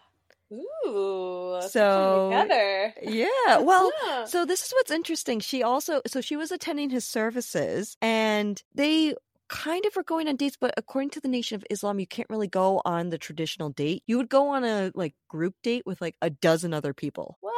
Ooh. 0.51 1.59
So 1.69 2.29
together. 2.31 2.93
Yeah. 3.01 3.27
Well, 3.61 3.91
so 4.27 4.45
this 4.45 4.65
is 4.65 4.71
what's 4.71 4.91
interesting. 4.91 5.39
She 5.39 5.63
also 5.63 6.01
so 6.07 6.21
she 6.21 6.35
was 6.35 6.51
attending 6.51 6.89
his 6.89 7.05
services 7.05 7.95
and 8.01 8.61
they 8.73 9.15
kind 9.49 9.85
of 9.85 9.95
were 9.95 10.03
going 10.03 10.27
on 10.27 10.37
dates, 10.37 10.57
but 10.59 10.73
according 10.77 11.09
to 11.11 11.19
the 11.19 11.27
Nation 11.27 11.55
of 11.55 11.65
Islam, 11.69 11.99
you 11.99 12.07
can't 12.07 12.29
really 12.29 12.47
go 12.47 12.81
on 12.85 13.09
the 13.09 13.17
traditional 13.17 13.69
date. 13.69 14.03
You 14.07 14.17
would 14.17 14.29
go 14.29 14.49
on 14.49 14.63
a 14.63 14.91
like 14.95 15.13
group 15.27 15.55
date 15.61 15.83
with 15.85 16.01
like 16.01 16.15
a 16.21 16.29
dozen 16.29 16.73
other 16.73 16.93
people. 16.93 17.37
What? 17.41 17.53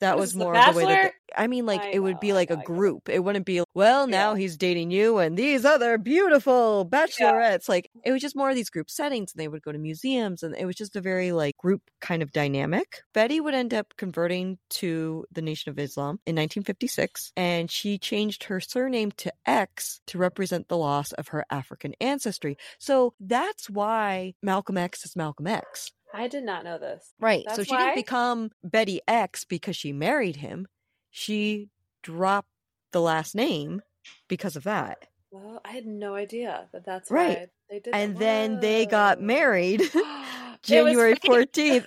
That 0.00 0.18
was 0.18 0.30
is 0.30 0.34
the 0.34 0.44
more 0.44 0.56
of 0.56 0.74
the 0.74 0.78
way 0.78 0.84
that 0.86 1.12
they, 1.12 1.34
I 1.36 1.46
mean, 1.46 1.66
like 1.66 1.80
I 1.80 1.90
it 1.90 1.98
would 2.00 2.20
be 2.20 2.32
like 2.32 2.50
know, 2.50 2.56
a 2.58 2.62
group. 2.62 3.08
It 3.08 3.22
wouldn't 3.22 3.46
be 3.46 3.62
well 3.74 4.06
now 4.06 4.34
he's 4.34 4.56
dating 4.56 4.90
you 4.90 5.18
and 5.18 5.36
these 5.36 5.64
other 5.64 5.98
beautiful 5.98 6.86
bachelorettes. 6.90 7.68
Like 7.68 7.90
it 8.04 8.12
was 8.12 8.20
just 8.20 8.36
more 8.36 8.50
of 8.50 8.56
these 8.56 8.70
group 8.70 8.90
settings, 8.90 9.32
and 9.32 9.40
they 9.40 9.48
would 9.48 9.62
go 9.62 9.72
to 9.72 9.78
museums, 9.78 10.42
and 10.42 10.54
it 10.56 10.64
was 10.64 10.76
just 10.76 10.96
a 10.96 11.00
very 11.00 11.32
like 11.32 11.56
group 11.56 11.82
kind 12.00 12.22
of 12.22 12.32
dynamic. 12.32 13.02
Betty 13.12 13.40
would 13.40 13.54
end 13.54 13.74
up 13.74 13.94
converting 13.96 14.58
to 14.70 15.24
the 15.32 15.42
Nation 15.42 15.70
of 15.70 15.78
Islam 15.78 16.18
in 16.26 16.34
1956, 16.34 17.32
and 17.36 17.70
she 17.70 17.98
changed 17.98 18.44
her 18.44 18.60
surname 18.60 19.12
to 19.18 19.32
X 19.46 20.00
to 20.06 20.18
represent 20.18 20.68
the 20.68 20.76
loss 20.76 21.12
of 21.12 21.28
her 21.28 21.44
African 21.50 21.94
ancestry. 22.00 22.56
So 22.78 23.14
that's 23.20 23.68
why 23.68 24.34
Malcolm 24.42 24.76
X 24.76 25.04
is 25.04 25.16
Malcolm 25.16 25.46
X. 25.46 25.92
I 26.12 26.28
did 26.28 26.44
not 26.44 26.64
know 26.64 26.78
this. 26.78 27.12
Right. 27.20 27.44
so 27.54 27.62
she 27.62 27.72
why? 27.74 27.84
didn't 27.86 27.94
become 27.96 28.50
Betty 28.64 29.00
X 29.06 29.44
because 29.44 29.76
she 29.76 29.92
married 29.92 30.36
him. 30.36 30.66
She 31.10 31.68
dropped 32.02 32.48
the 32.92 33.00
last 33.00 33.34
name 33.34 33.82
because 34.28 34.56
of 34.56 34.64
that. 34.64 35.06
Well, 35.30 35.60
I 35.64 35.70
had 35.70 35.86
no 35.86 36.14
idea 36.14 36.68
that 36.72 36.84
that's 36.84 37.10
Right. 37.10 37.38
why 37.38 37.46
they 37.70 37.78
did. 37.80 37.94
And 37.94 38.14
that. 38.16 38.18
then 38.20 38.60
they 38.60 38.86
got 38.86 39.20
married 39.20 39.82
January 40.62 41.14
14th, 41.16 41.86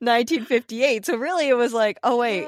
1958. 0.00 1.04
So 1.06 1.16
really 1.16 1.48
it 1.48 1.54
was 1.54 1.72
like, 1.72 1.98
oh 2.02 2.16
wait, 2.16 2.44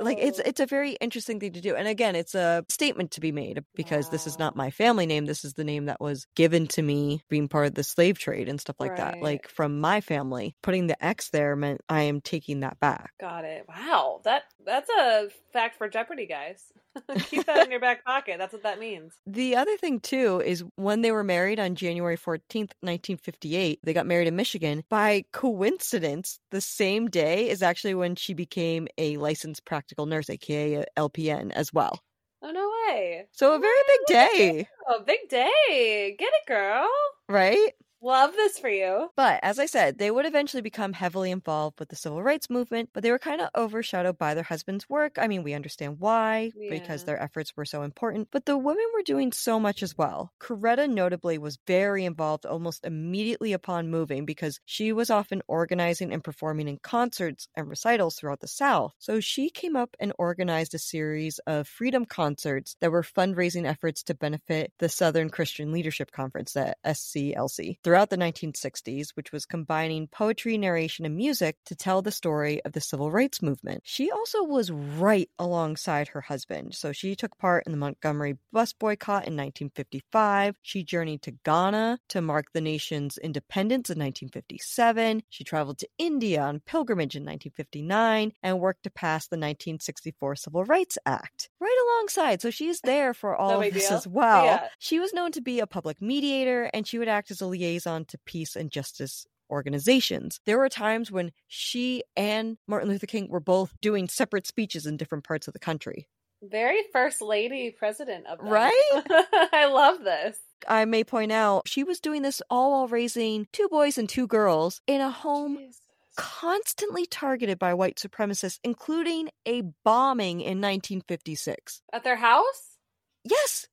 like 0.00 0.18
it's 0.20 0.38
oh. 0.38 0.42
it's 0.46 0.60
a 0.60 0.66
very 0.66 0.92
interesting 0.92 1.40
thing 1.40 1.52
to 1.52 1.60
do. 1.60 1.74
And 1.74 1.88
again, 1.88 2.16
it's 2.16 2.34
a 2.34 2.64
statement 2.68 3.12
to 3.12 3.20
be 3.20 3.32
made 3.32 3.62
because 3.74 4.10
this 4.10 4.26
is 4.26 4.38
not 4.38 4.56
my 4.56 4.70
family 4.70 5.06
name. 5.06 5.26
This 5.26 5.44
is 5.44 5.54
the 5.54 5.64
name 5.64 5.86
that 5.86 6.00
was 6.00 6.26
given 6.34 6.66
to 6.68 6.82
me 6.82 7.22
being 7.28 7.48
part 7.48 7.66
of 7.66 7.74
the 7.74 7.84
slave 7.84 8.18
trade 8.18 8.48
and 8.48 8.60
stuff 8.60 8.76
like 8.78 8.96
that. 8.96 9.20
Like 9.20 9.48
from 9.48 9.80
my 9.80 10.00
family, 10.00 10.56
putting 10.62 10.86
the 10.86 11.04
X 11.04 11.30
there 11.30 11.56
meant 11.56 11.80
I 11.88 12.02
am 12.02 12.20
taking 12.20 12.60
that 12.60 12.80
back. 12.80 13.12
Got 13.20 13.44
it. 13.44 13.64
Wow, 13.68 14.20
that 14.24 14.44
that's 14.64 14.90
a 14.90 15.28
fact 15.52 15.76
for 15.78 15.88
Jeopardy, 15.88 16.26
guys. 16.26 16.72
Keep 17.26 17.46
that 17.46 17.64
in 17.64 17.70
your 17.70 17.80
back 17.80 18.04
pocket. 18.04 18.36
That's 18.38 18.52
what 18.52 18.62
that 18.62 18.78
means. 18.78 19.14
The 19.26 19.56
other 19.56 19.76
thing 19.76 20.00
too 20.00 20.40
is 20.40 20.64
when 20.76 21.02
they 21.02 21.10
were 21.10 21.24
married 21.24 21.58
on 21.60 21.74
January 21.74 22.16
14th, 22.16 22.72
1958, 22.80 23.80
they 23.82 23.92
got 23.92 24.06
married 24.06 24.28
in 24.28 24.36
Michigan. 24.36 24.84
By 24.88 25.24
coincidence, 25.32 26.38
the 26.50 26.60
same 26.60 27.08
day 27.08 27.48
is 27.48 27.62
actually 27.62 27.94
when 27.94 28.16
she 28.16 28.34
became 28.34 28.88
a 28.98 29.16
licensed 29.16 29.64
practical 29.64 30.06
nurse, 30.06 30.30
aka 30.30 30.74
a 30.74 30.80
uh, 30.80 31.08
LPN 31.08 31.52
as 31.52 31.72
well. 31.72 32.00
Oh 32.42 32.50
no 32.50 32.70
way! 32.88 33.26
So 33.32 33.52
a 33.52 33.56
oh, 33.56 33.58
very 33.58 33.82
big 33.86 34.00
look 34.08 34.18
at 34.18 34.32
you. 34.34 34.52
day, 34.52 34.68
A 34.94 35.02
big 35.02 35.28
day! 35.30 36.14
Get 36.18 36.30
it, 36.32 36.46
girl. 36.46 36.88
right? 37.28 37.72
Love 38.04 38.34
this 38.34 38.58
for 38.58 38.68
you. 38.68 39.08
But 39.16 39.40
as 39.42 39.58
I 39.58 39.64
said, 39.64 39.96
they 39.96 40.10
would 40.10 40.26
eventually 40.26 40.60
become 40.60 40.92
heavily 40.92 41.30
involved 41.30 41.80
with 41.80 41.88
the 41.88 41.96
civil 41.96 42.22
rights 42.22 42.50
movement, 42.50 42.90
but 42.92 43.02
they 43.02 43.10
were 43.10 43.18
kind 43.18 43.40
of 43.40 43.48
overshadowed 43.56 44.18
by 44.18 44.34
their 44.34 44.42
husband's 44.42 44.86
work. 44.90 45.16
I 45.18 45.26
mean, 45.26 45.42
we 45.42 45.54
understand 45.54 46.00
why, 46.00 46.52
because 46.68 47.04
their 47.04 47.18
efforts 47.18 47.56
were 47.56 47.64
so 47.64 47.80
important, 47.80 48.28
but 48.30 48.44
the 48.44 48.58
women 48.58 48.84
were 48.92 49.04
doing 49.04 49.32
so 49.32 49.58
much 49.58 49.82
as 49.82 49.96
well. 49.96 50.30
Coretta 50.38 50.86
notably 50.86 51.38
was 51.38 51.58
very 51.66 52.04
involved 52.04 52.44
almost 52.44 52.84
immediately 52.84 53.54
upon 53.54 53.88
moving 53.88 54.26
because 54.26 54.60
she 54.66 54.92
was 54.92 55.08
often 55.08 55.40
organizing 55.48 56.12
and 56.12 56.22
performing 56.22 56.68
in 56.68 56.76
concerts 56.82 57.48
and 57.54 57.70
recitals 57.70 58.16
throughout 58.16 58.40
the 58.40 58.48
South. 58.48 58.92
So 58.98 59.20
she 59.20 59.48
came 59.48 59.76
up 59.76 59.96
and 59.98 60.12
organized 60.18 60.74
a 60.74 60.78
series 60.78 61.38
of 61.46 61.66
freedom 61.66 62.04
concerts 62.04 62.76
that 62.82 62.92
were 62.92 63.02
fundraising 63.02 63.64
efforts 63.66 64.02
to 64.02 64.14
benefit 64.14 64.74
the 64.78 64.90
Southern 64.90 65.30
Christian 65.30 65.72
Leadership 65.72 66.12
Conference, 66.12 66.52
the 66.52 66.76
SCLC, 66.84 67.78
throughout 67.82 67.93
the 68.10 68.16
1960s, 68.16 69.10
which 69.14 69.32
was 69.32 69.46
combining 69.46 70.06
poetry, 70.08 70.58
narration, 70.58 71.04
and 71.04 71.16
music 71.16 71.56
to 71.66 71.74
tell 71.74 72.02
the 72.02 72.10
story 72.12 72.62
of 72.64 72.72
the 72.72 72.80
civil 72.80 73.10
rights 73.10 73.42
movement. 73.42 73.82
She 73.84 74.10
also 74.10 74.42
was 74.42 74.70
right 74.70 75.28
alongside 75.38 76.08
her 76.08 76.20
husband. 76.20 76.74
So 76.74 76.92
she 76.92 77.14
took 77.16 77.36
part 77.38 77.64
in 77.66 77.72
the 77.72 77.78
Montgomery 77.78 78.36
bus 78.52 78.72
boycott 78.72 79.26
in 79.26 79.36
1955. 79.36 80.56
She 80.62 80.82
journeyed 80.84 81.22
to 81.22 81.32
Ghana 81.44 81.98
to 82.08 82.20
mark 82.20 82.46
the 82.52 82.60
nation's 82.60 83.18
independence 83.18 83.90
in 83.90 83.98
1957. 83.98 85.22
She 85.30 85.44
traveled 85.44 85.78
to 85.78 85.88
India 85.98 86.42
on 86.42 86.60
pilgrimage 86.60 87.16
in 87.16 87.22
1959 87.22 88.32
and 88.42 88.60
worked 88.60 88.82
to 88.84 88.90
pass 88.90 89.26
the 89.28 89.36
1964 89.36 90.36
Civil 90.36 90.64
Rights 90.64 90.98
Act 91.06 91.48
right 91.60 91.96
alongside. 91.96 92.42
So 92.42 92.50
she's 92.50 92.80
there 92.80 93.14
for 93.14 93.36
all 93.40 93.62
of 93.62 93.72
this 93.72 93.88
deal. 93.88 93.96
as 93.96 94.06
well. 94.06 94.44
Yeah. 94.46 94.68
She 94.78 94.98
was 94.98 95.12
known 95.12 95.32
to 95.32 95.40
be 95.40 95.60
a 95.60 95.66
public 95.66 96.02
mediator 96.02 96.70
and 96.72 96.86
she 96.86 96.98
would 96.98 97.08
act 97.08 97.30
as 97.30 97.40
a 97.40 97.46
liaison 97.46 97.83
to 97.84 98.18
peace 98.24 98.56
and 98.56 98.70
justice 98.70 99.26
organizations. 99.50 100.40
There 100.46 100.58
were 100.58 100.68
times 100.68 101.10
when 101.10 101.32
she 101.46 102.02
and 102.16 102.58
Martin 102.66 102.88
Luther 102.88 103.06
King 103.06 103.28
were 103.28 103.40
both 103.40 103.74
doing 103.80 104.08
separate 104.08 104.46
speeches 104.46 104.86
in 104.86 104.96
different 104.96 105.24
parts 105.24 105.46
of 105.46 105.52
the 105.52 105.58
country. 105.58 106.08
Very 106.42 106.82
first 106.92 107.22
lady 107.22 107.70
president 107.70 108.26
of 108.26 108.38
them. 108.38 108.48
Right? 108.48 108.90
I 109.52 109.66
love 109.72 110.02
this. 110.04 110.38
I 110.68 110.84
may 110.84 111.04
point 111.04 111.32
out 111.32 111.68
she 111.68 111.84
was 111.84 112.00
doing 112.00 112.22
this 112.22 112.42
all 112.50 112.72
while 112.72 112.88
raising 112.88 113.46
two 113.52 113.68
boys 113.68 113.98
and 113.98 114.08
two 114.08 114.26
girls 114.26 114.80
in 114.86 115.00
a 115.00 115.10
home 115.10 115.56
Jesus. 115.56 115.80
constantly 116.16 117.06
targeted 117.06 117.58
by 117.58 117.74
white 117.74 117.96
supremacists, 117.96 118.58
including 118.62 119.30
a 119.46 119.62
bombing 119.84 120.40
in 120.40 120.60
1956. 120.60 121.82
At 121.92 122.04
their 122.04 122.16
house? 122.16 122.76
Yes, 123.24 123.68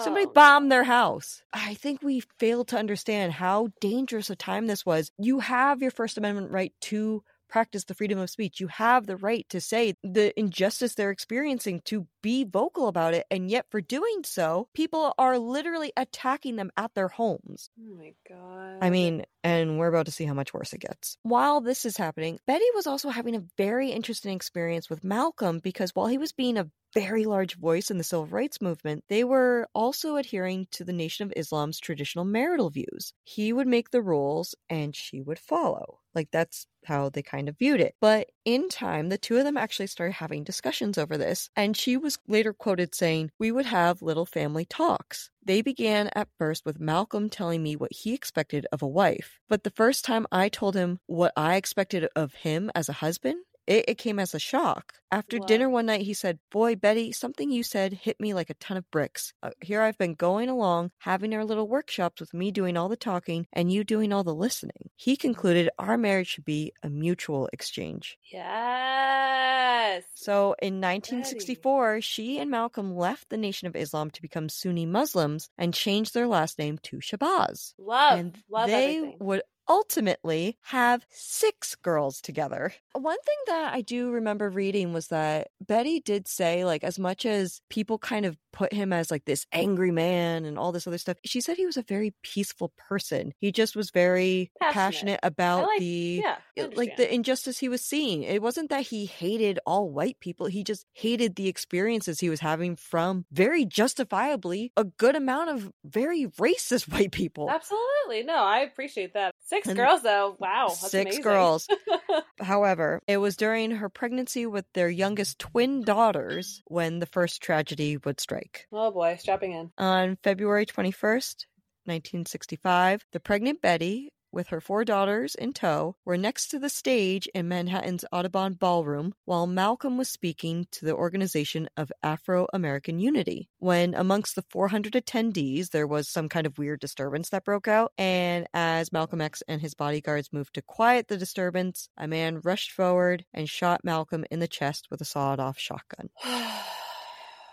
Somebody 0.00 0.26
Oh, 0.26 0.32
bombed 0.32 0.70
their 0.72 0.84
house. 0.84 1.42
I 1.52 1.74
think 1.74 2.02
we 2.02 2.22
fail 2.38 2.64
to 2.66 2.76
understand 2.78 3.32
how 3.32 3.68
dangerous 3.80 4.30
a 4.30 4.36
time 4.36 4.66
this 4.66 4.84
was. 4.84 5.10
You 5.18 5.38
have 5.40 5.82
your 5.82 5.90
First 5.90 6.18
Amendment 6.18 6.50
right 6.50 6.72
to 6.82 7.22
practice 7.48 7.84
the 7.84 7.94
freedom 7.94 8.18
of 8.18 8.28
speech. 8.28 8.58
You 8.58 8.66
have 8.66 9.06
the 9.06 9.16
right 9.16 9.46
to 9.50 9.60
say 9.60 9.94
the 10.02 10.36
injustice 10.38 10.94
they're 10.94 11.12
experiencing, 11.12 11.80
to 11.84 12.08
be 12.20 12.42
vocal 12.42 12.88
about 12.88 13.14
it. 13.14 13.24
And 13.30 13.48
yet, 13.48 13.66
for 13.70 13.80
doing 13.80 14.22
so, 14.24 14.68
people 14.74 15.14
are 15.16 15.38
literally 15.38 15.92
attacking 15.96 16.56
them 16.56 16.72
at 16.76 16.92
their 16.94 17.06
homes. 17.06 17.70
Oh 17.78 17.96
my 17.96 18.14
god. 18.28 18.78
I 18.80 18.90
mean, 18.90 19.24
And 19.44 19.78
we're 19.78 19.86
about 19.86 20.06
to 20.06 20.12
see 20.12 20.24
how 20.24 20.34
much 20.34 20.52
worse 20.52 20.72
it 20.72 20.80
gets. 20.80 21.18
While 21.22 21.60
this 21.60 21.84
is 21.86 21.96
happening, 21.96 22.40
Betty 22.48 22.64
was 22.74 22.88
also 22.88 23.10
having 23.10 23.36
a 23.36 23.44
very 23.56 23.90
interesting 23.90 24.34
experience 24.34 24.90
with 24.90 25.04
Malcolm 25.04 25.60
because 25.60 25.92
while 25.94 26.08
he 26.08 26.18
was 26.18 26.32
being 26.32 26.58
a 26.58 26.68
very 27.00 27.26
large 27.26 27.56
voice 27.56 27.90
in 27.90 27.98
the 27.98 28.04
civil 28.04 28.26
rights 28.26 28.62
movement, 28.62 29.04
they 29.08 29.22
were 29.22 29.68
also 29.74 30.16
adhering 30.16 30.66
to 30.70 30.82
the 30.82 30.94
Nation 30.94 31.26
of 31.26 31.32
Islam's 31.36 31.78
traditional 31.78 32.24
marital 32.24 32.70
views. 32.70 33.12
He 33.22 33.52
would 33.52 33.66
make 33.66 33.90
the 33.90 34.00
rules 34.00 34.54
and 34.70 34.96
she 34.96 35.20
would 35.20 35.38
follow. 35.38 36.00
Like 36.14 36.30
that's 36.30 36.66
how 36.86 37.10
they 37.10 37.22
kind 37.22 37.48
of 37.48 37.58
viewed 37.58 37.80
it. 37.80 37.94
But 38.00 38.28
in 38.44 38.70
time, 38.70 39.10
the 39.10 39.18
two 39.18 39.36
of 39.36 39.44
them 39.44 39.58
actually 39.58 39.88
started 39.88 40.14
having 40.14 40.44
discussions 40.44 40.96
over 40.96 41.18
this, 41.18 41.50
and 41.54 41.76
she 41.76 41.96
was 41.96 42.18
later 42.26 42.54
quoted 42.54 42.94
saying, 42.94 43.30
We 43.38 43.52
would 43.52 43.66
have 43.66 44.00
little 44.00 44.24
family 44.24 44.64
talks. 44.64 45.30
They 45.44 45.62
began 45.62 46.10
at 46.14 46.28
first 46.38 46.64
with 46.64 46.80
Malcolm 46.80 47.28
telling 47.28 47.62
me 47.62 47.76
what 47.76 47.92
he 47.92 48.14
expected 48.14 48.66
of 48.72 48.82
a 48.82 48.88
wife. 48.88 49.38
But 49.48 49.62
the 49.62 49.70
first 49.70 50.04
time 50.04 50.26
I 50.32 50.48
told 50.48 50.74
him 50.74 50.98
what 51.06 51.32
I 51.36 51.56
expected 51.56 52.08
of 52.16 52.34
him 52.34 52.70
as 52.74 52.88
a 52.88 52.94
husband, 52.94 53.40
it, 53.66 53.84
it 53.88 53.98
came 53.98 54.18
as 54.18 54.34
a 54.34 54.38
shock. 54.38 54.94
After 55.10 55.38
Wow. 55.38 55.46
dinner 55.46 55.68
one 55.68 55.86
night, 55.86 56.02
he 56.02 56.14
said, 56.14 56.38
Boy, 56.50 56.74
Betty, 56.76 57.12
something 57.12 57.50
you 57.50 57.62
said 57.62 57.92
hit 57.92 58.18
me 58.20 58.34
like 58.34 58.50
a 58.50 58.54
ton 58.54 58.76
of 58.76 58.90
bricks. 58.90 59.32
Uh, 59.42 59.50
here 59.62 59.80
I've 59.82 59.98
been 59.98 60.14
going 60.14 60.48
along, 60.48 60.90
having 60.98 61.32
our 61.34 61.44
little 61.44 61.68
workshops 61.68 62.20
with 62.20 62.34
me 62.34 62.50
doing 62.50 62.76
all 62.76 62.88
the 62.88 62.96
talking 62.96 63.46
and 63.52 63.72
you 63.72 63.84
doing 63.84 64.12
all 64.12 64.24
the 64.24 64.34
listening. 64.34 64.90
He 64.96 65.16
concluded 65.16 65.70
our 65.78 65.96
marriage 65.96 66.28
should 66.28 66.44
be 66.44 66.72
a 66.82 66.90
mutual 66.90 67.48
exchange. 67.52 68.18
Yes. 68.32 70.04
So 70.14 70.54
in 70.60 70.80
1964, 70.80 72.00
she 72.00 72.38
and 72.38 72.50
Malcolm 72.50 72.94
left 72.96 73.28
the 73.30 73.36
Nation 73.36 73.68
of 73.68 73.76
Islam 73.76 74.10
to 74.10 74.22
become 74.22 74.48
Sunni 74.48 74.86
Muslims 74.86 75.48
and 75.56 75.72
changed 75.72 76.14
their 76.14 76.26
last 76.26 76.58
name 76.58 76.78
to 76.84 76.96
Shabazz. 76.98 77.74
Love. 77.78 78.18
and 78.18 78.38
love 78.50 78.66
they 78.68 78.96
everything. 78.96 79.16
would 79.20 79.42
ultimately 79.68 80.56
have 80.62 81.06
six 81.10 81.74
girls 81.76 82.20
together. 82.20 82.72
One 82.92 83.16
thing 83.24 83.36
that 83.54 83.74
I 83.74 83.80
do 83.82 84.10
remember 84.10 84.48
reading 84.48 84.92
was 84.92 85.08
that 85.08 85.48
Betty 85.60 86.00
did 86.00 86.28
say, 86.28 86.64
like, 86.64 86.84
as 86.84 86.98
much 86.98 87.26
as 87.26 87.60
people 87.70 87.98
kind 87.98 88.26
of 88.26 88.36
put 88.52 88.72
him 88.72 88.90
as 88.90 89.10
like 89.10 89.26
this 89.26 89.44
angry 89.52 89.90
man 89.90 90.46
and 90.46 90.58
all 90.58 90.72
this 90.72 90.86
other 90.86 90.96
stuff, 90.98 91.18
she 91.24 91.40
said 91.42 91.56
he 91.58 91.66
was 91.66 91.76
a 91.76 91.82
very 91.82 92.14
peaceful 92.22 92.72
person. 92.88 93.32
He 93.38 93.52
just 93.52 93.76
was 93.76 93.90
very 93.90 94.50
Passionate. 94.60 94.72
passionate 94.74 95.20
about 95.22 95.66
like- 95.66 95.78
the 95.80 96.22
yeah. 96.24 96.36
Like 96.74 96.96
the 96.96 97.12
injustice 97.12 97.58
he 97.58 97.68
was 97.68 97.82
seeing. 97.82 98.22
It 98.22 98.40
wasn't 98.40 98.70
that 98.70 98.80
he 98.86 99.04
hated 99.04 99.58
all 99.66 99.90
white 99.90 100.18
people. 100.20 100.46
He 100.46 100.64
just 100.64 100.86
hated 100.94 101.36
the 101.36 101.48
experiences 101.48 102.18
he 102.18 102.30
was 102.30 102.40
having 102.40 102.76
from 102.76 103.26
very 103.30 103.66
justifiably 103.66 104.72
a 104.74 104.84
good 104.84 105.16
amount 105.16 105.50
of 105.50 105.70
very 105.84 106.26
racist 106.40 106.88
white 106.92 107.12
people. 107.12 107.50
Absolutely. 107.50 108.22
No, 108.24 108.36
I 108.36 108.60
appreciate 108.60 109.12
that. 109.12 109.34
Six 109.46 109.68
And 109.68 109.76
girls 109.76 110.02
though. 110.02 110.36
Wow. 110.38 110.66
That's 110.68 110.90
Six 110.90 111.04
amazing. 111.16 111.22
girls. 111.22 111.68
However, 112.40 113.00
it 113.06 113.16
was 113.18 113.36
during 113.36 113.70
her 113.70 113.88
pregnancy 113.88 114.44
with 114.46 114.64
their 114.74 114.88
youngest 114.90 115.38
twin 115.38 115.82
daughters 115.82 116.62
when 116.66 116.98
the 116.98 117.06
first 117.06 117.40
tragedy 117.42 117.96
would 117.98 118.20
strike. 118.20 118.66
oh 118.72 118.90
boy, 118.90 119.16
strapping 119.20 119.52
in. 119.52 119.70
On 119.78 120.18
February 120.22 120.66
21st, 120.66 121.46
1965, 121.84 123.04
the 123.12 123.20
pregnant 123.20 123.62
Betty, 123.62 124.10
with 124.36 124.48
her 124.48 124.60
four 124.60 124.84
daughters 124.84 125.34
in 125.34 125.52
tow, 125.54 125.96
were 126.04 126.18
next 126.18 126.48
to 126.48 126.58
the 126.58 126.68
stage 126.68 127.26
in 127.34 127.48
Manhattan's 127.48 128.04
Audubon 128.12 128.52
Ballroom 128.52 129.14
while 129.24 129.46
Malcolm 129.46 129.96
was 129.96 130.10
speaking 130.10 130.66
to 130.72 130.84
the 130.84 130.94
Organization 130.94 131.68
of 131.76 131.90
Afro 132.02 132.46
American 132.52 133.00
Unity. 133.00 133.48
When 133.58 133.94
amongst 133.94 134.36
the 134.36 134.44
400 134.50 134.92
attendees, 134.92 135.70
there 135.70 135.86
was 135.86 136.08
some 136.08 136.28
kind 136.28 136.46
of 136.46 136.58
weird 136.58 136.80
disturbance 136.80 137.30
that 137.30 137.44
broke 137.44 137.66
out, 137.66 137.92
and 137.96 138.46
as 138.52 138.92
Malcolm 138.92 139.22
X 139.22 139.42
and 139.48 139.60
his 139.60 139.74
bodyguards 139.74 140.32
moved 140.32 140.54
to 140.54 140.62
quiet 140.62 141.08
the 141.08 141.16
disturbance, 141.16 141.88
a 141.96 142.06
man 142.06 142.40
rushed 142.44 142.70
forward 142.70 143.24
and 143.32 143.48
shot 143.48 143.84
Malcolm 143.84 144.26
in 144.30 144.38
the 144.38 144.46
chest 144.46 144.88
with 144.90 145.00
a 145.00 145.06
sawed 145.06 145.40
off 145.40 145.58
shotgun. 145.58 146.10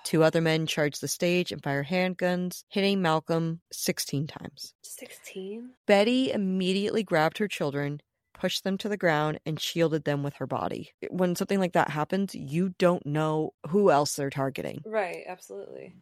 Two 0.04 0.24
other 0.24 0.42
men 0.42 0.66
charge 0.66 1.00
the 1.00 1.08
stage 1.08 1.52
and 1.52 1.64
fire 1.64 1.84
handguns, 1.84 2.64
hitting 2.68 3.02
Malcolm 3.02 3.62
16 3.72 4.28
times. 4.28 4.74
16? 4.84 5.72
Betty 5.86 6.32
immediately 6.32 7.04
grabbed 7.04 7.38
her 7.38 7.48
children, 7.48 8.02
pushed 8.34 8.64
them 8.64 8.78
to 8.80 8.90
the 8.90 8.98
ground, 8.98 9.40
and 9.46 9.60
shielded 9.60 10.04
them 10.04 10.22
with 10.22 10.36
her 10.36 10.48
body. 10.48 10.92
When 11.10 11.36
something 11.36 11.60
like 11.60 11.74
that 11.74 11.90
happens, 11.90 12.36
you 12.36 12.74
don't 12.78 13.06
know 13.06 13.54
who 13.70 13.92
else 13.92 14.16
they're 14.16 14.30
targeting. 14.30 14.82
Right, 14.86 15.24
absolutely. 15.28 15.94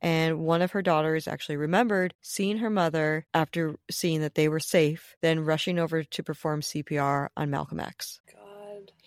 And 0.00 0.40
one 0.40 0.62
of 0.62 0.72
her 0.72 0.82
daughters 0.82 1.26
actually 1.26 1.56
remembered 1.56 2.14
seeing 2.20 2.58
her 2.58 2.70
mother 2.70 3.26
after 3.34 3.76
seeing 3.90 4.20
that 4.20 4.34
they 4.34 4.48
were 4.48 4.60
safe, 4.60 5.16
then 5.20 5.44
rushing 5.44 5.78
over 5.78 6.04
to 6.04 6.22
perform 6.22 6.60
CPR 6.60 7.28
on 7.36 7.50
Malcolm 7.50 7.80
X. 7.80 8.20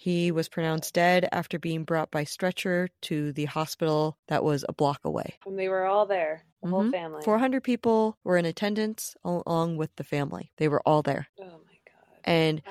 He 0.02 0.32
was 0.32 0.48
pronounced 0.48 0.94
dead 0.94 1.28
after 1.34 1.60
being 1.60 1.84
brought 1.84 2.10
by 2.10 2.24
stretcher 2.24 2.88
to 3.02 3.34
the 3.34 3.44
hospital 3.44 4.18
that 4.30 4.46
was 4.46 4.64
a 4.70 4.72
block 4.72 5.02
away. 5.04 5.38
And 5.46 5.60
they 5.60 5.68
were 5.68 5.86
all 5.86 6.06
there. 6.06 6.46
The 6.64 6.70
whole 6.70 6.84
Mhm. 6.86 6.92
family. 6.92 7.22
400 7.22 7.62
people 7.66 8.18
were 8.24 8.38
in 8.38 8.46
attendance 8.46 9.18
along 9.26 9.76
with 9.76 9.94
the 9.98 10.06
family. 10.06 10.54
They 10.56 10.70
were 10.70 10.82
all 10.86 11.02
there. 11.02 11.28
oh 11.38 11.44
my 11.44 11.78
god. 11.86 12.20
And 12.24 12.62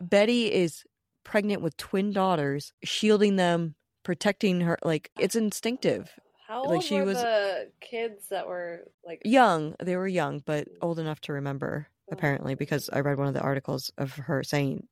Betty 0.00 0.52
is 0.52 0.84
pregnant 1.24 1.60
with 1.60 1.76
twin 1.76 2.12
daughters, 2.12 2.72
shielding 2.84 3.34
them, 3.34 3.74
protecting 4.04 4.60
her. 4.60 4.78
Like, 4.84 5.10
it's 5.18 5.34
instinctive. 5.34 6.16
How 6.46 6.60
old 6.60 6.68
like, 6.68 6.82
she 6.82 7.00
were 7.00 7.04
was- 7.06 7.20
the 7.20 7.72
kids 7.80 8.28
that 8.28 8.46
were 8.46 8.84
like 9.04 9.22
Young. 9.24 9.74
They 9.80 9.96
were 9.96 10.06
young, 10.06 10.38
but 10.38 10.68
old 10.80 11.00
enough 11.00 11.20
to 11.22 11.32
remember, 11.32 11.88
Oh. 12.08 12.12
apparently, 12.12 12.54
because 12.54 12.88
I 12.92 13.00
read 13.00 13.18
one 13.18 13.26
of 13.26 13.34
the 13.34 13.40
articles 13.40 13.90
of 13.98 14.12
her 14.14 14.44
saying, 14.44 14.86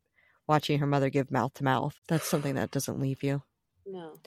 watching 0.46 0.78
her 0.78 0.86
mother 0.86 1.10
give 1.10 1.30
mouth 1.30 1.54
to 1.54 1.64
mouth. 1.64 1.98
That's 2.08 2.26
something 2.26 2.54
that 2.54 2.70
doesn't 2.70 3.00
leave 3.00 3.22
you. 3.22 3.42
No. 3.86 4.18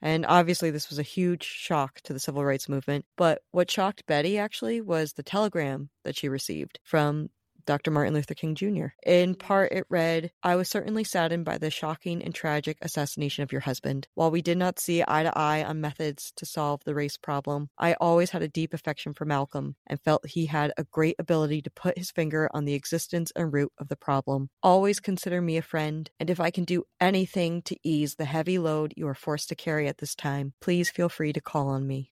And 0.00 0.24
obviously, 0.26 0.70
this 0.70 0.88
was 0.88 0.98
a 0.98 1.02
huge 1.02 1.42
shock 1.42 2.00
to 2.02 2.12
the 2.12 2.20
civil 2.20 2.44
rights 2.44 2.68
movement. 2.68 3.04
But 3.16 3.42
what 3.50 3.70
shocked 3.70 4.06
Betty 4.06 4.38
actually 4.38 4.80
was 4.80 5.12
the 5.12 5.22
telegram 5.24 5.90
that 6.04 6.16
she 6.16 6.28
received 6.28 6.78
from 6.84 7.30
Dr. 7.68 7.90
Martin 7.90 8.14
Luther 8.14 8.32
King 8.32 8.54
Jr. 8.54 8.86
In 9.04 9.34
part, 9.34 9.72
it 9.72 9.84
read, 9.90 10.30
I 10.42 10.56
was 10.56 10.70
certainly 10.70 11.04
saddened 11.04 11.44
by 11.44 11.58
the 11.58 11.70
shocking 11.70 12.24
and 12.24 12.34
tragic 12.34 12.78
assassination 12.80 13.42
of 13.42 13.52
your 13.52 13.60
husband. 13.60 14.08
While 14.14 14.30
we 14.30 14.40
did 14.40 14.56
not 14.56 14.78
see 14.78 15.04
eye 15.06 15.24
to 15.24 15.38
eye 15.38 15.62
on 15.62 15.82
methods 15.82 16.32
to 16.36 16.46
solve 16.46 16.82
the 16.84 16.94
race 16.94 17.18
problem, 17.18 17.68
I 17.78 17.92
always 18.00 18.30
had 18.30 18.40
a 18.40 18.48
deep 18.48 18.72
affection 18.72 19.12
for 19.12 19.26
Malcolm 19.26 19.76
and 19.86 20.00
felt 20.00 20.26
he 20.26 20.46
had 20.46 20.72
a 20.78 20.84
great 20.84 21.16
ability 21.18 21.60
to 21.60 21.70
put 21.70 21.98
his 21.98 22.10
finger 22.10 22.48
on 22.54 22.64
the 22.64 22.72
existence 22.72 23.32
and 23.36 23.52
root 23.52 23.70
of 23.78 23.88
the 23.88 23.96
problem. 23.96 24.48
Always 24.62 24.98
consider 24.98 25.42
me 25.42 25.58
a 25.58 25.62
friend, 25.62 26.10
and 26.18 26.30
if 26.30 26.40
I 26.40 26.50
can 26.50 26.64
do 26.64 26.84
anything 26.98 27.60
to 27.66 27.76
ease 27.84 28.14
the 28.14 28.24
heavy 28.24 28.58
load 28.58 28.94
you 28.96 29.06
are 29.08 29.14
forced 29.14 29.50
to 29.50 29.54
carry 29.54 29.88
at 29.88 29.98
this 29.98 30.14
time, 30.14 30.54
please 30.62 30.88
feel 30.88 31.10
free 31.10 31.34
to 31.34 31.42
call 31.42 31.68
on 31.68 31.86
me. 31.86 32.12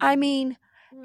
I 0.00 0.16
mm. 0.16 0.20
mean, 0.20 0.56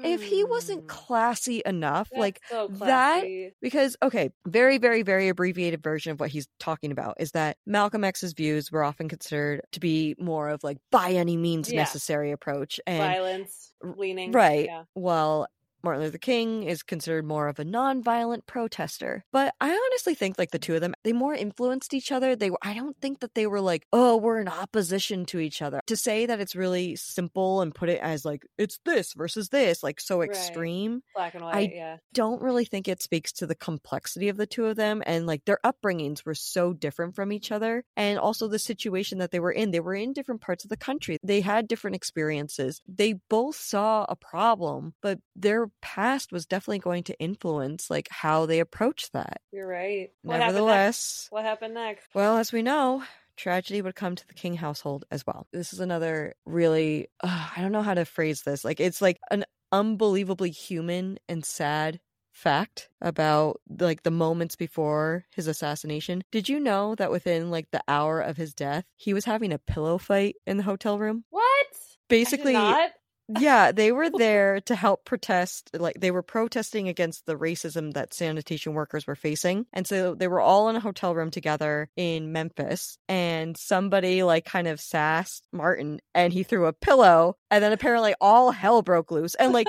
if 0.02 0.22
he 0.22 0.44
wasn't 0.44 0.84
Mm. 0.84 0.88
classy 0.88 1.62
enough, 1.66 2.10
That's 2.10 2.18
like 2.20 2.40
so 2.48 2.68
that 2.68 3.24
because 3.60 3.96
okay, 4.02 4.30
very 4.46 4.78
very 4.78 5.02
very 5.02 5.28
abbreviated 5.28 5.82
version 5.82 6.12
of 6.12 6.20
what 6.20 6.30
he's 6.30 6.48
talking 6.58 6.92
about 6.92 7.16
is 7.20 7.32
that 7.32 7.56
Malcolm 7.66 8.04
X's 8.04 8.32
views 8.32 8.70
were 8.72 8.84
often 8.84 9.08
considered 9.08 9.62
to 9.72 9.80
be 9.80 10.14
more 10.18 10.48
of 10.48 10.62
like 10.64 10.78
by 10.90 11.10
any 11.12 11.36
means 11.36 11.72
Yeah. 11.72 11.80
necessary 11.80 12.30
approach 12.32 12.80
and 12.86 12.98
violence 12.98 13.72
leaning. 13.82 14.32
right. 14.32 14.66
Yeah. 14.66 14.84
Well, 14.94 15.46
Martin 15.82 16.02
Luther 16.02 16.18
King 16.18 16.62
is 16.64 16.82
considered 16.82 17.24
more 17.24 17.48
of 17.48 17.58
a 17.58 17.64
non-violent 17.64 18.46
protester. 18.46 19.24
But 19.32 19.54
I 19.60 19.70
honestly 19.70 20.14
think 20.14 20.38
like 20.38 20.50
the 20.50 20.58
two 20.58 20.74
of 20.74 20.80
them, 20.80 20.94
they 21.04 21.12
more 21.12 21.34
influenced 21.34 21.94
each 21.94 22.12
other. 22.12 22.36
They 22.36 22.50
were 22.50 22.58
I 22.62 22.74
don't 22.74 22.96
think 23.00 23.20
that 23.20 23.34
they 23.34 23.46
were 23.46 23.60
like, 23.60 23.86
"Oh, 23.92 24.16
we're 24.16 24.40
in 24.40 24.48
opposition 24.48 25.24
to 25.26 25.38
each 25.40 25.62
other." 25.62 25.80
To 25.86 25.96
say 25.96 26.26
that 26.26 26.40
it's 26.40 26.56
really 26.56 26.96
simple 26.96 27.60
and 27.62 27.74
put 27.74 27.88
it 27.88 28.00
as 28.00 28.24
like 28.24 28.42
it's 28.58 28.78
this 28.84 29.14
versus 29.14 29.48
this, 29.50 29.82
like 29.82 30.00
so 30.00 30.18
Right. 30.20 30.26
extreme, 30.30 31.02
Black 31.14 31.34
and 31.34 31.44
white, 31.44 31.54
I- 31.56 31.72
yeah. 31.74 31.96
don't 32.12 32.42
really 32.42 32.64
think 32.64 32.88
it 32.88 33.02
speaks 33.02 33.32
to 33.32 33.46
the 33.46 33.54
complexity 33.54 34.28
of 34.28 34.36
the 34.36 34.46
two 34.46 34.66
of 34.66 34.76
them 34.76 35.02
and 35.06 35.26
like 35.26 35.44
their 35.44 35.58
upbringings 35.64 36.24
were 36.24 36.34
so 36.34 36.72
different 36.72 37.14
from 37.14 37.32
each 37.32 37.50
other 37.52 37.84
and 37.96 38.18
also 38.18 38.48
the 38.48 38.58
situation 38.58 39.18
that 39.18 39.30
they 39.30 39.40
were 39.40 39.52
in 39.52 39.70
they 39.70 39.80
were 39.80 39.94
in 39.94 40.12
different 40.12 40.40
parts 40.40 40.64
of 40.64 40.70
the 40.70 40.76
country 40.76 41.18
they 41.22 41.40
had 41.40 41.68
different 41.68 41.96
experiences 41.96 42.80
they 42.88 43.14
both 43.28 43.56
saw 43.56 44.04
a 44.08 44.16
problem 44.16 44.92
but 45.02 45.18
their 45.36 45.69
past 45.80 46.32
was 46.32 46.46
definitely 46.46 46.78
going 46.78 47.02
to 47.04 47.18
influence 47.18 47.90
like 47.90 48.08
how 48.10 48.46
they 48.46 48.60
approached 48.60 49.12
that 49.12 49.40
You're 49.52 49.66
right. 49.66 50.10
What 50.22 50.40
happened 50.40 50.54
nevertheless 50.56 51.26
What 51.30 51.44
happened 51.44 51.74
next? 51.74 52.06
well, 52.14 52.38
as 52.38 52.52
we 52.52 52.62
know, 52.62 53.02
tragedy 53.36 53.80
would 53.82 53.94
come 53.94 54.16
to 54.16 54.26
the 54.26 54.34
King 54.34 54.54
household 54.54 55.04
as 55.10 55.26
well. 55.26 55.46
This 55.52 55.72
is 55.72 55.80
another 55.80 56.34
really, 56.44 57.08
uh, 57.22 57.48
I 57.56 57.60
don't 57.60 57.72
know 57.72 57.82
how 57.82 57.94
to 57.94 58.04
phrase 58.04 58.42
this. 58.42 58.64
Like, 58.64 58.80
it's 58.80 59.00
like 59.00 59.18
an 59.30 59.44
unbelievably 59.72 60.50
human 60.50 61.18
and 61.28 61.44
sad 61.44 62.00
fact 62.32 62.88
about 63.00 63.60
like 63.80 64.02
the 64.02 64.10
moments 64.10 64.56
before 64.56 65.24
his 65.34 65.46
assassination. 65.46 66.22
Did 66.30 66.48
you 66.48 66.60
know 66.60 66.94
that 66.96 67.10
within 67.10 67.50
like 67.50 67.70
the 67.70 67.82
hour 67.88 68.20
of 68.20 68.36
his 68.36 68.54
death, 68.54 68.84
he 68.96 69.14
was 69.14 69.24
having 69.24 69.52
a 69.52 69.58
pillow 69.58 69.98
fight 69.98 70.36
in 70.46 70.56
the 70.56 70.62
hotel 70.62 70.98
room? 70.98 71.24
What? 71.30 71.66
Basically, 72.08 72.56
I 72.56 72.72
did 72.72 72.76
not. 72.78 72.90
Yeah, 73.38 73.72
they 73.72 73.92
were 73.92 74.10
there 74.10 74.60
to 74.62 74.74
help 74.74 75.04
protest. 75.04 75.70
Like 75.74 76.00
they 76.00 76.10
were 76.10 76.22
protesting 76.22 76.88
against 76.88 77.26
the 77.26 77.36
racism 77.36 77.92
that 77.94 78.14
sanitation 78.14 78.74
workers 78.74 79.06
were 79.06 79.14
facing, 79.14 79.66
and 79.72 79.86
so 79.86 80.14
they 80.14 80.28
were 80.28 80.40
all 80.40 80.68
in 80.68 80.76
a 80.76 80.80
hotel 80.80 81.14
room 81.14 81.30
together 81.30 81.88
in 81.96 82.32
Memphis. 82.32 82.98
And 83.08 83.56
somebody 83.56 84.22
like 84.22 84.44
kind 84.44 84.68
of 84.68 84.80
sassed 84.80 85.46
Martin, 85.52 86.00
and 86.14 86.32
he 86.32 86.42
threw 86.42 86.66
a 86.66 86.72
pillow, 86.72 87.36
and 87.50 87.62
then 87.62 87.72
apparently 87.72 88.14
all 88.20 88.50
hell 88.50 88.82
broke 88.82 89.10
loose, 89.10 89.34
and 89.34 89.52
like. 89.52 89.68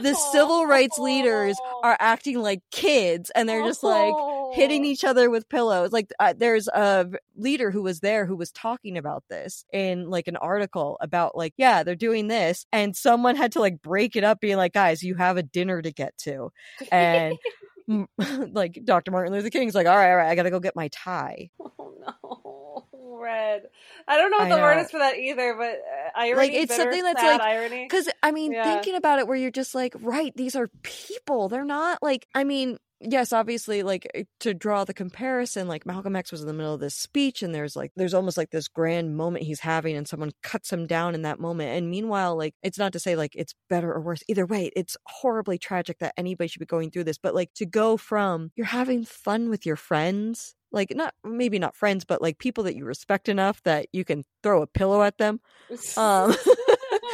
The 0.00 0.14
civil 0.32 0.66
rights 0.66 0.98
leaders 0.98 1.54
are 1.82 1.96
acting 2.00 2.38
like 2.38 2.62
kids 2.70 3.30
and 3.34 3.46
they're 3.46 3.62
just 3.62 3.82
like 3.82 4.14
hitting 4.52 4.84
each 4.84 5.04
other 5.04 5.30
with 5.30 5.48
pillows. 5.48 5.92
Like 5.92 6.10
uh, 6.18 6.34
there's 6.36 6.68
a 6.68 7.08
leader 7.36 7.70
who 7.70 7.82
was 7.82 8.00
there 8.00 8.26
who 8.26 8.36
was 8.36 8.50
talking 8.52 8.96
about 8.98 9.24
this 9.28 9.64
in 9.72 10.08
like 10.08 10.28
an 10.28 10.36
article 10.36 10.96
about 11.00 11.36
like, 11.36 11.54
yeah, 11.56 11.82
they're 11.82 11.94
doing 11.94 12.28
this. 12.28 12.66
And 12.72 12.96
someone 12.96 13.36
had 13.36 13.52
to 13.52 13.60
like 13.60 13.82
break 13.82 14.16
it 14.16 14.24
up 14.24 14.40
being 14.40 14.56
like, 14.56 14.72
guys, 14.72 15.02
you 15.02 15.14
have 15.14 15.36
a 15.36 15.42
dinner 15.42 15.82
to 15.82 15.92
get 15.92 16.16
to. 16.18 16.52
And 16.90 17.36
like 18.52 18.80
Dr. 18.84 19.10
Martin 19.10 19.32
Luther 19.32 19.50
King's 19.50 19.74
like, 19.74 19.86
all 19.86 19.96
right, 19.96 20.10
all 20.10 20.16
right, 20.16 20.30
I 20.30 20.34
got 20.34 20.44
to 20.44 20.50
go 20.50 20.60
get 20.60 20.76
my 20.76 20.88
tie. 20.88 21.50
Oh 21.60 21.94
no. 22.00 22.86
Red. 23.22 23.62
I 24.08 24.16
don't 24.16 24.32
know 24.32 24.38
what 24.38 24.46
I 24.46 24.50
the 24.50 24.56
know. 24.56 24.62
word 24.62 24.78
is 24.78 24.90
for 24.90 24.98
that 24.98 25.16
either, 25.16 25.54
but 25.54 25.74
uh, 25.74 26.18
irony, 26.18 26.36
like 26.36 26.52
it's 26.52 26.76
bitter, 26.76 26.82
something 26.90 27.04
that's 27.04 27.22
like 27.22 27.40
irony. 27.40 27.84
Because 27.84 28.08
I 28.20 28.32
mean, 28.32 28.50
yeah. 28.50 28.64
thinking 28.64 28.96
about 28.96 29.20
it, 29.20 29.28
where 29.28 29.36
you're 29.36 29.52
just 29.52 29.76
like, 29.76 29.94
right, 30.00 30.32
these 30.34 30.56
are 30.56 30.68
people. 30.82 31.48
They're 31.48 31.64
not 31.64 32.02
like. 32.02 32.26
I 32.34 32.42
mean, 32.42 32.78
yes, 33.02 33.32
obviously, 33.32 33.82
like 33.82 34.08
eh, 34.14 34.24
to 34.40 34.54
draw 34.54 34.84
the 34.84 34.94
comparison, 34.94 35.68
like 35.68 35.86
Malcolm 35.86 36.16
X 36.16 36.30
was 36.30 36.40
in 36.40 36.46
the 36.46 36.52
middle 36.52 36.74
of 36.74 36.80
this 36.80 36.94
speech, 36.94 37.42
and 37.42 37.54
there's 37.54 37.76
like, 37.76 37.92
there's 37.96 38.14
almost 38.14 38.36
like 38.36 38.50
this 38.50 38.68
grand 38.68 39.16
moment 39.16 39.44
he's 39.44 39.60
having, 39.60 39.96
and 39.96 40.08
someone 40.08 40.32
cuts 40.42 40.72
him 40.72 40.86
down 40.86 41.14
in 41.14 41.22
that 41.22 41.40
moment. 41.40 41.70
And 41.70 41.90
meanwhile, 41.90 42.36
like, 42.36 42.54
it's 42.62 42.78
not 42.78 42.92
to 42.92 43.00
say 43.00 43.16
like 43.16 43.34
it's 43.34 43.54
better 43.68 43.92
or 43.92 44.00
worse. 44.00 44.22
Either 44.28 44.46
way, 44.46 44.70
it's 44.76 44.96
horribly 45.06 45.58
tragic 45.58 45.98
that 45.98 46.14
anybody 46.16 46.48
should 46.48 46.60
be 46.60 46.66
going 46.66 46.90
through 46.90 47.04
this. 47.04 47.18
But 47.18 47.34
like 47.34 47.52
to 47.54 47.66
go 47.66 47.96
from 47.96 48.50
you're 48.56 48.66
having 48.66 49.04
fun 49.04 49.50
with 49.50 49.66
your 49.66 49.76
friends 49.76 50.54
like 50.72 50.94
not 50.94 51.14
maybe 51.24 51.58
not 51.58 51.76
friends 51.76 52.04
but 52.04 52.22
like 52.22 52.38
people 52.38 52.64
that 52.64 52.74
you 52.74 52.84
respect 52.84 53.28
enough 53.28 53.62
that 53.62 53.86
you 53.92 54.04
can 54.04 54.24
throw 54.42 54.62
a 54.62 54.66
pillow 54.66 55.02
at 55.02 55.18
them 55.18 55.40
um 55.96 56.34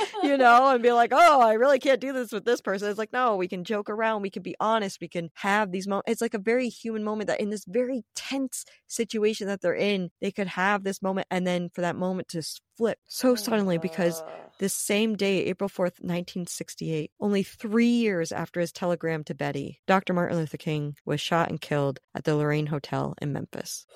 you 0.22 0.36
know 0.36 0.68
and 0.68 0.82
be 0.82 0.92
like 0.92 1.12
oh 1.12 1.40
i 1.40 1.54
really 1.54 1.78
can't 1.78 2.00
do 2.00 2.12
this 2.12 2.32
with 2.32 2.44
this 2.44 2.60
person 2.60 2.88
it's 2.88 2.98
like 2.98 3.12
no 3.12 3.36
we 3.36 3.48
can 3.48 3.64
joke 3.64 3.90
around 3.90 4.22
we 4.22 4.30
can 4.30 4.42
be 4.42 4.56
honest 4.60 5.00
we 5.00 5.08
can 5.08 5.30
have 5.34 5.70
these 5.72 5.86
moments 5.86 6.10
it's 6.10 6.20
like 6.20 6.34
a 6.34 6.38
very 6.38 6.68
human 6.68 7.04
moment 7.04 7.28
that 7.28 7.40
in 7.40 7.50
this 7.50 7.64
very 7.66 8.04
tense 8.14 8.64
situation 8.86 9.46
that 9.46 9.60
they're 9.60 9.74
in 9.74 10.10
they 10.20 10.30
could 10.30 10.48
have 10.48 10.84
this 10.84 11.02
moment 11.02 11.26
and 11.30 11.46
then 11.46 11.70
for 11.74 11.80
that 11.80 11.96
moment 11.96 12.28
to 12.28 12.42
flip 12.76 12.98
so 13.06 13.30
oh 13.30 13.34
suddenly 13.34 13.78
because 13.78 14.22
this 14.58 14.74
same 14.74 15.16
day, 15.16 15.44
April 15.44 15.68
4th, 15.68 16.00
1968, 16.02 17.12
only 17.20 17.42
three 17.44 17.86
years 17.86 18.32
after 18.32 18.60
his 18.60 18.72
telegram 18.72 19.22
to 19.24 19.34
Betty, 19.34 19.80
Dr. 19.86 20.12
Martin 20.14 20.36
Luther 20.36 20.56
King 20.56 20.96
was 21.04 21.20
shot 21.20 21.48
and 21.48 21.60
killed 21.60 22.00
at 22.14 22.24
the 22.24 22.34
Lorraine 22.34 22.66
Hotel 22.66 23.14
in 23.22 23.32
Memphis. 23.32 23.86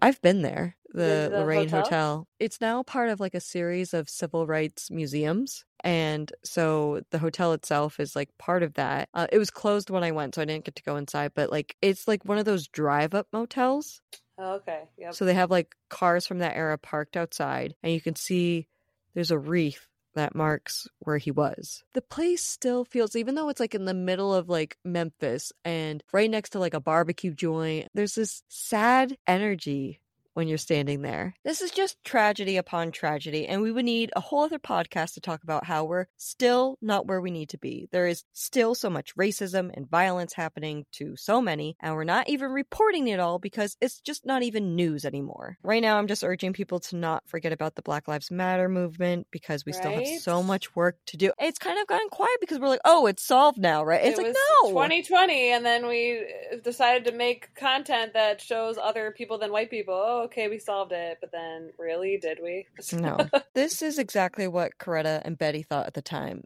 I've 0.00 0.20
been 0.22 0.42
there, 0.42 0.76
the, 0.92 1.28
the 1.30 1.38
Lorraine 1.38 1.68
hotel? 1.68 1.82
hotel? 1.82 2.28
It's 2.38 2.60
now 2.60 2.82
part 2.82 3.10
of 3.10 3.20
like 3.20 3.34
a 3.34 3.40
series 3.40 3.94
of 3.94 4.08
civil 4.08 4.46
rights 4.46 4.90
museums. 4.90 5.64
And 5.84 6.32
so 6.44 7.02
the 7.10 7.18
hotel 7.18 7.52
itself 7.52 8.00
is 8.00 8.16
like 8.16 8.30
part 8.38 8.62
of 8.62 8.74
that. 8.74 9.08
Uh, 9.14 9.26
it 9.30 9.38
was 9.38 9.50
closed 9.50 9.90
when 9.90 10.02
I 10.02 10.10
went, 10.10 10.34
so 10.34 10.42
I 10.42 10.44
didn't 10.44 10.64
get 10.64 10.76
to 10.76 10.82
go 10.82 10.96
inside, 10.96 11.32
but 11.34 11.50
like 11.50 11.76
it's 11.80 12.08
like 12.08 12.24
one 12.24 12.38
of 12.38 12.44
those 12.44 12.66
drive 12.68 13.14
up 13.14 13.28
motels. 13.32 14.00
Oh, 14.38 14.54
okay. 14.54 14.82
Yep. 14.98 15.14
So 15.14 15.24
they 15.24 15.34
have 15.34 15.50
like 15.50 15.74
cars 15.88 16.26
from 16.26 16.38
that 16.38 16.56
era 16.56 16.78
parked 16.78 17.16
outside, 17.16 17.74
and 17.82 17.92
you 17.92 18.00
can 18.00 18.16
see 18.16 18.66
there's 19.14 19.30
a 19.30 19.38
reef 19.38 19.88
that 20.18 20.34
marks 20.34 20.86
where 21.00 21.18
he 21.18 21.30
was. 21.30 21.82
The 21.94 22.02
place 22.02 22.44
still 22.44 22.84
feels, 22.84 23.16
even 23.16 23.34
though 23.34 23.48
it's 23.48 23.60
like 23.60 23.74
in 23.74 23.84
the 23.84 23.94
middle 23.94 24.34
of 24.34 24.48
like 24.48 24.76
Memphis 24.84 25.52
and 25.64 26.02
right 26.12 26.30
next 26.30 26.50
to 26.50 26.58
like 26.58 26.74
a 26.74 26.80
barbecue 26.80 27.32
joint, 27.32 27.88
there's 27.94 28.14
this 28.14 28.42
sad 28.48 29.16
energy 29.26 30.00
when 30.38 30.46
you're 30.46 30.56
standing 30.56 31.02
there. 31.02 31.34
This 31.42 31.60
is 31.60 31.72
just 31.72 31.96
tragedy 32.04 32.58
upon 32.58 32.92
tragedy, 32.92 33.48
and 33.48 33.60
we 33.60 33.72
would 33.72 33.84
need 33.84 34.12
a 34.14 34.20
whole 34.20 34.44
other 34.44 34.60
podcast 34.60 35.14
to 35.14 35.20
talk 35.20 35.42
about 35.42 35.66
how 35.66 35.84
we're 35.84 36.06
still 36.16 36.78
not 36.80 37.08
where 37.08 37.20
we 37.20 37.32
need 37.32 37.48
to 37.48 37.58
be. 37.58 37.88
There 37.90 38.06
is 38.06 38.22
still 38.34 38.76
so 38.76 38.88
much 38.88 39.16
racism 39.16 39.68
and 39.74 39.90
violence 39.90 40.32
happening 40.32 40.86
to 40.92 41.16
so 41.16 41.42
many, 41.42 41.76
and 41.80 41.96
we're 41.96 42.04
not 42.04 42.28
even 42.28 42.52
reporting 42.52 43.08
it 43.08 43.18
all 43.18 43.40
because 43.40 43.76
it's 43.80 43.98
just 43.98 44.24
not 44.24 44.44
even 44.44 44.76
news 44.76 45.04
anymore. 45.04 45.58
Right 45.64 45.82
now, 45.82 45.98
I'm 45.98 46.06
just 46.06 46.22
urging 46.22 46.52
people 46.52 46.78
to 46.78 46.94
not 46.94 47.24
forget 47.26 47.52
about 47.52 47.74
the 47.74 47.82
Black 47.82 48.06
Lives 48.06 48.30
Matter 48.30 48.68
movement 48.68 49.26
because 49.32 49.66
we 49.66 49.72
right? 49.72 49.78
still 49.80 49.92
have 49.92 50.20
so 50.20 50.44
much 50.44 50.76
work 50.76 50.98
to 51.06 51.16
do. 51.16 51.32
It's 51.40 51.58
kind 51.58 51.80
of 51.80 51.88
gotten 51.88 52.10
quiet 52.10 52.38
because 52.40 52.60
we're 52.60 52.68
like, 52.68 52.80
oh, 52.84 53.06
it's 53.06 53.26
solved 53.26 53.58
now, 53.58 53.82
right? 53.82 54.04
It's 54.04 54.20
it 54.20 54.22
like, 54.22 54.36
no. 54.62 54.68
2020, 54.68 55.50
and 55.50 55.66
then 55.66 55.88
we 55.88 56.20
uh, 56.20 56.58
decided 56.62 57.06
to 57.06 57.12
make 57.12 57.56
content 57.56 58.12
that 58.12 58.40
shows 58.40 58.78
other 58.78 59.10
people 59.10 59.38
than 59.38 59.50
white 59.50 59.70
people. 59.70 59.94
Oh, 59.94 60.27
okay, 60.28 60.48
we 60.48 60.58
solved 60.58 60.92
it, 60.92 61.18
but 61.20 61.32
then 61.32 61.70
really, 61.78 62.18
did 62.18 62.38
we? 62.42 62.66
no. 62.92 63.18
This 63.54 63.82
is 63.82 63.98
exactly 63.98 64.46
what 64.46 64.78
Coretta 64.78 65.22
and 65.24 65.38
Betty 65.38 65.62
thought 65.62 65.86
at 65.86 65.94
the 65.94 66.02
time. 66.02 66.44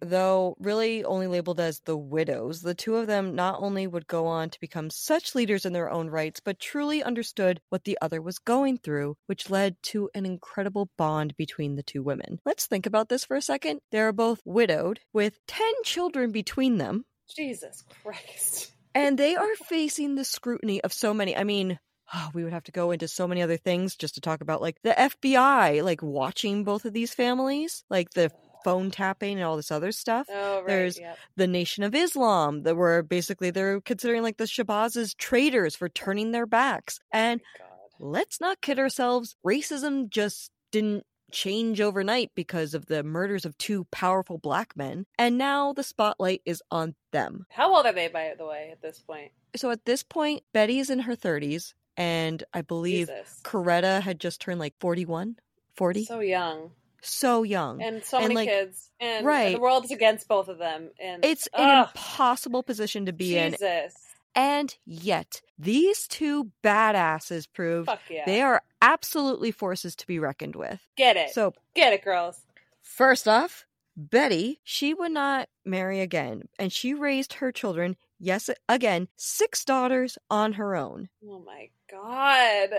Though 0.00 0.56
really 0.60 1.04
only 1.04 1.26
labeled 1.26 1.58
as 1.58 1.80
the 1.80 1.96
widows, 1.96 2.62
the 2.62 2.74
two 2.74 2.96
of 2.96 3.08
them 3.08 3.34
not 3.34 3.56
only 3.60 3.86
would 3.86 4.06
go 4.06 4.26
on 4.26 4.48
to 4.50 4.60
become 4.60 4.90
such 4.90 5.34
leaders 5.34 5.66
in 5.66 5.72
their 5.72 5.90
own 5.90 6.08
rights, 6.08 6.40
but 6.40 6.60
truly 6.60 7.02
understood 7.02 7.60
what 7.68 7.82
the 7.82 7.98
other 8.00 8.22
was 8.22 8.38
going 8.38 8.78
through, 8.78 9.16
which 9.26 9.50
led 9.50 9.76
to 9.82 10.08
an 10.14 10.24
incredible 10.24 10.88
bond 10.96 11.36
between 11.36 11.74
the 11.74 11.82
two 11.82 12.02
women. 12.02 12.38
Let's 12.46 12.66
think 12.66 12.86
about 12.86 13.08
this 13.08 13.24
for 13.24 13.36
a 13.36 13.42
second. 13.42 13.80
They 13.90 13.98
are 13.98 14.12
both 14.12 14.40
widowed, 14.44 15.00
with 15.12 15.44
10 15.48 15.66
children 15.84 16.30
between 16.30 16.78
them. 16.78 17.04
Jesus 17.34 17.82
Christ. 18.02 18.72
And 18.94 19.18
they 19.18 19.34
are 19.34 19.54
facing 19.68 20.14
the 20.14 20.24
scrutiny 20.24 20.80
of 20.80 20.92
so 20.92 21.12
many. 21.12 21.36
I 21.36 21.42
mean, 21.42 21.78
oh, 22.14 22.30
we 22.34 22.44
would 22.44 22.52
have 22.52 22.64
to 22.64 22.72
go 22.72 22.90
into 22.90 23.08
so 23.08 23.26
many 23.26 23.42
other 23.42 23.56
things 23.56 23.96
just 23.96 24.14
to 24.14 24.20
talk 24.20 24.40
about 24.40 24.62
like 24.62 24.80
the 24.82 24.90
FBI, 24.90 25.82
like 25.82 26.02
watching 26.02 26.64
both 26.64 26.84
of 26.84 26.92
these 26.92 27.14
families, 27.14 27.84
like 27.90 28.10
the 28.10 28.30
phone 28.64 28.90
tapping 28.90 29.36
and 29.36 29.44
all 29.44 29.56
this 29.56 29.70
other 29.70 29.92
stuff. 29.92 30.26
Oh, 30.30 30.58
right, 30.58 30.66
There's 30.66 30.98
yep. 30.98 31.18
the 31.36 31.46
Nation 31.46 31.84
of 31.84 31.94
Islam 31.94 32.62
that 32.64 32.76
were 32.76 33.02
basically 33.02 33.50
they're 33.50 33.80
considering 33.80 34.22
like 34.22 34.36
the 34.36 34.44
Shabazz 34.44 35.16
traitors 35.16 35.76
for 35.76 35.88
turning 35.88 36.32
their 36.32 36.46
backs. 36.46 36.98
Oh 37.02 37.18
and 37.18 37.40
oh 37.60 37.64
let's 37.98 38.40
not 38.40 38.60
kid 38.60 38.78
ourselves, 38.78 39.36
racism 39.46 40.08
just 40.08 40.50
didn't 40.70 41.04
change 41.30 41.80
overnight 41.80 42.30
because 42.34 42.74
of 42.74 42.86
the 42.86 43.02
murders 43.02 43.44
of 43.44 43.56
two 43.58 43.84
powerful 43.90 44.38
black 44.38 44.76
men, 44.76 45.04
and 45.18 45.36
now 45.36 45.72
the 45.72 45.82
spotlight 45.82 46.42
is 46.44 46.62
on 46.70 46.94
them. 47.12 47.46
How 47.50 47.74
old 47.74 47.86
are 47.86 47.92
they, 47.92 48.08
by 48.08 48.34
the 48.36 48.46
way, 48.46 48.70
at 48.72 48.80
this 48.80 49.00
point? 49.00 49.32
So 49.56 49.70
at 49.70 49.84
this 49.84 50.02
point, 50.02 50.42
Betty's 50.52 50.90
in 50.90 51.00
her 51.00 51.16
30s, 51.16 51.74
and 51.98 52.44
I 52.54 52.62
believe 52.62 53.08
Jesus. 53.08 53.40
Coretta 53.42 54.00
had 54.00 54.20
just 54.20 54.40
turned 54.40 54.60
like 54.60 54.74
41, 54.78 55.36
40. 55.74 56.04
So 56.04 56.20
young. 56.20 56.70
So 57.02 57.42
young. 57.42 57.82
And 57.82 58.04
so 58.04 58.20
many 58.20 58.34
like, 58.34 58.48
kids. 58.48 58.90
And 59.00 59.26
right. 59.26 59.54
the 59.54 59.60
world's 59.60 59.90
against 59.90 60.28
both 60.28 60.48
of 60.48 60.58
them. 60.58 60.90
And 61.00 61.24
it's 61.24 61.48
an 61.52 61.86
impossible 61.86 62.62
position 62.62 63.06
to 63.06 63.12
be 63.12 63.32
Jesus. 63.34 63.60
in. 63.60 63.90
And 64.34 64.76
yet, 64.86 65.42
these 65.58 66.06
two 66.06 66.52
badasses 66.62 67.48
prove 67.52 67.88
yeah. 68.08 68.24
they 68.24 68.42
are 68.42 68.62
absolutely 68.80 69.50
forces 69.50 69.96
to 69.96 70.06
be 70.06 70.20
reckoned 70.20 70.54
with. 70.54 70.80
Get 70.96 71.16
it. 71.16 71.30
So 71.30 71.54
get 71.74 71.92
it, 71.92 72.04
girls. 72.04 72.40
First 72.80 73.26
off, 73.26 73.66
Betty, 73.96 74.60
she 74.62 74.94
would 74.94 75.10
not 75.10 75.48
marry 75.64 76.00
again, 76.00 76.44
and 76.56 76.72
she 76.72 76.94
raised 76.94 77.34
her 77.34 77.50
children, 77.50 77.96
yes, 78.18 78.50
again, 78.68 79.08
six 79.16 79.64
daughters 79.64 80.18
on 80.30 80.54
her 80.54 80.74
own. 80.76 81.08
Oh 81.26 81.42
my 81.44 81.68
God. 81.90 82.70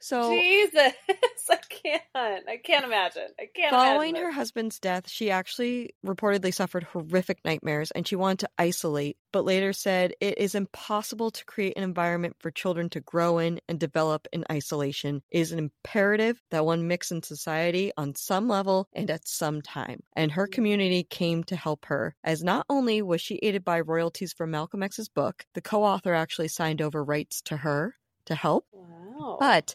So 0.00 0.30
Jesus, 0.30 0.92
I 1.50 1.58
can't. 1.68 2.02
I 2.48 2.56
can't 2.62 2.84
imagine. 2.84 3.28
I 3.38 3.48
can't. 3.54 3.70
Following 3.70 4.16
her 4.16 4.32
husband's 4.32 4.78
death, 4.78 5.08
she 5.08 5.30
actually 5.30 5.90
reportedly 6.04 6.54
suffered 6.54 6.84
horrific 6.84 7.38
nightmares, 7.44 7.90
and 7.90 8.06
she 8.06 8.16
wanted 8.16 8.40
to 8.40 8.50
isolate. 8.58 9.18
But 9.32 9.44
later 9.44 9.72
said 9.72 10.14
it 10.20 10.38
is 10.38 10.54
impossible 10.54 11.30
to 11.32 11.44
create 11.44 11.76
an 11.76 11.82
environment 11.82 12.36
for 12.40 12.50
children 12.50 12.88
to 12.90 13.00
grow 13.00 13.38
in 13.38 13.60
and 13.68 13.78
develop 13.78 14.26
in 14.32 14.44
isolation. 14.50 15.22
It 15.30 15.40
is 15.40 15.52
an 15.52 15.58
imperative 15.58 16.40
that 16.50 16.64
one 16.64 16.88
mix 16.88 17.10
in 17.10 17.22
society 17.22 17.92
on 17.96 18.14
some 18.14 18.48
level 18.48 18.88
and 18.92 19.10
at 19.10 19.28
some 19.28 19.62
time. 19.62 20.02
And 20.16 20.32
her 20.32 20.46
mm-hmm. 20.46 20.52
community 20.52 21.04
came 21.04 21.44
to 21.44 21.56
help 21.56 21.86
her, 21.86 22.14
as 22.24 22.42
not 22.42 22.66
only 22.68 23.02
was 23.02 23.20
she 23.20 23.38
aided 23.42 23.64
by 23.64 23.80
royalties 23.80 24.32
from 24.32 24.50
Malcolm 24.50 24.82
X's 24.82 25.08
book, 25.08 25.44
the 25.54 25.60
co-author 25.60 26.14
actually 26.14 26.48
signed 26.48 26.82
over 26.82 27.04
rights 27.04 27.42
to 27.42 27.58
her 27.58 27.94
to 28.30 28.34
help. 28.34 28.64
Wow. 28.72 29.36
But 29.38 29.74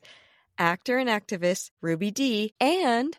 actor 0.57 0.97
and 0.97 1.09
activist 1.09 1.69
Ruby 1.81 2.11
Dee 2.11 2.53
and 2.59 3.17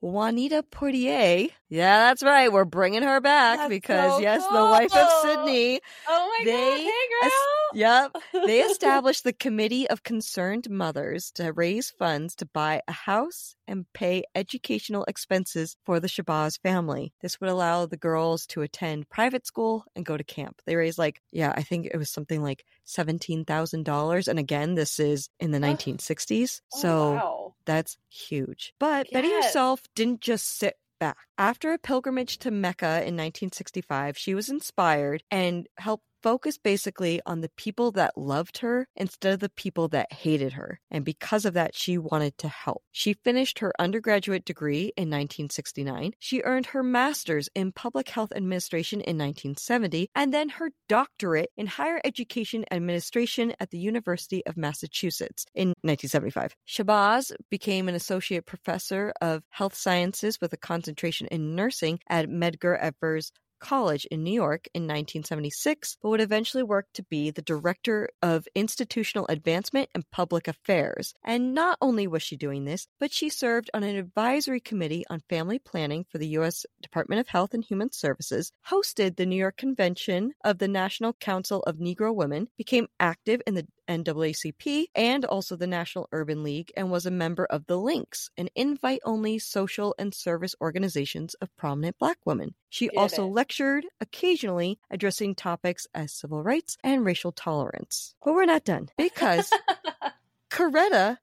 Juanita 0.00 0.64
Poitier. 0.70 1.50
Yeah, 1.68 1.98
that's 1.98 2.22
right. 2.22 2.52
We're 2.52 2.64
bringing 2.64 3.02
her 3.02 3.20
back 3.20 3.58
that's 3.58 3.68
because 3.68 4.12
so 4.12 4.20
yes, 4.20 4.42
cool. 4.48 4.64
the 4.64 4.70
wife 4.70 4.94
of 4.94 5.10
Sidney. 5.22 5.80
Oh 6.08 6.34
my 6.38 6.44
they, 6.44 6.52
god, 6.52 6.78
hey 6.78 6.86
girl. 6.86 7.30
Yep. 7.76 8.16
They 8.46 8.60
established 8.70 9.22
the 9.22 9.34
Committee 9.34 9.88
of 9.88 10.02
Concerned 10.02 10.70
Mothers 10.70 11.30
to 11.32 11.52
raise 11.52 11.90
funds 11.90 12.34
to 12.36 12.46
buy 12.46 12.80
a 12.88 12.92
house 12.92 13.54
and 13.68 13.84
pay 13.92 14.24
educational 14.34 15.04
expenses 15.04 15.76
for 15.84 16.00
the 16.00 16.08
Shabazz 16.08 16.58
family. 16.58 17.12
This 17.20 17.38
would 17.38 17.50
allow 17.50 17.84
the 17.84 17.98
girls 17.98 18.46
to 18.48 18.62
attend 18.62 19.10
private 19.10 19.46
school 19.46 19.84
and 19.94 20.06
go 20.06 20.16
to 20.16 20.24
camp. 20.24 20.62
They 20.64 20.74
raised 20.74 20.96
like, 20.96 21.20
yeah, 21.32 21.52
I 21.54 21.62
think 21.62 21.84
it 21.84 21.98
was 21.98 22.08
something 22.08 22.42
like 22.42 22.64
$17,000. 22.86 24.28
And 24.28 24.38
again, 24.38 24.74
this 24.74 24.98
is 24.98 25.28
in 25.38 25.50
the 25.50 25.58
1960s. 25.58 26.62
Oh, 26.72 26.80
so 26.80 27.12
wow. 27.12 27.54
that's 27.66 27.98
huge. 28.08 28.72
But 28.80 29.08
Betty 29.12 29.30
herself 29.30 29.82
didn't 29.94 30.22
just 30.22 30.58
sit 30.58 30.76
back. 30.98 31.18
After 31.36 31.74
a 31.74 31.78
pilgrimage 31.78 32.38
to 32.38 32.50
Mecca 32.50 32.86
in 32.86 33.16
1965, 33.16 34.16
she 34.16 34.34
was 34.34 34.48
inspired 34.48 35.22
and 35.30 35.68
helped 35.76 36.04
focus 36.26 36.58
basically 36.58 37.20
on 37.24 37.40
the 37.40 37.52
people 37.56 37.92
that 37.92 38.18
loved 38.18 38.58
her 38.58 38.88
instead 38.96 39.34
of 39.34 39.38
the 39.38 39.48
people 39.48 39.86
that 39.86 40.12
hated 40.12 40.54
her. 40.54 40.80
And 40.90 41.04
because 41.04 41.44
of 41.44 41.54
that, 41.54 41.76
she 41.76 41.98
wanted 41.98 42.36
to 42.38 42.48
help. 42.48 42.82
She 42.90 43.12
finished 43.12 43.60
her 43.60 43.72
undergraduate 43.78 44.44
degree 44.44 44.90
in 44.96 45.08
1969. 45.08 46.14
She 46.18 46.42
earned 46.42 46.66
her 46.66 46.82
master's 46.82 47.48
in 47.54 47.70
public 47.70 48.08
health 48.08 48.32
administration 48.34 49.00
in 49.02 49.16
1970 49.18 50.10
and 50.16 50.34
then 50.34 50.48
her 50.48 50.70
doctorate 50.88 51.50
in 51.56 51.68
higher 51.68 52.00
education 52.04 52.64
administration 52.72 53.54
at 53.60 53.70
the 53.70 53.78
University 53.78 54.44
of 54.46 54.56
Massachusetts 54.56 55.46
in 55.54 55.68
1975. 55.82 56.56
Shabazz 56.66 57.30
became 57.52 57.88
an 57.88 57.94
associate 57.94 58.46
professor 58.46 59.12
of 59.20 59.44
health 59.50 59.76
sciences 59.76 60.40
with 60.40 60.52
a 60.52 60.56
concentration 60.56 61.28
in 61.28 61.54
nursing 61.54 62.00
at 62.08 62.28
Medgar 62.28 62.76
Evers 62.80 63.30
College 63.58 64.06
in 64.06 64.22
New 64.22 64.32
York 64.32 64.68
in 64.74 64.82
1976, 64.82 65.98
but 66.02 66.08
would 66.10 66.20
eventually 66.20 66.62
work 66.62 66.86
to 66.94 67.02
be 67.04 67.30
the 67.30 67.42
director 67.42 68.08
of 68.22 68.48
institutional 68.54 69.26
advancement 69.28 69.88
and 69.94 70.10
public 70.10 70.48
affairs. 70.48 71.14
And 71.24 71.54
not 71.54 71.78
only 71.80 72.06
was 72.06 72.22
she 72.22 72.36
doing 72.36 72.64
this, 72.64 72.86
but 72.98 73.12
she 73.12 73.28
served 73.28 73.70
on 73.74 73.82
an 73.82 73.96
advisory 73.96 74.60
committee 74.60 75.04
on 75.08 75.22
family 75.28 75.58
planning 75.58 76.04
for 76.10 76.18
the 76.18 76.28
U.S. 76.28 76.64
Department 76.80 77.20
of 77.20 77.28
Health 77.28 77.54
and 77.54 77.64
Human 77.64 77.92
Services, 77.92 78.52
hosted 78.68 79.16
the 79.16 79.26
New 79.26 79.36
York 79.36 79.56
Convention 79.56 80.32
of 80.44 80.58
the 80.58 80.68
National 80.68 81.12
Council 81.14 81.62
of 81.62 81.76
Negro 81.76 82.14
Women, 82.14 82.48
became 82.56 82.88
active 83.00 83.40
in 83.46 83.54
the 83.54 83.66
NAACP 83.88 84.86
and 84.94 85.24
also 85.24 85.56
the 85.56 85.66
National 85.66 86.08
Urban 86.12 86.42
League, 86.42 86.72
and 86.76 86.90
was 86.90 87.06
a 87.06 87.10
member 87.10 87.44
of 87.46 87.66
the 87.66 87.78
Links, 87.78 88.30
an 88.36 88.48
invite 88.54 89.00
only 89.04 89.38
social 89.38 89.94
and 89.98 90.14
service 90.14 90.54
organizations 90.60 91.34
of 91.34 91.54
prominent 91.56 91.98
Black 91.98 92.18
women. 92.24 92.54
She 92.68 92.88
Get 92.88 92.96
also 92.96 93.26
it. 93.26 93.32
lectured, 93.32 93.86
occasionally 94.00 94.78
addressing 94.90 95.34
topics 95.34 95.86
as 95.94 96.12
civil 96.12 96.42
rights 96.42 96.76
and 96.82 97.04
racial 97.04 97.32
tolerance. 97.32 98.14
But 98.24 98.34
we're 98.34 98.44
not 98.44 98.64
done 98.64 98.88
because 98.96 99.52
Coretta 100.50 101.18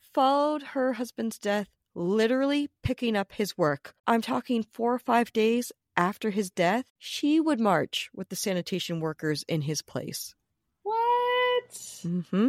followed 0.00 0.62
her 0.62 0.94
husband's 0.94 1.38
death, 1.38 1.68
literally 1.94 2.70
picking 2.82 3.16
up 3.16 3.32
his 3.32 3.58
work. 3.58 3.94
I'm 4.06 4.22
talking 4.22 4.62
four 4.62 4.94
or 4.94 4.98
five 4.98 5.32
days 5.32 5.72
after 5.96 6.30
his 6.30 6.50
death, 6.50 6.84
she 6.98 7.40
would 7.40 7.60
march 7.60 8.10
with 8.12 8.28
the 8.28 8.36
sanitation 8.36 9.00
workers 9.00 9.44
in 9.46 9.62
his 9.62 9.82
place. 9.82 10.34
What? 11.66 12.00
hmm 12.30 12.48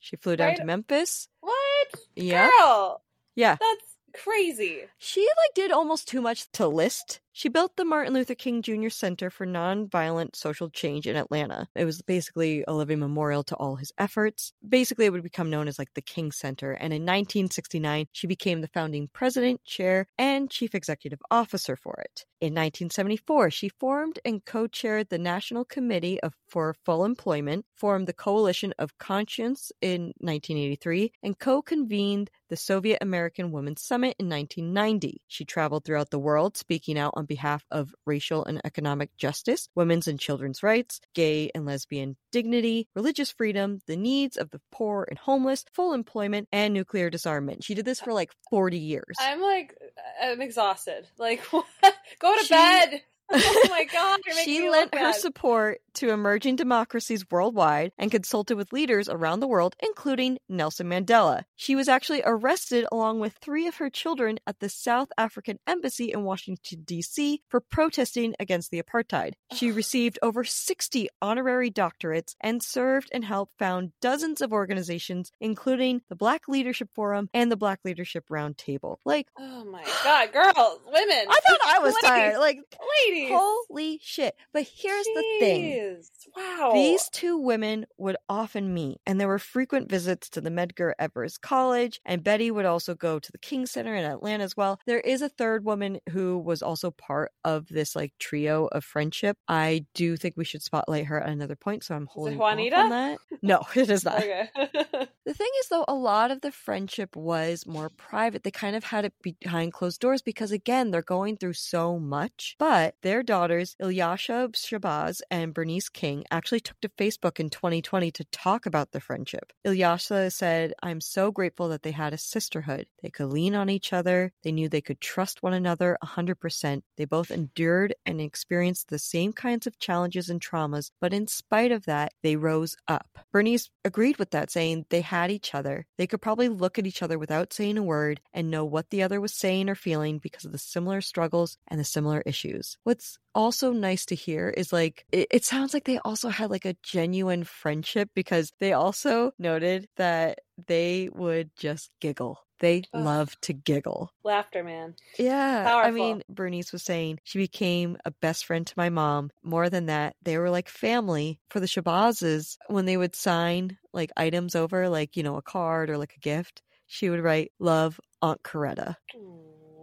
She 0.00 0.16
flew 0.16 0.36
down 0.36 0.48
Right- 0.48 0.56
to 0.58 0.64
Memphis. 0.64 1.28
What? 1.40 1.88
Yeah. 2.16 2.48
Girl, 2.58 3.02
Yeah. 3.34 3.56
that's 3.60 3.96
crazy. 4.22 4.84
She 4.98 5.20
like 5.22 5.54
did 5.54 5.72
almost 5.72 6.08
too 6.08 6.20
much 6.20 6.50
to 6.52 6.66
list. 6.68 7.20
She 7.36 7.48
built 7.48 7.74
the 7.74 7.84
Martin 7.84 8.14
Luther 8.14 8.36
King 8.36 8.62
Jr. 8.62 8.90
Center 8.90 9.28
for 9.28 9.44
Nonviolent 9.44 10.36
Social 10.36 10.70
Change 10.70 11.08
in 11.08 11.16
Atlanta. 11.16 11.66
It 11.74 11.84
was 11.84 12.00
basically 12.00 12.62
a 12.68 12.72
living 12.72 13.00
memorial 13.00 13.42
to 13.42 13.56
all 13.56 13.74
his 13.74 13.90
efforts. 13.98 14.52
Basically, 14.66 15.04
it 15.04 15.10
would 15.10 15.24
become 15.24 15.50
known 15.50 15.66
as 15.66 15.76
like 15.76 15.92
the 15.94 16.00
King 16.00 16.30
Center. 16.30 16.70
And 16.70 16.92
in 16.92 17.02
1969, 17.02 18.06
she 18.12 18.28
became 18.28 18.60
the 18.60 18.68
founding 18.68 19.08
president, 19.12 19.64
chair, 19.64 20.06
and 20.16 20.48
chief 20.48 20.76
executive 20.76 21.18
officer 21.28 21.74
for 21.74 22.00
it. 22.04 22.24
In 22.40 22.52
1974, 22.52 23.50
she 23.50 23.68
formed 23.68 24.20
and 24.24 24.44
co-chaired 24.44 25.08
the 25.08 25.18
National 25.18 25.64
Committee 25.64 26.20
of, 26.20 26.34
for 26.46 26.76
Full 26.84 27.04
Employment, 27.04 27.64
formed 27.74 28.06
the 28.06 28.12
Coalition 28.12 28.74
of 28.78 28.98
Conscience 28.98 29.72
in 29.80 30.12
1983, 30.18 31.10
and 31.22 31.38
co-convened 31.38 32.30
the 32.50 32.56
Soviet 32.56 32.98
American 33.00 33.50
Women's 33.50 33.82
Summit 33.82 34.14
in 34.18 34.28
1990. 34.28 35.22
She 35.26 35.44
traveled 35.44 35.84
throughout 35.84 36.10
the 36.10 36.18
world 36.18 36.58
speaking 36.58 36.98
out 36.98 37.14
on 37.16 37.23
behalf 37.24 37.64
of 37.70 37.94
racial 38.06 38.44
and 38.44 38.60
economic 38.64 39.16
justice, 39.16 39.68
women's 39.74 40.06
and 40.08 40.18
children's 40.20 40.62
rights, 40.62 41.00
gay 41.14 41.50
and 41.54 41.64
lesbian 41.66 42.16
dignity, 42.32 42.88
religious 42.94 43.30
freedom, 43.30 43.80
the 43.86 43.96
needs 43.96 44.36
of 44.36 44.50
the 44.50 44.60
poor 44.72 45.06
and 45.08 45.18
homeless, 45.18 45.64
full 45.72 45.92
employment, 45.92 46.48
and 46.52 46.74
nuclear 46.74 47.10
disarmament. 47.10 47.64
She 47.64 47.74
did 47.74 47.84
this 47.84 48.00
for 48.00 48.12
like 48.12 48.30
40 48.50 48.78
years. 48.78 49.16
I'm 49.18 49.40
like, 49.40 49.76
I'm 50.22 50.40
exhausted. 50.40 51.06
Like, 51.18 51.40
what? 51.52 51.64
go 52.18 52.36
to 52.36 52.44
She- 52.44 52.54
bed. 52.54 53.02
Oh 53.30 53.66
my 53.70 53.84
god, 53.84 54.20
she 54.44 54.68
lent 54.68 54.94
her 54.94 55.12
support 55.12 55.80
to 55.94 56.10
emerging 56.10 56.56
democracies 56.56 57.24
worldwide 57.30 57.92
and 57.98 58.10
consulted 58.10 58.56
with 58.56 58.72
leaders 58.72 59.08
around 59.08 59.40
the 59.40 59.46
world, 59.48 59.76
including 59.80 60.38
Nelson 60.48 60.88
Mandela. 60.88 61.44
She 61.56 61.76
was 61.76 61.88
actually 61.88 62.22
arrested 62.24 62.86
along 62.90 63.20
with 63.20 63.34
three 63.34 63.66
of 63.66 63.76
her 63.76 63.90
children 63.90 64.38
at 64.46 64.60
the 64.60 64.68
South 64.68 65.08
African 65.16 65.58
Embassy 65.66 66.12
in 66.12 66.24
Washington, 66.24 66.82
D.C. 66.84 67.42
for 67.48 67.60
protesting 67.60 68.34
against 68.40 68.70
the 68.70 68.82
apartheid. 68.82 69.34
She 69.52 69.70
received 69.72 70.18
over 70.22 70.44
60 70.44 71.08
honorary 71.22 71.70
doctorates 71.70 72.34
and 72.40 72.62
served 72.62 73.08
and 73.12 73.24
helped 73.24 73.58
found 73.58 73.92
dozens 74.00 74.40
of 74.40 74.52
organizations, 74.52 75.30
including 75.40 76.02
the 76.08 76.16
Black 76.16 76.48
Leadership 76.48 76.88
Forum 76.94 77.28
and 77.32 77.50
the 77.50 77.56
Black 77.56 77.80
Leadership 77.84 78.24
Roundtable. 78.30 78.96
Like, 79.04 79.28
Oh 79.38 79.64
my 79.64 79.84
god, 80.02 80.32
girls, 80.32 80.80
women. 80.86 81.26
I 81.28 81.40
thought 81.46 81.60
I 81.66 81.78
was 81.80 81.94
ladies, 81.94 82.08
tired. 82.08 82.38
Like, 82.38 82.58
Ladies. 83.06 83.13
Holy 83.30 84.00
shit. 84.02 84.34
But 84.52 84.66
here's 84.74 85.06
the 85.06 85.24
thing. 85.40 86.02
Wow. 86.36 86.70
These 86.74 87.08
two 87.10 87.38
women 87.38 87.86
would 87.98 88.16
often 88.28 88.74
meet, 88.74 88.98
and 89.06 89.20
there 89.20 89.28
were 89.28 89.38
frequent 89.38 89.90
visits 89.90 90.28
to 90.30 90.40
the 90.40 90.50
Medgar 90.50 90.92
Evers 90.98 91.38
College, 91.38 92.00
and 92.04 92.24
Betty 92.24 92.50
would 92.50 92.66
also 92.66 92.94
go 92.94 93.18
to 93.18 93.32
the 93.32 93.38
King 93.38 93.66
Center 93.66 93.94
in 93.94 94.04
Atlanta 94.04 94.44
as 94.44 94.56
well. 94.56 94.80
There 94.86 95.00
is 95.00 95.22
a 95.22 95.28
third 95.28 95.64
woman 95.64 96.00
who 96.10 96.38
was 96.38 96.62
also 96.62 96.90
part 96.90 97.32
of 97.44 97.68
this 97.68 97.94
like 97.94 98.12
trio 98.18 98.66
of 98.66 98.84
friendship. 98.84 99.36
I 99.48 99.86
do 99.94 100.16
think 100.16 100.34
we 100.36 100.44
should 100.44 100.62
spotlight 100.62 101.06
her 101.06 101.20
at 101.20 101.28
another 101.28 101.56
point, 101.56 101.84
so 101.84 101.94
I'm 101.94 102.06
holding 102.06 102.38
Juanita? 102.38 102.76
on 102.76 102.90
that. 102.90 103.18
No, 103.42 103.62
it 103.74 103.90
is 103.90 104.04
not. 104.04 104.18
Okay. 104.18 104.48
The 105.24 105.32
thing 105.32 105.48
is, 105.60 105.68
though, 105.68 105.86
a 105.88 105.94
lot 105.94 106.30
of 106.30 106.42
the 106.42 106.52
friendship 106.52 107.16
was 107.16 107.66
more 107.66 107.88
private. 107.88 108.42
They 108.42 108.50
kind 108.50 108.76
of 108.76 108.84
had 108.84 109.06
it 109.06 109.14
behind 109.22 109.72
closed 109.72 109.98
doors 110.00 110.20
because, 110.20 110.52
again, 110.52 110.90
they're 110.90 111.00
going 111.00 111.38
through 111.38 111.54
so 111.54 111.98
much. 111.98 112.56
But 112.58 112.94
their 113.04 113.22
daughters, 113.22 113.76
Ilyasah 113.80 114.52
Shabazz 114.54 115.20
and 115.30 115.52
Bernice 115.54 115.90
King, 115.90 116.24
actually 116.30 116.60
took 116.60 116.80
to 116.80 116.88
Facebook 116.88 117.38
in 117.38 117.50
2020 117.50 118.10
to 118.10 118.24
talk 118.32 118.64
about 118.64 118.92
the 118.92 119.00
friendship. 119.00 119.52
Ilyasah 119.66 120.32
said, 120.32 120.72
I'm 120.82 121.02
so 121.02 121.30
grateful 121.30 121.68
that 121.68 121.82
they 121.82 121.90
had 121.90 122.14
a 122.14 122.18
sisterhood. 122.18 122.86
They 123.02 123.10
could 123.10 123.26
lean 123.26 123.54
on 123.54 123.68
each 123.68 123.92
other. 123.92 124.32
They 124.42 124.52
knew 124.52 124.68
they 124.68 124.80
could 124.80 125.02
trust 125.02 125.42
one 125.42 125.52
another 125.52 125.98
100%. 126.02 126.82
They 126.96 127.04
both 127.04 127.30
endured 127.30 127.94
and 128.06 128.20
experienced 128.22 128.88
the 128.88 128.98
same 128.98 129.34
kinds 129.34 129.66
of 129.66 129.78
challenges 129.78 130.30
and 130.30 130.40
traumas, 130.40 130.90
but 131.00 131.12
in 131.12 131.26
spite 131.26 131.72
of 131.72 131.84
that, 131.84 132.12
they 132.22 132.36
rose 132.36 132.74
up. 132.88 133.18
Bernice 133.32 133.68
agreed 133.84 134.16
with 134.16 134.30
that, 134.30 134.50
saying 134.50 134.86
they 134.88 135.02
had 135.02 135.30
each 135.30 135.54
other. 135.54 135.84
They 135.98 136.06
could 136.06 136.22
probably 136.22 136.48
look 136.48 136.78
at 136.78 136.86
each 136.86 137.02
other 137.02 137.18
without 137.18 137.52
saying 137.52 137.76
a 137.76 137.82
word 137.82 138.22
and 138.32 138.50
know 138.50 138.64
what 138.64 138.88
the 138.88 139.02
other 139.02 139.20
was 139.20 139.34
saying 139.34 139.68
or 139.68 139.74
feeling 139.74 140.18
because 140.18 140.46
of 140.46 140.52
the 140.52 140.58
similar 140.58 141.02
struggles 141.02 141.58
and 141.68 141.78
the 141.78 141.84
similar 141.84 142.22
issues. 142.24 142.78
What's 142.94 143.18
also 143.34 143.72
nice 143.72 144.06
to 144.06 144.14
hear 144.14 144.50
is 144.50 144.72
like 144.72 145.04
it, 145.10 145.26
it 145.32 145.44
sounds 145.44 145.74
like 145.74 145.82
they 145.82 145.98
also 145.98 146.28
had 146.28 146.48
like 146.48 146.64
a 146.64 146.76
genuine 146.84 147.42
friendship 147.42 148.08
because 148.14 148.52
they 148.60 148.72
also 148.72 149.32
noted 149.36 149.88
that 149.96 150.38
they 150.68 151.08
would 151.12 151.50
just 151.56 151.90
giggle. 152.00 152.38
They 152.60 152.84
Ugh. 152.94 153.04
love 153.04 153.34
to 153.40 153.52
giggle. 153.52 154.12
Laughter, 154.22 154.62
man. 154.62 154.94
Yeah. 155.18 155.74
I 155.76 155.90
mean, 155.90 156.22
Bernice 156.28 156.72
was 156.72 156.84
saying 156.84 157.18
she 157.24 157.38
became 157.38 157.96
a 158.04 158.12
best 158.12 158.46
friend 158.46 158.64
to 158.64 158.74
my 158.76 158.90
mom. 158.90 159.32
More 159.42 159.68
than 159.68 159.86
that, 159.86 160.14
they 160.22 160.38
were 160.38 160.50
like 160.50 160.68
family. 160.68 161.40
For 161.50 161.58
the 161.58 161.66
Shabazzes, 161.66 162.58
when 162.68 162.84
they 162.84 162.96
would 162.96 163.16
sign 163.16 163.76
like 163.92 164.12
items 164.16 164.54
over, 164.54 164.88
like, 164.88 165.16
you 165.16 165.24
know, 165.24 165.34
a 165.34 165.42
card 165.42 165.90
or 165.90 165.98
like 165.98 166.14
a 166.16 166.20
gift, 166.20 166.62
she 166.86 167.10
would 167.10 167.24
write, 167.24 167.50
Love 167.58 167.98
Aunt 168.22 168.44
Coretta. 168.44 168.94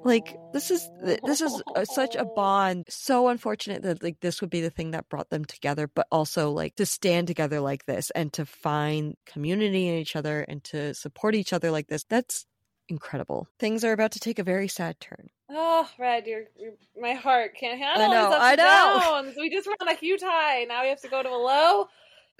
Like 0.04 0.36
this 0.54 0.72
is 0.72 0.90
this 1.24 1.42
is 1.42 1.62
uh, 1.76 1.86
such 1.86 2.16
a 2.16 2.26
bond. 2.26 2.86
So 2.90 3.28
unfortunate 3.28 3.84
that 3.84 4.04
like 4.04 4.20
this 4.20 4.42
would 4.42 4.50
be 4.50 4.62
the 4.62 4.70
thing 4.70 4.92
that 4.92 5.10
brought 5.10 5.30
them 5.30 5.46
together, 5.46 5.88
but 5.88 6.08
also 6.12 6.52
like 6.52 6.76
to 6.76 6.86
stand 6.86 7.28
together 7.28 7.60
like 7.60 7.86
this 7.86 8.10
and 8.12 8.34
to 8.34 8.46
find 8.46 9.16
community 9.26 9.88
in 9.88 9.96
each 9.96 10.16
other 10.16 10.42
and 10.42 10.64
to 10.66 10.94
support 10.94 11.36
each 11.36 11.54
other 11.54 11.72
like 11.72 11.88
this. 11.88 12.04
That's 12.04 12.46
incredible. 12.90 13.48
Things 13.60 13.84
are 13.84 13.94
about 13.94 14.12
to 14.14 14.20
take 14.20 14.40
a 14.40 14.44
very 14.44 14.68
sad 14.68 15.00
turn. 15.00 15.30
Oh, 15.50 15.90
Red, 16.00 16.28
your, 16.28 16.44
your 16.58 16.72
my 17.00 17.14
heart 17.14 17.56
can't 17.60 17.80
handle 17.80 18.10
I 18.10 18.14
know, 18.14 18.38
I 18.40 18.56
know. 18.56 19.22
downs. 19.24 19.36
We 19.38 19.50
just 19.50 19.68
were 19.68 19.76
on 19.82 19.88
a 19.88 19.96
huge 19.96 20.22
high. 20.22 20.66
Now 20.66 20.84
we 20.84 20.90
have 20.90 21.02
to 21.02 21.10
go 21.10 21.22
to 21.22 21.30
a 21.30 21.36
low. 21.36 21.88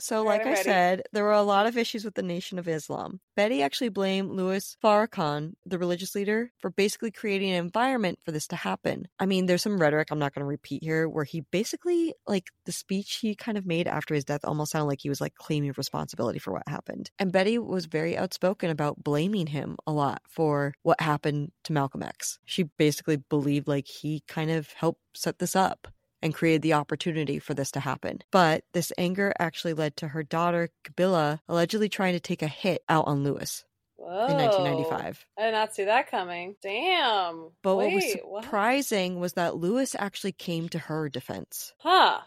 So, 0.02 0.24
like 0.24 0.46
I 0.46 0.56
said, 0.56 1.04
there 1.14 1.24
were 1.24 1.32
a 1.32 1.44
lot 1.44 1.68
of 1.68 1.78
issues 1.78 2.04
with 2.04 2.16
the 2.16 2.24
Nation 2.24 2.58
of 2.58 2.68
Islam. 2.68 3.20
Betty 3.36 3.62
actually 3.62 3.90
blamed 3.90 4.32
Louis 4.32 4.76
Farrakhan, 4.84 5.54
the 5.66 5.78
religious 5.78 6.16
leader, 6.16 6.52
for 6.60 6.72
basically 6.72 7.12
creating 7.12 7.52
an 7.52 7.64
environment 7.64 8.20
for 8.26 8.32
this 8.32 8.48
to 8.48 8.56
happen. 8.56 9.08
I 9.20 9.26
mean, 9.26 9.46
there's 9.46 9.62
some 9.62 9.80
rhetoric 9.80 10.10
I'm 10.12 10.20
not 10.20 10.34
going 10.34 10.42
to 10.42 10.48
repeat 10.48 10.84
here 10.84 11.08
where 11.08 11.24
he 11.24 11.42
basically, 11.52 12.14
like, 12.28 12.48
the 12.66 12.72
speech 12.72 13.20
he 13.22 13.36
kind 13.36 13.58
of 13.58 13.66
made 13.66 13.88
after 13.88 14.16
his 14.16 14.26
death 14.26 14.42
almost 14.44 14.72
sounded 14.72 14.88
like 14.88 15.02
he 15.02 15.10
was 15.10 15.22
like 15.22 15.36
claiming 15.36 15.74
responsibility 15.78 16.40
for 16.40 16.52
what 16.52 16.68
happened. 16.68 17.12
And 17.20 17.32
Betty 17.32 17.60
was 17.60 17.86
very 17.86 18.18
outspoken 18.18 18.70
about 18.70 19.04
blaming 19.04 19.48
him 19.48 19.78
a 19.86 19.92
lot 19.92 20.22
for 20.28 20.74
what 20.82 21.00
happened 21.00 21.52
to 21.66 21.74
Malcolm 21.74 22.04
X. 22.04 22.40
She 22.46 22.64
basically 22.64 23.18
believed 23.18 23.68
like 23.68 23.88
he 23.88 24.24
kind 24.28 24.50
of 24.50 24.72
helped 24.74 25.02
set 25.14 25.40
this 25.40 25.56
up 25.56 25.88
and 26.22 26.34
created 26.34 26.62
the 26.62 26.74
opportunity 26.74 27.40
for 27.40 27.54
this 27.54 27.72
to 27.72 27.80
happen. 27.80 28.20
But 28.32 28.64
this 28.74 28.92
anger 28.98 29.34
actually 29.40 29.74
led 29.74 29.98
to 29.98 30.10
her 30.10 30.24
daughter, 30.24 30.70
Qubilah, 30.86 31.40
allegedly 31.48 31.90
trying 31.90 32.14
to 32.14 32.20
take 32.20 32.42
a 32.42 32.48
hit 32.48 32.84
out 32.90 33.08
on 33.08 33.24
Louis 33.24 33.64
Whoa. 33.98 34.28
in 34.28 34.38
1995. 34.38 35.26
I 35.38 35.46
did 35.46 35.52
not 35.52 35.76
see 35.76 35.86
that 35.86 36.10
coming. 36.10 36.56
Damn. 36.62 37.50
But 37.62 37.76
Wait, 37.76 37.86
what 37.86 37.96
was 37.96 38.16
what? 38.24 38.44
surprising 38.44 39.20
was 39.20 39.34
that 39.34 39.56
Louis 39.56 39.96
actually 39.98 40.32
came 40.34 40.70
to 40.70 40.80
her 40.80 41.10
defense. 41.10 41.74
Huh. 41.80 42.20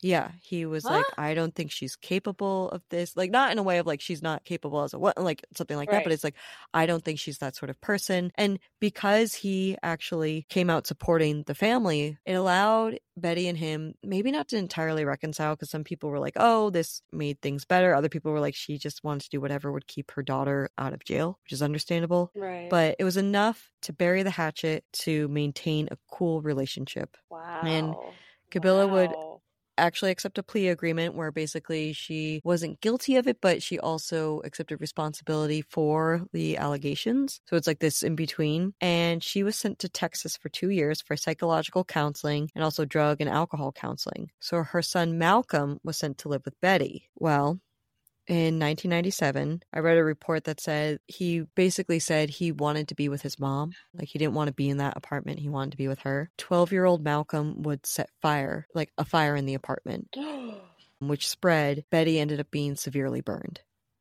Yeah, 0.00 0.30
he 0.40 0.64
was 0.64 0.84
like, 0.84 1.04
I 1.18 1.34
don't 1.34 1.54
think 1.54 1.72
she's 1.72 1.96
capable 1.96 2.70
of 2.70 2.82
this. 2.88 3.16
Like, 3.16 3.30
not 3.30 3.50
in 3.50 3.58
a 3.58 3.62
way 3.62 3.78
of 3.78 3.86
like 3.86 4.00
she's 4.00 4.22
not 4.22 4.44
capable 4.44 4.82
as 4.82 4.94
a 4.94 4.98
what, 4.98 5.20
like 5.20 5.44
something 5.56 5.76
like 5.76 5.90
that, 5.90 6.04
but 6.04 6.12
it's 6.12 6.22
like, 6.22 6.36
I 6.72 6.86
don't 6.86 7.04
think 7.04 7.18
she's 7.18 7.38
that 7.38 7.56
sort 7.56 7.70
of 7.70 7.80
person. 7.80 8.30
And 8.36 8.60
because 8.80 9.34
he 9.34 9.76
actually 9.82 10.46
came 10.48 10.70
out 10.70 10.86
supporting 10.86 11.42
the 11.46 11.54
family, 11.54 12.16
it 12.24 12.34
allowed 12.34 13.00
Betty 13.16 13.48
and 13.48 13.58
him 13.58 13.94
maybe 14.04 14.30
not 14.30 14.48
to 14.48 14.56
entirely 14.56 15.04
reconcile 15.04 15.56
because 15.56 15.70
some 15.70 15.82
people 15.82 16.10
were 16.10 16.20
like, 16.20 16.34
oh, 16.36 16.70
this 16.70 17.02
made 17.12 17.40
things 17.40 17.64
better. 17.64 17.92
Other 17.92 18.08
people 18.08 18.30
were 18.30 18.40
like, 18.40 18.54
she 18.54 18.78
just 18.78 19.02
wanted 19.02 19.22
to 19.22 19.30
do 19.30 19.40
whatever 19.40 19.72
would 19.72 19.88
keep 19.88 20.12
her 20.12 20.22
daughter 20.22 20.70
out 20.78 20.92
of 20.92 21.04
jail, 21.04 21.38
which 21.42 21.52
is 21.52 21.62
understandable. 21.62 22.30
Right. 22.36 22.70
But 22.70 22.96
it 23.00 23.04
was 23.04 23.16
enough 23.16 23.70
to 23.82 23.92
bury 23.92 24.22
the 24.22 24.30
hatchet 24.30 24.84
to 25.04 25.26
maintain 25.28 25.88
a 25.90 25.98
cool 26.08 26.40
relationship. 26.40 27.16
wow. 27.30 27.60
and 27.64 27.94
Qubilah 28.50 28.90
would 28.90 29.10
Wow. 29.10 29.27
Actually 29.78 30.10
accept 30.10 30.38
a 30.38 30.42
plea 30.42 30.68
agreement 30.68 31.14
where 31.14 31.30
basically 31.30 31.92
she 31.92 32.40
wasn't 32.44 32.80
guilty 32.80 33.16
of 33.16 33.26
it, 33.26 33.38
but 33.40 33.62
she 33.62 33.78
also 33.78 34.40
accepted 34.44 34.80
responsibility 34.80 35.62
for 35.62 36.22
the 36.32 36.56
allegations. 36.56 37.40
So 37.46 37.56
it's 37.56 37.66
like 37.66 37.78
this 37.78 38.02
in 38.02 38.16
between. 38.16 38.74
And 38.80 39.22
she 39.22 39.42
was 39.42 39.56
sent 39.56 39.78
to 39.80 39.88
Texas 39.88 40.36
for 40.36 40.48
two 40.48 40.70
years 40.70 41.00
for 41.00 41.16
psychological 41.16 41.84
counseling 41.84 42.50
and 42.54 42.64
also 42.64 42.84
drug 42.84 43.20
and 43.20 43.30
alcohol 43.30 43.72
counseling. 43.72 44.30
So 44.40 44.62
her 44.62 44.82
son 44.82 45.18
Malcolm 45.18 45.78
was 45.84 45.96
sent 45.96 46.18
to 46.18 46.28
live 46.28 46.42
with 46.44 46.60
Betty. 46.60 47.08
Well, 47.16 47.60
in 48.28 48.58
1997, 48.58 49.62
I 49.72 49.78
read 49.78 49.96
a 49.96 50.04
report 50.04 50.44
that 50.44 50.60
said 50.60 51.00
he 51.06 51.40
basically 51.54 51.98
said 51.98 52.28
he 52.28 52.52
wanted 52.52 52.88
to 52.88 52.94
be 52.94 53.08
with 53.08 53.22
his 53.22 53.38
mom. 53.38 53.72
Like 53.94 54.08
he 54.08 54.18
didn't 54.18 54.34
want 54.34 54.48
to 54.48 54.54
be 54.54 54.68
in 54.68 54.76
that 54.76 54.98
apartment. 54.98 55.38
He 55.38 55.48
wanted 55.48 55.70
to 55.72 55.76
be 55.78 55.88
with 55.88 56.00
her. 56.00 56.30
12 56.36 56.70
year 56.72 56.84
old 56.84 57.02
Malcolm 57.02 57.62
would 57.62 57.86
set 57.86 58.10
fire, 58.20 58.66
like 58.74 58.92
a 58.98 59.04
fire 59.04 59.34
in 59.34 59.46
the 59.46 59.54
apartment, 59.54 60.14
which 61.00 61.26
spread. 61.26 61.84
Betty 61.90 62.20
ended 62.20 62.38
up 62.38 62.50
being 62.50 62.76
severely 62.76 63.22
burned. 63.22 63.60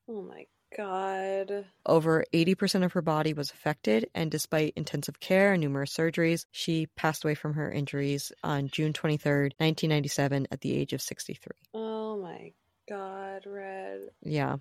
oh 0.09 0.21
my 0.21 0.45
god. 0.75 1.65
Over 1.85 2.25
80% 2.33 2.83
of 2.83 2.91
her 2.91 3.01
body 3.01 3.33
was 3.33 3.51
affected, 3.51 4.09
and 4.13 4.29
despite 4.29 4.73
intensive 4.75 5.21
care 5.21 5.53
and 5.53 5.61
numerous 5.61 5.95
surgeries, 5.95 6.45
she 6.51 6.87
passed 6.97 7.23
away 7.23 7.35
from 7.35 7.53
her 7.53 7.71
injuries 7.71 8.33
on 8.43 8.67
June 8.67 8.91
23rd, 8.91 9.53
1997, 9.57 10.47
at 10.51 10.59
the 10.59 10.75
age 10.75 10.91
of 10.91 11.01
63. 11.01 11.53
Oh 11.73 12.21
my 12.21 12.51
god, 12.87 13.45
Red. 13.45 14.09
Yeah. 14.21 14.57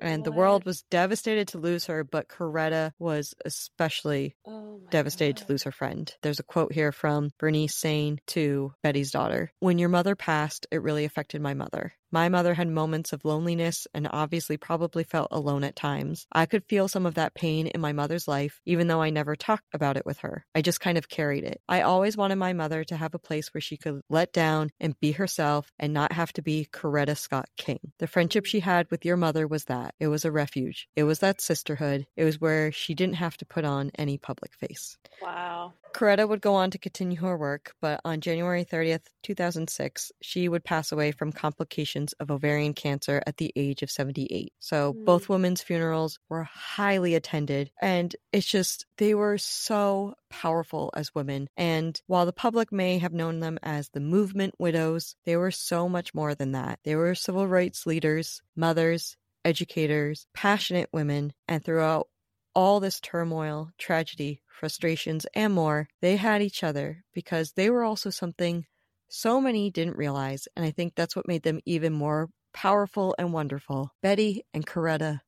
And 0.00 0.24
the 0.24 0.32
world 0.32 0.64
was 0.64 0.82
devastated 0.90 1.48
to 1.48 1.58
lose 1.58 1.86
her, 1.86 2.04
but 2.04 2.26
Coretta 2.26 2.92
was 2.98 3.34
especially 3.44 4.34
Oh 4.46 4.80
devastated 4.90 5.36
to 5.38 5.46
lose 5.48 5.64
her 5.64 5.72
friend. 5.72 6.12
There's 6.22 6.40
a 6.40 6.44
quote 6.44 6.72
here 6.72 6.90
from 6.90 7.30
Bernice 7.38 7.76
saying 7.76 8.20
to 8.28 8.72
Betty's 8.82 9.10
daughter 9.10 9.52
When 9.60 9.78
your 9.78 9.90
mother 9.90 10.16
passed, 10.16 10.66
it 10.70 10.82
really 10.82 11.04
affected 11.04 11.42
my 11.42 11.54
mother. 11.54 11.92
My 12.12 12.28
mother 12.28 12.54
had 12.54 12.68
moments 12.68 13.12
of 13.12 13.24
loneliness 13.24 13.86
and 13.94 14.08
obviously 14.10 14.56
probably 14.56 15.04
felt 15.04 15.28
alone 15.30 15.64
at 15.64 15.76
times. 15.76 16.26
I 16.32 16.46
could 16.46 16.64
feel 16.64 16.88
some 16.88 17.06
of 17.06 17.14
that 17.14 17.34
pain 17.34 17.68
in 17.68 17.80
my 17.80 17.92
mother's 17.92 18.26
life, 18.26 18.60
even 18.66 18.88
though 18.88 19.00
I 19.00 19.10
never 19.10 19.36
talked 19.36 19.66
about 19.72 19.96
it 19.96 20.04
with 20.04 20.18
her. 20.18 20.44
I 20.54 20.62
just 20.62 20.80
kind 20.80 20.98
of 20.98 21.08
carried 21.08 21.44
it. 21.44 21.60
I 21.68 21.82
always 21.82 22.16
wanted 22.16 22.36
my 22.36 22.52
mother 22.52 22.82
to 22.84 22.96
have 22.96 23.14
a 23.14 23.18
place 23.18 23.54
where 23.54 23.60
she 23.60 23.76
could 23.76 24.00
let 24.08 24.32
down 24.32 24.70
and 24.80 24.98
be 24.98 25.12
herself 25.12 25.70
and 25.78 25.92
not 25.92 26.12
have 26.12 26.32
to 26.34 26.42
be 26.42 26.68
Coretta 26.72 27.16
Scott 27.16 27.48
King. 27.56 27.80
The 27.98 28.06
friendship 28.06 28.46
she 28.46 28.60
had 28.60 28.90
with 28.90 29.04
your 29.04 29.16
mother 29.16 29.46
was 29.46 29.66
that. 29.66 29.94
It 30.00 30.08
was 30.08 30.24
a 30.24 30.32
refuge. 30.32 30.88
It 30.96 31.04
was 31.04 31.20
that 31.20 31.40
sisterhood. 31.40 32.06
It 32.16 32.24
was 32.24 32.40
where 32.40 32.72
she 32.72 32.94
didn't 32.94 33.14
have 33.16 33.36
to 33.38 33.46
put 33.46 33.64
on 33.64 33.90
any 33.96 34.18
public 34.18 34.54
face. 34.54 34.96
Wow. 35.22 35.74
Coretta 35.92 36.28
would 36.28 36.40
go 36.40 36.54
on 36.54 36.70
to 36.70 36.78
continue 36.78 37.18
her 37.20 37.36
work, 37.36 37.74
but 37.80 38.00
on 38.04 38.20
January 38.20 38.64
30th, 38.64 39.06
2006, 39.22 40.12
she 40.22 40.48
would 40.48 40.64
pass 40.64 40.92
away 40.92 41.12
from 41.12 41.32
complications 41.32 42.12
of 42.14 42.30
ovarian 42.30 42.74
cancer 42.74 43.22
at 43.26 43.36
the 43.38 43.52
age 43.56 43.82
of 43.82 43.90
78. 43.90 44.52
So 44.60 44.94
Mm. 44.94 45.04
both 45.04 45.28
women's 45.28 45.62
funerals 45.62 46.18
were 46.28 46.44
highly 46.44 47.14
attended, 47.14 47.70
and 47.80 48.14
it's 48.32 48.46
just, 48.46 48.86
they 48.98 49.14
were 49.14 49.38
so 49.38 50.14
powerful 50.28 50.90
as 50.94 51.14
women. 51.14 51.48
And 51.56 52.00
while 52.06 52.26
the 52.26 52.32
public 52.32 52.70
may 52.72 52.98
have 52.98 53.12
known 53.12 53.40
them 53.40 53.58
as 53.62 53.88
the 53.88 54.00
movement 54.00 54.54
widows, 54.58 55.16
they 55.24 55.36
were 55.36 55.50
so 55.50 55.88
much 55.88 56.14
more 56.14 56.34
than 56.34 56.52
that. 56.52 56.78
They 56.84 56.94
were 56.96 57.14
civil 57.14 57.46
rights 57.48 57.86
leaders, 57.86 58.42
mothers, 58.54 59.16
educators, 59.44 60.26
passionate 60.34 60.90
women, 60.92 61.32
and 61.48 61.64
throughout 61.64 62.08
all 62.54 62.80
this 62.80 63.00
turmoil, 63.00 63.70
tragedy, 63.78 64.42
frustrations, 64.46 65.26
and 65.34 65.54
more, 65.54 65.88
they 66.00 66.16
had 66.16 66.42
each 66.42 66.62
other 66.62 67.04
because 67.14 67.52
they 67.52 67.70
were 67.70 67.84
also 67.84 68.10
something 68.10 68.66
so 69.08 69.40
many 69.40 69.70
didn't 69.70 69.96
realize. 69.96 70.48
And 70.56 70.64
I 70.64 70.70
think 70.70 70.94
that's 70.94 71.16
what 71.16 71.28
made 71.28 71.42
them 71.42 71.60
even 71.64 71.92
more 71.92 72.28
powerful 72.52 73.14
and 73.18 73.32
wonderful. 73.32 73.92
Betty 74.02 74.44
and 74.54 74.66
Coretta 74.66 75.20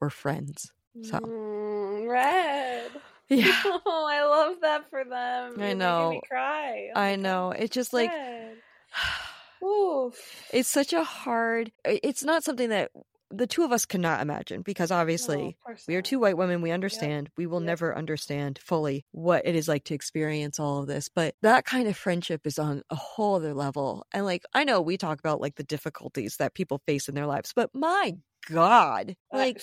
were 0.00 0.10
friends. 0.10 0.72
So. 1.02 1.18
Mm, 1.18 2.08
Red. 2.08 2.90
Yeah. 3.32 3.62
Oh, 3.64 4.08
I 4.10 4.24
love 4.24 4.56
that 4.62 4.90
for 4.90 5.04
them. 5.04 5.54
I 5.60 5.68
You're 5.68 5.76
know. 5.76 6.10
me 6.10 6.20
cry. 6.28 6.90
Oh 6.92 7.00
I 7.00 7.14
know. 7.14 7.52
It's 7.52 7.72
just 7.72 7.92
like. 7.92 8.10
Oof. 9.64 10.18
it's 10.52 10.68
such 10.68 10.92
a 10.92 11.04
hard, 11.04 11.70
it's 11.84 12.24
not 12.24 12.42
something 12.42 12.70
that 12.70 12.90
the 13.32 13.46
two 13.46 13.62
of 13.64 13.72
us 13.72 13.84
cannot 13.86 14.20
imagine 14.20 14.62
because 14.62 14.90
obviously 14.90 15.56
No, 15.66 15.74
We 15.88 15.94
are 15.96 16.02
two 16.02 16.18
white 16.18 16.36
women. 16.36 16.62
We 16.62 16.70
understand. 16.72 17.30
We 17.36 17.46
will 17.46 17.60
Yep. 17.60 17.66
never 17.66 17.96
understand 17.96 18.58
fully 18.58 19.04
what 19.12 19.46
it 19.46 19.54
is 19.54 19.68
like 19.68 19.84
to 19.84 19.94
experience 19.94 20.58
all 20.58 20.80
of 20.80 20.86
this. 20.88 21.08
But 21.08 21.34
that 21.42 21.64
kind 21.64 21.86
of 21.88 21.96
friendship 21.96 22.46
is 22.46 22.58
on 22.58 22.82
a 22.90 22.96
whole 22.96 23.36
other 23.36 23.54
level. 23.54 24.04
And 24.12 24.24
like, 24.24 24.42
I 24.52 24.64
know 24.64 24.80
we 24.80 24.96
talk 24.96 25.18
about 25.20 25.40
like 25.40 25.54
the 25.56 25.62
difficulties 25.64 26.36
that 26.38 26.54
people 26.54 26.80
face 26.86 27.08
in 27.08 27.14
their 27.14 27.26
lives, 27.26 27.52
but 27.54 27.70
my 27.74 28.16
God, 28.48 29.14
like, 29.32 29.60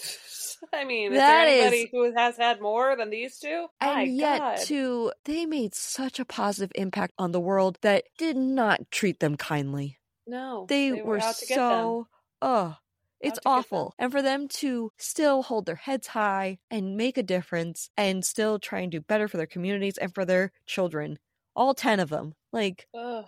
I 0.73 0.85
mean, 0.85 1.13
that 1.13 1.47
is 1.47 1.57
there 1.59 1.67
is- 1.67 1.73
anybody 1.73 1.89
who 1.91 2.13
has 2.15 2.37
had 2.37 2.61
more 2.61 2.95
than 2.95 3.09
these 3.09 3.39
two? 3.39 3.67
My 3.81 4.03
and 4.03 4.15
yet 4.15 4.39
God. 4.39 4.57
too, 4.59 5.11
they 5.25 5.45
made 5.45 5.73
such 5.75 6.19
a 6.19 6.25
positive 6.25 6.71
impact 6.75 7.13
on 7.17 7.31
the 7.31 7.39
world 7.39 7.77
that 7.81 8.03
did 8.17 8.37
not 8.37 8.89
treat 8.91 9.19
them 9.19 9.35
kindly. 9.35 9.97
no, 10.27 10.65
They, 10.69 10.93
were, 10.93 11.19
to 11.19 11.45
get 11.47 11.55
them. 11.55 11.57
so, 11.57 12.07
oh, 12.41 12.75
it's 13.21 13.39
to 13.39 13.49
get 13.53 13.67
them. 13.71 13.81
awful. 13.81 13.95
And 13.99 14.11
for 14.11 14.21
them 14.21 14.47
to 14.49 14.91
still 14.97 15.43
hold 15.43 15.65
their 15.65 15.75
heads 15.75 16.07
high 16.07 16.59
and 16.71 16.97
make 16.97 17.17
a 17.17 17.23
difference 17.23 17.89
and 17.97 18.23
still 18.25 18.59
try 18.59 18.79
and 18.81 18.91
do 18.91 19.01
better 19.01 19.27
for 19.27 19.37
their 19.37 19.47
communities 19.47 19.97
and 19.97 20.13
for 20.13 20.25
their 20.25 20.51
children, 20.65 21.19
all 21.55 21.73
10 21.73 21.99
of 21.99 22.09
them. 22.09 22.33
Like, 22.53 22.87
Ugh. 22.93 23.25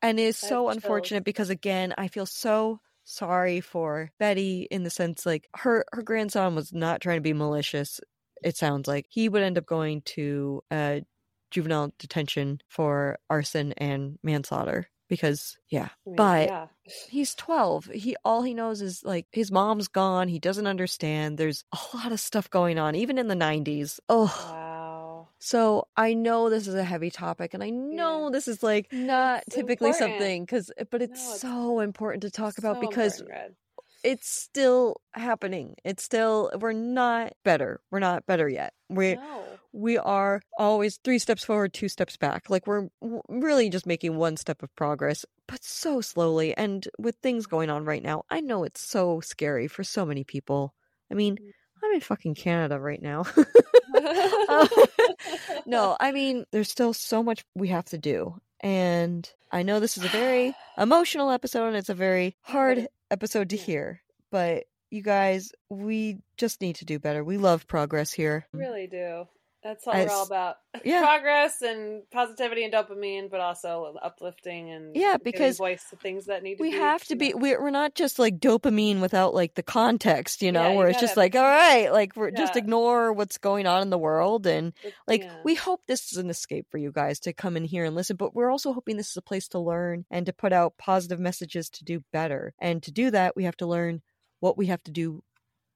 and 0.00 0.18
it's 0.20 0.42
I 0.42 0.48
so 0.48 0.68
unfortunate 0.68 1.20
chills. 1.20 1.24
because 1.24 1.50
again, 1.50 1.94
I 1.98 2.08
feel 2.08 2.26
so 2.26 2.80
sorry 3.04 3.60
for 3.60 4.10
Betty 4.18 4.68
in 4.70 4.84
the 4.84 4.90
sense 4.90 5.26
like 5.26 5.48
her 5.56 5.84
her 5.92 6.02
grandson 6.02 6.54
was 6.54 6.72
not 6.72 7.00
trying 7.00 7.16
to 7.18 7.20
be 7.22 7.32
malicious. 7.32 8.00
It 8.44 8.56
sounds 8.56 8.88
like 8.88 9.06
he 9.08 9.28
would 9.28 9.42
end 9.42 9.58
up 9.58 9.66
going 9.66 10.02
to 10.02 10.62
uh 10.70 11.00
juvenile 11.50 11.92
detention 11.98 12.60
for 12.68 13.18
arson 13.30 13.72
and 13.74 14.18
manslaughter 14.22 14.88
because 15.12 15.58
yeah 15.68 15.88
I 16.06 16.10
mean, 16.10 16.16
but 16.16 16.48
yeah. 16.48 16.66
he's 17.10 17.34
12 17.34 17.84
he 17.92 18.16
all 18.24 18.42
he 18.42 18.54
knows 18.54 18.80
is 18.80 19.02
like 19.04 19.26
his 19.32 19.50
mom's 19.52 19.88
gone 19.88 20.28
he 20.28 20.38
doesn't 20.38 20.66
understand 20.66 21.36
there's 21.38 21.64
a 21.72 21.78
lot 21.96 22.12
of 22.12 22.20
stuff 22.20 22.48
going 22.50 22.78
on 22.78 22.94
even 22.96 23.18
in 23.18 23.28
the 23.28 23.34
90s 23.36 24.00
oh 24.08 24.32
Wow. 24.52 25.28
so 25.38 25.86
i 25.96 26.14
know 26.14 26.48
this 26.50 26.66
is 26.66 26.74
a 26.74 26.84
heavy 26.84 27.10
topic 27.10 27.54
and 27.54 27.62
i 27.62 27.70
know 27.70 28.30
this 28.30 28.48
is 28.48 28.62
like 28.62 28.88
not 28.92 29.44
It's 29.46 29.54
typically 29.56 29.90
important. 29.90 29.98
something 30.18 30.44
because 30.44 30.72
eh, 30.78 30.84
but 30.90 31.02
it's 31.02 31.20
No, 31.20 31.32
it's 31.32 31.40
so 31.42 31.80
important 31.80 32.22
to 32.22 32.30
talk 32.30 32.58
about 32.58 32.76
So 32.76 32.80
because. 32.80 33.22
It's 34.02 34.28
still 34.28 35.00
happening. 35.12 35.76
It's 35.84 36.02
still 36.02 36.50
we're 36.58 36.72
not 36.72 37.32
better. 37.44 37.80
We're 37.90 38.00
not 38.00 38.26
better 38.26 38.48
yet. 38.48 38.74
We 38.88 39.14
No. 39.14 39.44
we 39.72 39.98
are 39.98 40.42
always 40.58 40.98
three 40.98 41.18
steps 41.18 41.44
forward, 41.44 41.72
two 41.72 41.88
steps 41.88 42.16
back. 42.16 42.50
Like 42.50 42.66
we're 42.66 42.88
w- 43.00 43.22
really 43.28 43.70
just 43.70 43.86
making 43.86 44.16
one 44.16 44.36
step 44.36 44.62
of 44.62 44.74
progress, 44.76 45.24
but 45.46 45.62
so 45.64 46.00
slowly. 46.00 46.56
And 46.56 46.86
with 46.98 47.16
things 47.22 47.46
going 47.46 47.70
on 47.70 47.84
right 47.84 48.02
now, 48.02 48.24
I 48.30 48.40
know 48.40 48.64
it's 48.64 48.80
so 48.80 49.20
scary 49.20 49.68
for 49.68 49.84
so 49.84 50.04
many 50.04 50.24
people. 50.24 50.74
I 51.10 51.14
mean, 51.14 51.36
mm. 51.36 51.50
I'm 51.84 51.92
in 51.92 52.00
fucking 52.00 52.34
Canada 52.34 52.78
right 52.80 53.02
now. 53.02 53.24
Uh, 54.48 54.66
no, 55.66 55.96
I 56.00 56.12
mean, 56.12 56.44
there's 56.50 56.70
still 56.70 56.92
so 56.92 57.22
much 57.22 57.44
we 57.54 57.68
have 57.68 57.84
to 57.86 57.98
do. 57.98 58.34
And 58.62 59.28
I 59.50 59.62
know 59.62 59.80
this 59.80 59.96
is 59.96 60.04
a 60.04 60.08
very 60.08 60.54
emotional 60.78 61.30
episode 61.30 61.68
and 61.68 61.76
it's 61.76 61.88
a 61.88 61.94
very 61.94 62.36
hard 62.42 62.88
episode 63.10 63.50
to 63.50 63.56
hear, 63.56 64.02
but 64.30 64.64
you 64.90 65.02
guys, 65.02 65.52
we 65.68 66.18
just 66.36 66.60
need 66.60 66.76
to 66.76 66.84
do 66.84 66.98
better. 66.98 67.24
We 67.24 67.38
love 67.38 67.66
progress 67.66 68.12
here. 68.12 68.46
really 68.52 68.86
do. 68.86 69.26
That's 69.62 69.86
all 69.86 69.94
we're 69.94 70.10
all 70.10 70.26
about. 70.26 70.56
yeah. 70.84 71.02
Progress 71.02 71.62
and 71.62 72.02
positivity 72.10 72.64
and 72.64 72.74
dopamine, 72.74 73.30
but 73.30 73.40
also 73.40 73.94
uplifting 74.02 74.70
and 74.70 74.96
Yeah, 74.96 75.18
because 75.22 75.58
voice 75.58 75.84
to 75.90 75.96
things 75.96 76.26
that 76.26 76.42
need 76.42 76.56
to 76.56 76.62
we 76.62 76.72
be. 76.72 76.78
have 76.78 77.04
to 77.04 77.16
be 77.16 77.32
we're, 77.32 77.62
we're 77.62 77.70
not 77.70 77.94
just 77.94 78.18
like 78.18 78.40
dopamine 78.40 79.00
without 79.00 79.34
like 79.34 79.54
the 79.54 79.62
context 79.62 80.42
you 80.42 80.50
know 80.50 80.62
Yeah, 80.62 80.70
you 80.72 80.78
where 80.78 80.88
it's 80.88 81.00
just 81.00 81.16
like 81.16 81.36
all 81.36 81.42
right 81.42 81.92
like 81.92 82.16
we're 82.16 82.30
just 82.32 82.56
ignore 82.56 83.12
what's 83.12 83.38
going 83.38 83.66
on 83.66 83.82
in 83.82 83.90
the 83.90 83.98
world 83.98 84.46
and 84.46 84.72
like 85.06 85.22
yeah. 85.22 85.36
we 85.44 85.54
hope 85.54 85.82
this 85.86 86.10
is 86.10 86.18
an 86.18 86.30
escape 86.30 86.66
for 86.70 86.78
you 86.78 86.90
guys 86.90 87.20
to 87.20 87.32
come 87.32 87.56
in 87.56 87.64
here 87.64 87.84
and 87.84 87.94
listen 87.94 88.16
but 88.16 88.34
we're 88.34 88.50
also 88.50 88.72
hoping 88.72 88.96
this 88.96 89.10
is 89.10 89.16
a 89.16 89.22
place 89.22 89.48
to 89.48 89.58
learn 89.58 90.04
and 90.10 90.26
to 90.26 90.32
put 90.32 90.52
out 90.52 90.76
positive 90.78 91.20
messages 91.20 91.68
to 91.70 91.84
do 91.84 92.02
better 92.12 92.54
and 92.58 92.82
to 92.82 92.90
do 92.90 93.10
that 93.10 93.36
we 93.36 93.44
have 93.44 93.56
to 93.56 93.66
learn 93.66 94.02
what 94.40 94.58
we 94.58 94.66
have 94.66 94.82
to 94.82 94.90
do 94.90 95.22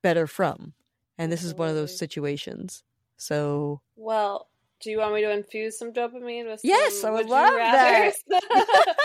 better 0.03 0.27
from 0.27 0.73
and 1.19 1.31
this 1.31 1.45
is 1.45 1.55
one 1.55 1.69
of 1.69 1.75
those 1.75 1.97
situations 1.97 2.83
so 3.17 3.81
Well, 3.97 4.49
do 4.81 4.91
you 4.91 4.99
want 4.99 5.15
me 5.15 5.23
to 5.23 5.31
infuse 5.31 5.79
some 5.79 5.93
dopamine 5.93 6.47
with? 6.47 6.61
Yes, 6.63 7.01
some 7.01 7.11
I 7.11 7.13
would 7.15 7.27
you 7.27 7.33
love 7.33 7.55
that. 7.55 8.13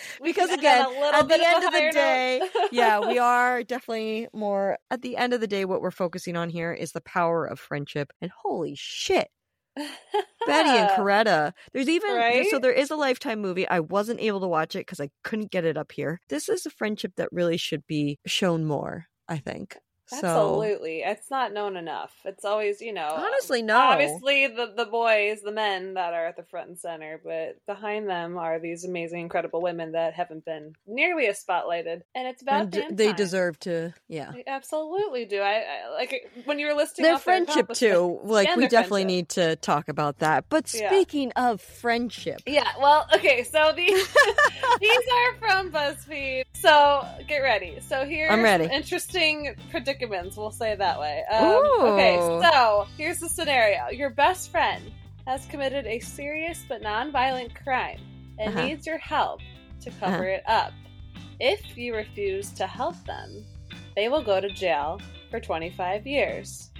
because 0.22 0.50
again 0.50 0.86
on 0.86 0.92
a 0.92 1.00
little 1.00 1.14
at 1.14 1.28
the 1.28 1.34
of 1.34 1.40
end 1.40 1.64
of 1.64 1.72
the 1.72 1.90
day 1.92 2.40
yeah 2.70 3.00
we 3.00 3.18
are 3.18 3.62
definitely 3.62 4.28
more 4.32 4.78
at 4.90 5.02
the 5.02 5.16
end 5.16 5.32
of 5.32 5.40
the 5.40 5.46
day 5.46 5.64
what 5.64 5.80
we're 5.80 5.90
focusing 5.90 6.36
on 6.36 6.50
here 6.50 6.72
is 6.72 6.92
the 6.92 7.00
power 7.00 7.44
of 7.44 7.58
friendship. 7.58 8.12
And 8.20 8.30
holy 8.30 8.74
shit 8.76 9.28
betty 9.74 10.68
and 10.68 10.90
coretta 10.90 11.52
there's 11.72 11.88
even 11.88 12.44
so 12.50 12.58
there 12.58 12.72
is 12.72 12.90
a 12.90 12.96
lifetime 12.96 13.40
movie. 13.40 13.66
I 13.66 13.80
wasn't 13.80 14.20
able 14.20 14.40
to 14.40 14.48
watch 14.48 14.74
it 14.74 14.80
because 14.80 15.00
i 15.00 15.08
couldn't 15.24 15.50
get 15.50 15.64
it 15.64 15.78
up 15.78 15.92
here. 15.92 16.20
This 16.28 16.48
is 16.48 16.66
a 16.66 16.70
friendship 16.70 17.12
that 17.16 17.32
really 17.32 17.56
should 17.56 17.86
be 17.86 18.18
shown 18.26 18.64
more 18.64 19.06
i 19.28 19.38
think 19.38 19.76
so 20.12 20.26
Absolutely, 20.26 21.00
it's 21.00 21.30
not 21.30 21.52
known 21.52 21.76
enough. 21.76 22.14
It's 22.24 22.44
always, 22.44 22.80
you 22.80 22.92
know, 22.92 23.08
um, 23.08 23.24
honestly 23.24 23.62
no 23.62 23.78
obviously 23.78 24.46
the 24.48 24.72
the 24.76 24.84
boys, 24.86 25.40
the 25.42 25.52
men 25.52 25.94
that 25.94 26.12
are 26.14 26.26
at 26.26 26.36
the 26.36 26.42
front 26.44 26.68
and 26.68 26.78
center, 26.78 27.20
but 27.24 27.56
behind 27.66 28.08
them 28.08 28.36
are 28.38 28.58
these 28.58 28.84
amazing, 28.84 29.20
incredible 29.20 29.60
women 29.62 29.92
that 29.92 30.14
haven't 30.14 30.44
been 30.44 30.74
nearly 30.86 31.26
as 31.26 31.42
spotlighted, 31.42 32.02
and 32.14 32.28
it's 32.28 32.42
about 32.42 32.62
and 32.62 32.70
d- 32.70 32.84
they 32.90 33.06
time. 33.08 33.16
deserve 33.16 33.58
to 33.60 33.92
yeah 34.08 34.32
They 34.32 34.44
absolutely 34.46 35.24
do. 35.24 35.40
I, 35.40 35.64
I 35.88 35.88
like 35.94 36.30
when 36.44 36.58
you 36.58 36.66
were 36.66 36.74
listing 36.74 37.02
their 37.04 37.18
friendship 37.18 37.72
too 37.72 38.20
like 38.24 38.54
we 38.56 38.68
definitely 38.68 39.02
friendship. 39.02 39.06
need 39.16 39.28
to 39.30 39.56
talk 39.56 39.88
about 39.88 40.18
that 40.18 40.44
but 40.48 40.72
Yeah. 40.72 40.88
speaking 40.90 41.32
of 41.36 41.60
friendship 41.60 42.40
Yeah, 42.46 42.68
well, 42.80 43.06
okay, 43.14 43.44
so 43.44 43.72
the 43.74 43.86
these 44.80 44.98
are 45.16 45.38
from 45.38 45.72
BuzzFeed. 45.72 46.42
So 46.54 47.04
get 47.28 47.38
ready. 47.38 47.78
So 47.80 48.04
here's 48.04 48.30
I'm 48.30 48.42
ready. 48.42 48.64
interesting 48.72 49.54
predicaments, 50.06 50.36
we'll 50.36 50.50
say 50.50 50.72
it 50.72 50.78
that 50.78 50.98
way. 50.98 51.22
Um, 51.30 51.62
okay, 51.92 52.20
so 52.42 52.86
here's 52.96 53.18
the 53.18 53.28
scenario. 53.28 53.88
Your 53.90 54.10
best 54.10 54.50
friend 54.50 54.82
has 55.26 55.46
committed 55.46 55.86
a 55.86 56.00
serious 56.00 56.64
but 56.68 56.82
non-violent 56.82 57.54
crime 57.54 58.00
and 58.38 58.54
Uh-huh. 58.56 58.66
needs 58.66 58.86
your 58.86 58.98
help 58.98 59.40
to 59.82 59.90
cover 60.00 60.24
it 60.24 60.42
up. 60.48 60.72
If 61.40 61.76
you 61.76 61.94
refuse 61.94 62.50
to 62.52 62.66
help 62.66 62.96
them, 63.04 63.44
they 63.96 64.08
will 64.08 64.22
go 64.22 64.40
to 64.40 64.48
jail 64.48 65.00
for 65.30 65.40
25 65.40 66.06
years. 66.06 66.70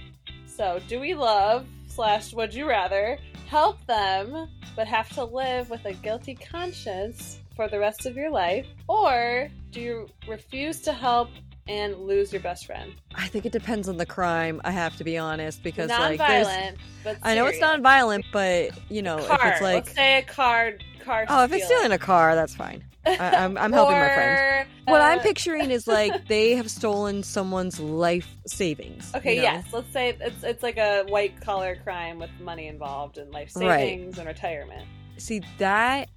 So, 0.45 0.79
do 0.87 0.99
we 0.99 1.13
love 1.13 1.65
slash 1.87 2.33
would 2.33 2.53
you 2.53 2.67
rather 2.67 3.17
help 3.47 3.85
them 3.87 4.49
but 4.75 4.87
have 4.87 5.09
to 5.15 5.23
live 5.23 5.69
with 5.69 5.85
a 5.85 5.93
guilty 5.93 6.35
conscience 6.35 7.39
for 7.55 7.67
the 7.67 7.77
rest 7.79 8.05
of 8.07 8.15
your 8.15 8.31
life, 8.31 8.65
or 8.87 9.47
do 9.71 9.79
you 9.79 10.07
refuse 10.27 10.79
to 10.81 10.91
help 10.93 11.29
and 11.67 11.95
lose 11.97 12.31
your 12.31 12.41
best 12.41 12.65
friend? 12.65 12.93
I 13.15 13.27
think 13.27 13.45
it 13.45 13.51
depends 13.51 13.87
on 13.87 13.97
the 13.97 14.05
crime. 14.05 14.61
I 14.63 14.71
have 14.71 14.95
to 14.97 15.03
be 15.03 15.17
honest 15.17 15.63
because 15.63 15.89
like 15.89 16.19
Non-violent, 16.19 16.77
but 17.03 17.17
I 17.23 17.35
know 17.35 17.45
it's 17.45 17.59
non-violent, 17.59 18.25
but 18.31 18.71
you 18.89 19.01
know 19.01 19.17
Car. 19.25 19.39
if 19.41 19.45
it's 19.53 19.61
like 19.61 19.85
Let's 19.85 19.93
say 19.95 20.17
a 20.17 20.23
car. 20.23 20.73
Car. 21.03 21.25
oh, 21.27 21.43
if 21.43 21.51
it's 21.51 21.65
stealing 21.65 21.91
a 21.91 21.97
car, 21.97 22.33
that's 22.35 22.55
fine. 22.55 22.83
I, 23.05 23.17
I'm 23.17 23.57
I'm 23.57 23.73
helping 23.73 23.97
my 23.97 24.13
friend. 24.13 24.67
What 24.85 24.99
I'm 24.99 25.19
uh, 25.19 25.23
picturing 25.23 25.71
is 25.71 25.87
like 25.87 26.27
they 26.27 26.55
have 26.55 26.69
stolen 26.69 27.23
someone's 27.23 27.79
life 27.79 28.27
savings. 28.47 29.11
Okay, 29.15 29.35
you 29.35 29.41
know? 29.41 29.43
yes. 29.43 29.65
Let's 29.71 29.91
say 29.93 30.17
it's 30.19 30.43
it's 30.43 30.61
like 30.63 30.77
a 30.77 31.03
white 31.07 31.39
collar 31.39 31.77
crime 31.83 32.19
with 32.19 32.29
money 32.41 32.67
involved 32.67 33.17
and 33.17 33.31
life 33.31 33.51
Right. 33.55 33.79
savings 33.79 34.17
and 34.17 34.27
retirement. 34.27 34.85
See 35.17 35.41
that. 35.59 36.09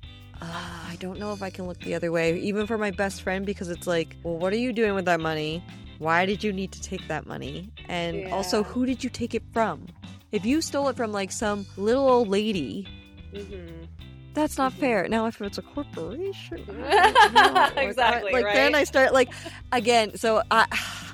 Uh, 0.42 0.44
I 0.44 0.96
don't 1.00 1.18
know 1.18 1.32
if 1.32 1.42
I 1.42 1.50
can 1.50 1.66
look 1.66 1.78
the 1.80 1.94
other 1.94 2.12
way, 2.12 2.38
even 2.38 2.66
for 2.66 2.78
my 2.78 2.90
best 2.90 3.22
friend, 3.22 3.44
because 3.46 3.68
it's 3.68 3.86
like, 3.86 4.16
well, 4.22 4.36
what 4.36 4.52
are 4.52 4.56
you 4.58 4.72
doing 4.72 4.94
with 4.94 5.04
that 5.06 5.20
money? 5.20 5.62
Why 5.98 6.26
did 6.26 6.44
you 6.44 6.52
need 6.52 6.72
to 6.72 6.82
take 6.82 7.06
that 7.08 7.26
money? 7.26 7.70
And 7.88 8.26
also, 8.32 8.62
who 8.62 8.84
did 8.86 9.02
you 9.02 9.08
take 9.10 9.34
it 9.34 9.42
from? 9.52 9.86
If 10.32 10.44
you 10.44 10.60
stole 10.60 10.88
it 10.88 10.96
from 10.96 11.12
like 11.12 11.32
some 11.32 11.64
little 11.76 12.08
old 12.08 12.28
lady, 12.28 12.86
hmm 13.34 13.84
That's 14.34 14.58
not 14.58 14.72
Mhm. 14.74 14.80
fair. 14.80 15.08
Now, 15.08 15.24
if 15.26 15.40
it's 15.40 15.56
a 15.56 15.62
corporation, 15.62 16.62
I. 16.68 16.74
Like, 16.74 17.16
I- 17.78 17.80
Exactly, 17.84 18.32
Like 18.32 18.52
then? 18.52 18.74
I 18.74 18.84
start 18.84 19.14
like 19.14 19.30
again. 19.72 20.18
So 20.18 20.42
I, 20.50 20.66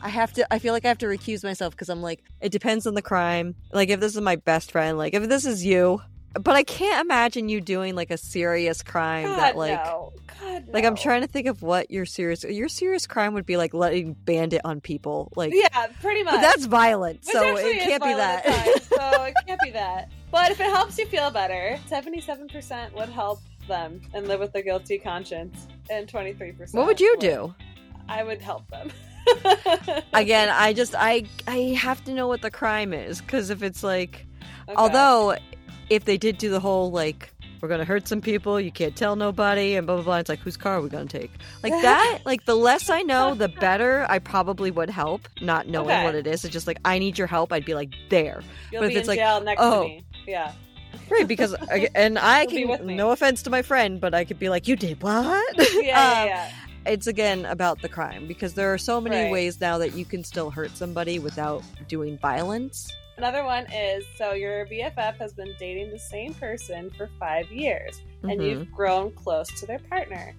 I 0.02 0.08
have 0.08 0.32
to. 0.32 0.52
I 0.52 0.58
feel 0.58 0.72
like 0.72 0.84
I 0.84 0.88
have 0.88 0.98
to 0.98 1.06
recuse 1.06 1.44
myself 1.44 1.72
because 1.74 1.88
I'm 1.88 2.02
like, 2.02 2.24
it 2.40 2.50
depends 2.50 2.84
on 2.88 2.94
the 2.94 3.02
crime. 3.02 3.54
Like 3.72 3.90
if 3.90 4.00
this 4.00 4.16
is 4.16 4.20
my 4.20 4.34
best 4.34 4.72
friend, 4.72 4.98
like 4.98 5.14
if 5.14 5.28
this 5.28 5.44
is 5.44 5.64
you, 5.64 6.00
but 6.34 6.54
I 6.56 6.62
can't 6.62 7.04
imagine 7.04 7.48
you 7.48 7.60
doing 7.60 7.94
like 7.94 8.10
a 8.10 8.16
serious 8.16 8.82
crime 8.82 9.26
God 9.26 9.38
that 9.38 9.56
like. 9.56 9.84
no. 9.84 10.12
God 10.40 10.68
Like 10.72 10.84
I'm 10.84 10.96
trying 10.96 11.20
to 11.22 11.26
think 11.26 11.46
of 11.46 11.62
what 11.62 11.90
your 11.90 12.04
serious 12.06 12.42
your 12.44 12.68
serious 12.68 13.06
crime 13.06 13.34
would 13.34 13.46
be 13.46 13.56
like 13.56 13.74
letting 13.74 14.14
bandit 14.14 14.62
on 14.64 14.80
people 14.80 15.30
like 15.36 15.52
Yeah, 15.54 15.86
pretty 16.00 16.22
much. 16.24 16.34
but 16.34 16.40
that's 16.40 16.64
violent 16.66 17.20
Which 17.24 17.32
so 17.32 17.56
it 17.56 17.80
can't 17.80 18.02
be 18.02 18.12
that 18.14 18.46
at 18.46 18.64
times, 18.64 18.88
so 18.88 19.22
it 19.24 19.34
can't 19.46 19.60
be 19.60 19.70
that. 19.70 20.10
But 20.30 20.50
if 20.50 20.60
it 20.60 20.66
helps 20.66 20.98
you 20.98 21.06
feel 21.06 21.30
better, 21.30 21.78
seventy-seven 21.86 22.48
percent 22.48 22.94
would 22.94 23.10
help 23.10 23.40
them 23.68 24.00
and 24.14 24.26
live 24.26 24.40
with 24.40 24.54
a 24.54 24.62
guilty 24.62 24.98
conscience, 24.98 25.68
and 25.90 26.08
twenty-three 26.08 26.52
percent. 26.52 26.78
what 26.78 26.86
would 26.86 27.00
you 27.00 27.16
do 27.18 27.54
I 28.08 28.24
would 28.24 28.40
help 28.40 28.68
them. 28.68 28.90
again 30.12 30.48
I 30.48 30.72
just 30.72 30.94
I 30.96 31.24
I 31.46 31.76
have 31.78 32.02
to 32.04 32.12
know 32.12 32.26
what 32.26 32.42
the 32.42 32.50
crime 32.50 32.92
is 32.92 33.20
because 33.20 33.50
if 33.50 33.62
it's 33.62 33.82
like 33.84 34.26
Okay. 34.68 34.76
Although, 34.76 35.36
if 35.90 36.04
they 36.04 36.16
did 36.18 36.38
do 36.38 36.50
the 36.50 36.60
whole 36.60 36.90
like, 36.90 37.30
we're 37.60 37.68
gonna 37.68 37.84
hurt 37.84 38.08
some 38.08 38.20
people, 38.20 38.60
you 38.60 38.72
can't 38.72 38.96
tell 38.96 39.14
nobody, 39.14 39.76
and 39.76 39.86
blah 39.86 39.96
blah 39.96 40.04
blah, 40.04 40.16
it's 40.18 40.28
like, 40.28 40.40
whose 40.40 40.56
car 40.56 40.78
are 40.78 40.80
we 40.80 40.88
gonna 40.88 41.06
take? 41.06 41.30
Like 41.62 41.72
that, 41.82 42.20
like 42.24 42.44
the 42.44 42.54
less 42.56 42.90
I 42.90 43.02
know, 43.02 43.34
the 43.34 43.48
better. 43.60 44.04
I 44.08 44.18
probably 44.18 44.70
would 44.70 44.90
help, 44.90 45.28
not 45.40 45.68
knowing 45.68 45.90
Okay. 45.90 46.04
what 46.04 46.14
it 46.14 46.26
is. 46.26 46.44
It's 46.44 46.52
just 46.52 46.66
like 46.66 46.78
I 46.84 46.98
need 46.98 47.18
your 47.18 47.26
help. 47.28 47.52
I'd 47.52 47.64
be 47.64 47.74
like 47.74 47.92
there, 48.08 48.42
you'll 48.72 48.82
but 48.82 48.88
be 48.88 48.94
if 48.94 49.00
it's 49.00 49.08
like, 49.08 49.20
oh. 49.58 49.82
to 49.82 49.88
me. 49.88 50.04
Yeah. 50.26 50.52
right? 51.10 51.26
Because 51.28 51.54
I- 51.70 51.88
and 51.94 52.18
I 52.18 52.46
be 52.46 52.66
can. 52.66 52.96
No 52.96 53.10
offense 53.12 53.42
to 53.44 53.50
my 53.50 53.62
friend, 53.62 54.00
but 54.00 54.12
I 54.14 54.24
could 54.24 54.38
be 54.38 54.48
like, 54.48 54.66
you 54.66 54.74
did 54.76 55.00
what? 55.02 55.56
Yeah, 55.56 55.64
yeah, 55.82 56.20
Um, 56.22 56.28
yeah. 56.28 56.50
It's 56.84 57.06
again 57.06 57.44
about 57.44 57.80
the 57.80 57.88
crime 57.88 58.26
because 58.26 58.54
there 58.54 58.72
are 58.74 58.78
so 58.78 59.00
many 59.00 59.14
Right. 59.14 59.30
ways 59.30 59.60
now 59.60 59.78
that 59.78 59.94
you 59.94 60.04
can 60.04 60.24
still 60.24 60.50
hurt 60.50 60.76
somebody 60.76 61.20
without 61.20 61.62
doing 61.86 62.18
violence. 62.18 62.92
Another 63.16 63.44
one 63.44 63.70
is 63.72 64.04
so 64.16 64.32
your 64.32 64.66
BFF 64.66 65.16
has 65.18 65.32
been 65.32 65.54
dating 65.58 65.90
the 65.90 65.98
same 65.98 66.34
person 66.34 66.90
for 66.90 67.08
five 67.20 67.50
years, 67.52 68.00
and 68.22 68.40
Mhm. 68.40 68.44
you've 68.44 68.72
grown 68.72 69.12
close 69.12 69.48
to 69.60 69.66
their 69.66 69.78
partner. 69.78 70.34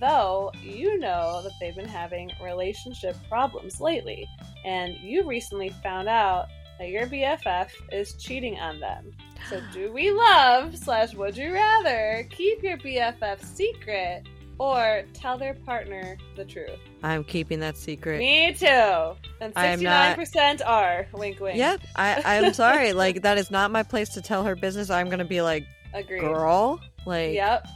Though 0.00 0.52
you 0.60 0.98
know 0.98 1.40
that 1.42 1.52
they've 1.60 1.74
been 1.74 1.88
having 1.88 2.30
relationship 2.42 3.16
problems 3.28 3.80
lately, 3.80 4.28
and 4.64 4.94
you 4.96 5.24
recently 5.24 5.70
found 5.82 6.08
out 6.08 6.48
that 6.78 6.88
your 6.90 7.06
BFF 7.06 7.70
is 7.92 8.14
cheating 8.14 8.58
on 8.58 8.80
them. 8.80 9.12
So, 9.48 9.60
do 9.72 9.92
we 9.92 10.10
love 10.10 10.76
slash 10.76 11.14
would 11.14 11.36
you 11.36 11.52
rather 11.52 12.26
keep 12.30 12.62
your 12.62 12.76
BFF 12.76 13.40
secret 13.42 14.26
or 14.58 15.02
tell 15.12 15.36
their 15.38 15.54
partner 15.54 16.16
the 16.36 16.44
truth? 16.44 16.70
I'm 17.02 17.24
keeping 17.24 17.60
that 17.60 17.76
secret. 17.76 18.18
Me 18.18 18.54
too. 18.54 18.66
And 18.66 19.52
I 19.54 19.66
am 19.66 19.72
sixty 19.78 19.84
not- 19.84 20.08
nine 20.08 20.14
percent 20.16 20.62
are 20.62 21.06
wink 21.12 21.40
wink. 21.40 21.56
Yeah, 21.58 21.76
I, 21.94 22.22
I'm 22.38 22.52
sorry. 22.64 22.92
Like 22.92 23.22
that 23.22 23.38
is 23.38 23.50
not 23.50 23.70
my 23.70 23.82
place 23.82 24.10
to 24.10 24.22
tell 24.22 24.44
her 24.44 24.56
business. 24.56 24.90
I'm 24.90 25.08
gonna 25.10 25.24
be 25.24 25.42
like, 25.42 25.66
Agreed. 25.94 26.20
girl, 26.20 26.80
like, 27.04 27.34
Yep. 27.34 27.66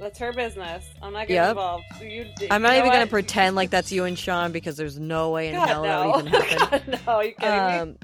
That's 0.00 0.18
her 0.18 0.32
business. 0.32 0.86
I'm 1.02 1.12
not 1.12 1.28
getting 1.28 1.36
Yep. 1.36 1.50
involved. 1.50 1.84
You, 2.00 2.26
I'm 2.50 2.62
not 2.62 2.72
you 2.72 2.78
even 2.78 2.90
gonna 2.90 3.06
pretend 3.06 3.54
like 3.54 3.68
that's 3.76 3.92
you 3.92 4.04
and 4.04 4.18
Sean 4.18 4.50
because 4.50 4.76
there's 4.76 4.98
no 4.98 5.30
way 5.30 5.48
in 5.48 5.54
God, 5.56 5.68
hell 5.68 5.82
no. 5.84 5.88
that 5.88 6.16
would 6.16 6.26
even 6.34 6.40
happen. 6.58 6.82
God, 6.90 7.06
no, 7.06 7.20
you 7.20 7.32
kidding 7.34 7.66
me? 7.66 7.96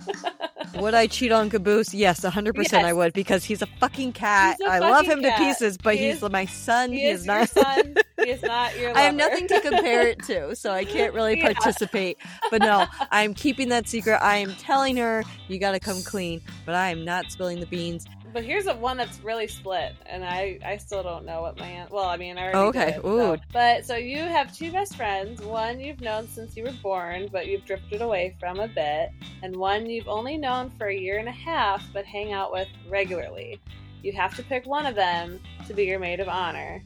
Um, 0.75 0.81
would 0.83 0.95
I 0.95 1.07
cheat 1.07 1.33
on 1.33 1.49
Caboose? 1.49 1.95
Yes, 1.95 2.21
100% 2.21 2.75
I 2.85 2.93
would 2.93 3.15
because 3.15 3.45
he's 3.45 3.63
a 3.63 3.67
fucking 3.81 4.13
cat. 4.13 4.59
A 4.61 4.69
I 4.71 4.79
love 4.79 5.07
fucking 5.07 5.11
him 5.11 5.23
to 5.23 5.33
pieces, 5.39 5.79
but 5.79 5.97
He 5.97 6.07
he's 6.09 6.23
is- 6.23 6.31
my 6.31 6.45
son. 6.45 6.93
He, 6.93 7.01
He, 7.01 7.07
is, 7.07 7.21
is 7.21 7.27
not. 7.27 7.49
son. 7.49 7.95
He 8.19 8.31
is 8.31 8.43
not 8.43 8.79
your. 8.79 8.97
I 8.97 9.01
have 9.03 9.15
nothing 9.15 9.49
to 9.49 9.61
compare 9.61 10.07
it 10.09 10.23
to, 10.25 10.55
so 10.55 10.73
I 10.73 10.85
can't 10.85 11.15
really 11.15 11.39
Yeah. 11.39 11.53
participate. 11.53 12.19
But 12.51 12.61
no, 12.61 12.87
I'm 13.11 13.33
keeping 13.35 13.69
that 13.71 13.89
secret. 13.89 14.19
I 14.23 14.37
am 14.37 14.55
telling 14.57 14.97
her 14.99 15.23
you 15.49 15.59
got 15.59 15.73
to 15.73 15.81
come 15.81 16.03
clean, 16.03 16.43
but 16.67 16.75
I 16.75 16.91
am 16.91 17.05
not 17.05 17.31
spilling 17.31 17.61
the 17.61 17.67
beans. 17.67 18.07
But 18.33 18.45
here's 18.45 18.67
a 18.67 18.75
one 18.75 18.97
that's 18.97 19.21
really 19.21 19.47
split, 19.49 19.95
and 20.07 20.25
I 20.25 20.59
I 20.65 20.77
still 20.77 21.03
don't 21.03 21.25
know 21.25 21.41
what 21.43 21.59
my 21.59 21.67
aunt. 21.67 21.91
Well, 21.91 22.05
I 22.05 22.17
mean, 22.17 22.37
I 22.39 22.43
already 22.53 22.59
Oh, 22.59 22.67
okay. 22.69 22.93
did, 22.93 23.05
Ooh. 23.05 23.19
so- 23.19 23.37
But 23.53 23.87
so 23.87 23.97
you 23.97 24.19
have 24.19 24.55
two 24.55 24.71
best 24.73 24.97
friends. 24.97 25.41
One 25.43 25.81
you've 25.81 26.01
known 26.01 26.29
since 26.29 26.57
you 26.57 26.65
were 26.65 26.75
born, 26.83 27.29
but 27.33 27.47
you've 27.47 27.65
drifted 27.65 28.03
away 28.03 28.37
from 28.39 28.59
a 28.61 28.69
bit, 28.69 29.11
and 29.43 29.57
one 29.57 29.89
you've 29.89 30.09
only 30.09 30.37
known 30.37 30.71
for 30.77 30.89
a 30.89 30.95
year 30.97 31.19
and 31.19 31.29
a 31.29 31.33
half, 31.33 31.83
but 31.93 32.05
hang 32.05 32.33
out 32.33 32.53
with 32.53 32.69
regularly. 32.89 33.61
You 34.03 34.13
have 34.13 34.35
to 34.37 34.43
pick 34.43 34.67
one 34.67 34.87
of 34.87 34.95
them 34.95 35.41
to 35.67 35.75
be 35.75 35.85
your 35.85 35.99
maid 35.99 36.21
of 36.21 36.29
honor. 36.29 36.83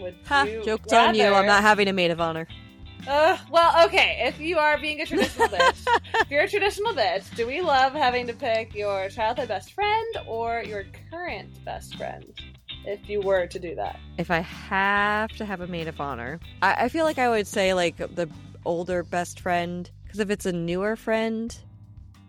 Would 0.00 0.16
Ha, 0.26 0.46
joke's 0.64 0.92
on 0.92 1.14
you. 1.14 1.24
I'm 1.32 1.46
not 1.46 1.62
having 1.62 1.86
a 1.88 1.92
maid 1.92 2.10
of 2.10 2.20
honor. 2.20 2.48
Uh, 3.06 3.36
well, 3.50 3.84
okay. 3.86 4.22
If 4.26 4.40
you 4.40 4.58
are 4.58 4.78
being 4.78 5.00
a 5.00 5.06
traditional 5.06 5.48
bitch, 5.56 5.86
if 6.22 6.30
you're 6.30 6.44
a 6.44 6.48
traditional 6.48 6.92
bitch, 6.94 7.34
do 7.36 7.46
we 7.46 7.60
love 7.60 7.92
having 7.92 8.26
to 8.28 8.32
pick 8.32 8.74
your 8.74 9.08
childhood 9.08 9.48
best 9.48 9.72
friend 9.72 10.16
or 10.26 10.62
your 10.64 10.84
current 11.10 11.64
best 11.64 11.96
friend? 11.96 12.24
If 12.86 13.08
you 13.08 13.20
were 13.20 13.46
to 13.46 13.58
do 13.58 13.74
that, 13.76 13.98
If 14.18 14.30
I 14.30 14.40
have 14.40 15.30
to 15.32 15.44
have 15.44 15.60
a 15.62 15.66
maid 15.66 15.88
of 15.88 16.00
honor, 16.00 16.38
I, 16.62 16.84
I 16.84 16.88
feel 16.88 17.04
like 17.04 17.18
I 17.18 17.28
would 17.28 17.46
say 17.46 17.72
like 17.74 17.96
the 17.96 18.28
older 18.64 19.02
best 19.02 19.40
friend 19.40 19.90
because 20.04 20.20
if 20.20 20.30
it's 20.30 20.46
a 20.46 20.52
newer 20.52 20.94
friend, 20.96 21.56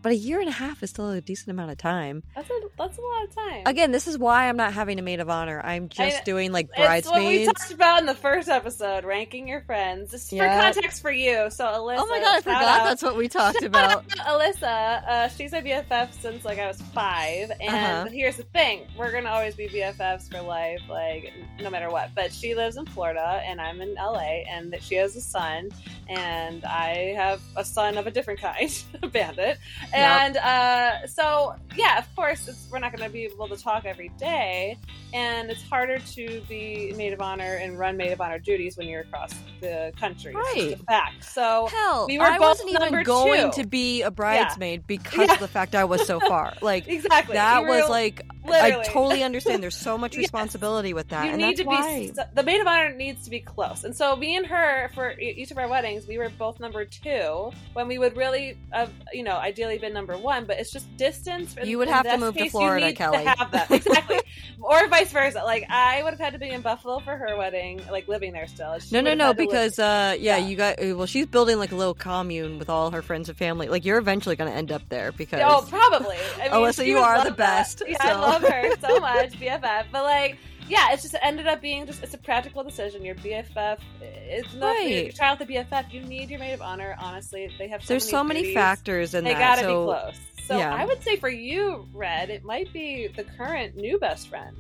but 0.06 0.12
a 0.12 0.16
year 0.16 0.39
and 0.39 0.47
a 0.47 0.51
half 0.51 0.84
is 0.84 0.91
still 0.91 1.10
a 1.10 1.20
decent 1.20 1.49
amount 1.49 1.72
of 1.72 1.80
time. 1.80 2.22
that's 2.36 2.47
a 2.47 2.53
that's 2.78 2.97
a 2.99 3.01
lot 3.01 3.24
of 3.24 3.36
time. 3.36 3.64
Again, 3.66 3.91
this 3.91 4.08
is 4.08 4.20
why 4.20 4.47
I'm 4.49 4.56
not 4.58 4.72
having 4.74 4.99
a 4.99 5.01
maid 5.01 5.20
of 5.20 5.32
honor. 5.32 5.60
I'm 5.64 5.89
just 5.89 6.20
I- 6.20 6.24
doing 6.24 6.51
like 6.51 6.68
It's 6.78 7.08
what 7.10 7.18
we 7.18 7.24
bridesmaids. 7.45 7.45
talked 7.60 7.72
about 7.72 8.01
in 8.01 8.06
the 8.06 8.14
first 8.14 8.47
episode, 8.47 9.03
ranking 9.03 9.47
your 9.47 9.62
friends. 9.62 10.12
Just 10.12 10.30
for 10.30 10.36
Yep. 10.36 10.62
context 10.76 11.01
for 11.01 11.10
you. 11.12 11.49
So 11.49 11.66
Alyssa. 11.66 11.95
Oh 11.99 12.06
my 12.06 12.20
god, 12.20 12.36
I 12.38 12.41
forgot 12.41 12.64
out- 12.64 12.84
that's 12.86 13.01
what 13.01 13.16
we 13.16 13.28
talked 13.28 13.64
about. 13.72 13.91
out 13.91 14.08
Alyssa, 14.10 15.08
uh, 15.08 15.28
she's 15.30 15.51
my 15.53 15.62
BFF 15.62 16.14
since 16.22 16.45
like 16.45 16.60
I 16.60 16.68
was 16.68 16.80
five, 16.93 17.49
and 17.60 17.70
Uh-huh. 18.06 18.06
here's 18.12 18.38
the 18.38 18.43
thing: 18.43 18.86
we're 18.95 19.12
gonna 19.12 19.30
always 19.32 19.56
be 19.56 19.68
BFFs 19.70 20.30
for 20.32 20.39
life, 20.41 20.82
like 20.88 21.34
no 21.60 21.72
matter 21.72 21.89
what. 21.89 22.14
But 22.14 22.32
she 22.32 22.53
lives 22.53 22.78
in 22.78 22.86
Florida, 22.86 23.41
and 23.43 23.60
I'm 23.60 23.82
in 23.82 23.95
LA, 23.95 24.43
and 24.47 24.72
that 24.72 24.84
she 24.84 24.95
has 24.95 25.16
a 25.16 25.22
son, 25.22 25.70
and 26.08 26.64
I 26.64 27.14
have 27.16 27.41
a 27.56 27.66
son 27.66 27.97
of 27.97 28.06
a 28.06 28.12
different 28.12 28.39
kind, 28.39 28.72
a 29.01 29.08
bandit, 29.08 29.58
and 29.95 30.37
uh, 30.37 31.07
so 31.07 31.55
yeah, 31.75 31.97
of 31.99 32.15
course, 32.15 32.47
it's, 32.47 32.67
we're 32.71 32.79
not 32.79 32.95
gonna 32.95 33.09
be 33.09 33.23
able 33.25 33.47
to 33.49 33.57
talk 33.57 33.85
every 33.85 34.09
day, 34.17 34.77
and 35.13 35.49
it's 35.49 35.61
harder 35.63 35.99
to 35.99 36.41
be 36.49 36.93
maid 36.95 37.13
of 37.13 37.21
honor 37.21 37.55
and 37.55 37.77
run 37.79 37.97
maid 37.97 38.11
of 38.11 38.21
honor 38.21 38.39
duties 38.39 38.77
when 38.77 38.87
you're 38.87 39.01
across 39.01 39.31
the 39.61 39.91
country. 39.99 40.33
Right. 40.35 40.77
fact. 40.87 41.23
So. 41.23 41.67
Hell, 41.71 42.05
We 42.07 42.17
were 42.19 42.25
I 42.25 42.37
both 42.37 42.59
wasn't 42.59 42.71
even 42.71 43.03
going 43.03 43.51
two. 43.51 43.61
to 43.63 43.67
be 43.67 44.01
a 44.01 44.11
bridesmaid 44.11 44.85
because 44.87 45.27
Yeah. 45.27 45.33
of 45.33 45.39
the 45.39 45.47
fact 45.47 45.75
I 45.75 45.83
was 45.85 46.05
so 46.05 46.19
far. 46.27 46.53
Like 46.61 46.87
Exactly. 46.87 47.33
that 47.35 47.61
You 47.61 47.67
was 47.67 47.83
were- 47.83 47.89
like 47.89 48.21
literally. 48.49 48.85
I 48.85 48.91
totally 48.91 49.23
understand. 49.23 49.61
There's 49.63 49.75
so 49.77 49.97
much 50.05 50.13
Yes. 50.15 50.23
responsibility 50.23 50.93
with 50.93 51.09
that, 51.09 51.25
you 51.25 51.31
and 51.31 51.41
need 51.41 51.57
that's 51.57 51.59
to 51.61 51.65
why. 51.65 51.99
be 52.07 52.11
the 52.33 52.43
maid 52.43 52.61
of 52.61 52.67
honor 52.67 52.93
needs 52.93 53.23
to 53.25 53.29
be 53.29 53.39
close 53.39 53.83
and 53.83 53.95
so 53.95 54.15
me 54.15 54.35
and 54.35 54.45
her 54.45 54.89
for 54.93 55.11
each 55.19 55.51
of 55.51 55.57
our 55.57 55.67
weddings 55.67 56.07
we 56.07 56.17
were 56.17 56.29
both 56.37 56.59
number 56.59 56.85
two 56.85 57.51
when 57.73 57.87
we 57.87 57.97
would 57.97 58.15
really 58.15 58.57
have 58.71 58.91
you 59.13 59.23
know 59.23 59.35
ideally 59.35 59.77
been 59.77 59.93
number 59.93 60.17
one 60.17 60.45
but 60.45 60.57
it's 60.59 60.71
just 60.71 60.85
distance 60.97 61.55
You 61.63 61.77
would 61.79 61.87
in 61.87 61.93
have 61.93 62.05
to 62.05 62.17
move 62.17 62.33
to 62.33 62.39
case, 62.39 62.45
you 62.45 62.51
Florida, 62.51 62.87
need 62.87 62.95
Kelly. 62.95 63.23
to 63.23 63.29
have 63.29 63.51
that 63.51 63.71
exactly 63.71 64.19
or 64.61 64.87
vice 64.87 65.11
versa 65.11 65.41
like 65.43 65.65
i 65.69 66.01
would 66.03 66.11
have 66.11 66.19
had 66.19 66.33
to 66.33 66.39
be 66.39 66.49
in 66.49 66.61
buffalo 66.61 66.99
for 66.99 67.15
her 67.17 67.35
wedding 67.37 67.81
like 67.91 68.07
living 68.07 68.31
there 68.33 68.47
still 68.47 68.77
No, 68.91 69.01
no, 69.01 69.13
no, 69.13 69.31
to 69.31 69.37
because 69.37 69.79
uh, 69.79 70.15
yeah, 70.19 70.37
Yeah. 70.37 70.47
you 70.47 70.55
got. 70.55 70.81
uh, 70.81 70.95
Well, 70.97 71.05
she's 71.07 71.25
building 71.27 71.57
like 71.59 71.71
a 71.71 71.75
little 71.75 71.93
commune 71.93 72.57
with 72.59 72.69
all 72.69 72.91
her 72.91 73.01
friends 73.01 73.29
and 73.29 73.37
family. 73.37 73.67
Like 73.69 73.85
you're 73.85 73.97
eventually 73.97 74.35
going 74.35 74.49
to 74.51 74.57
end 74.57 74.71
up 74.71 74.81
there 74.89 75.11
because. 75.11 75.41
Oh, 75.43 75.65
probably. 75.69 76.17
I 76.37 76.43
mean, 76.49 76.51
Alyssa, 76.51 76.85
you 76.85 76.97
are 76.97 77.23
the 77.23 77.31
best, 77.31 77.83
Yeah, 77.87 77.97
so. 78.01 78.19
Love 78.41 78.51
her 78.51 78.71
so 78.79 78.99
much, 78.99 79.31
BFF. 79.39 79.86
But 79.91 80.03
like, 80.03 80.38
yeah, 80.67 80.91
it's 80.93 81.03
just 81.03 81.13
it 81.13 81.19
ended 81.23 81.47
up 81.47 81.61
being 81.61 81.86
just 81.86 82.01
it's 82.03 82.13
a 82.13 82.17
practical 82.17 82.63
decision. 82.63 83.03
Your 83.05 83.15
BFF, 83.15 83.77
it's 84.01 84.53
not 84.55 84.75
for 84.77 84.81
your 84.83 85.03
Right. 85.05 85.15
child 85.15 85.39
to 85.39 85.45
BFF. 85.45 85.91
You 85.93 86.01
need 86.01 86.29
your 86.29 86.39
maid 86.39 86.53
of 86.53 86.61
honor. 86.61 86.95
Honestly, 86.99 87.49
they 87.57 87.67
have 87.67 87.81
so 87.83 87.89
There's 87.93 88.03
many 88.05 88.11
so 88.11 88.23
many 88.23 88.39
duties. 88.41 88.55
factors 88.55 89.13
in 89.13 89.23
They 89.23 89.33
that. 89.33 89.39
gotta 89.39 89.61
so 89.61 89.67
be 89.81 89.86
close. 89.91 90.19
So 90.47 90.57
yeah. 90.57 90.73
I 90.75 90.86
would 90.86 91.01
say 91.03 91.15
for 91.17 91.29
you, 91.29 91.88
Red, 91.93 92.29
it 92.29 92.43
might 92.43 92.71
be 92.71 93.07
the 93.07 93.23
current 93.23 93.75
new 93.75 93.97
best 93.99 94.27
friend. 94.29 94.55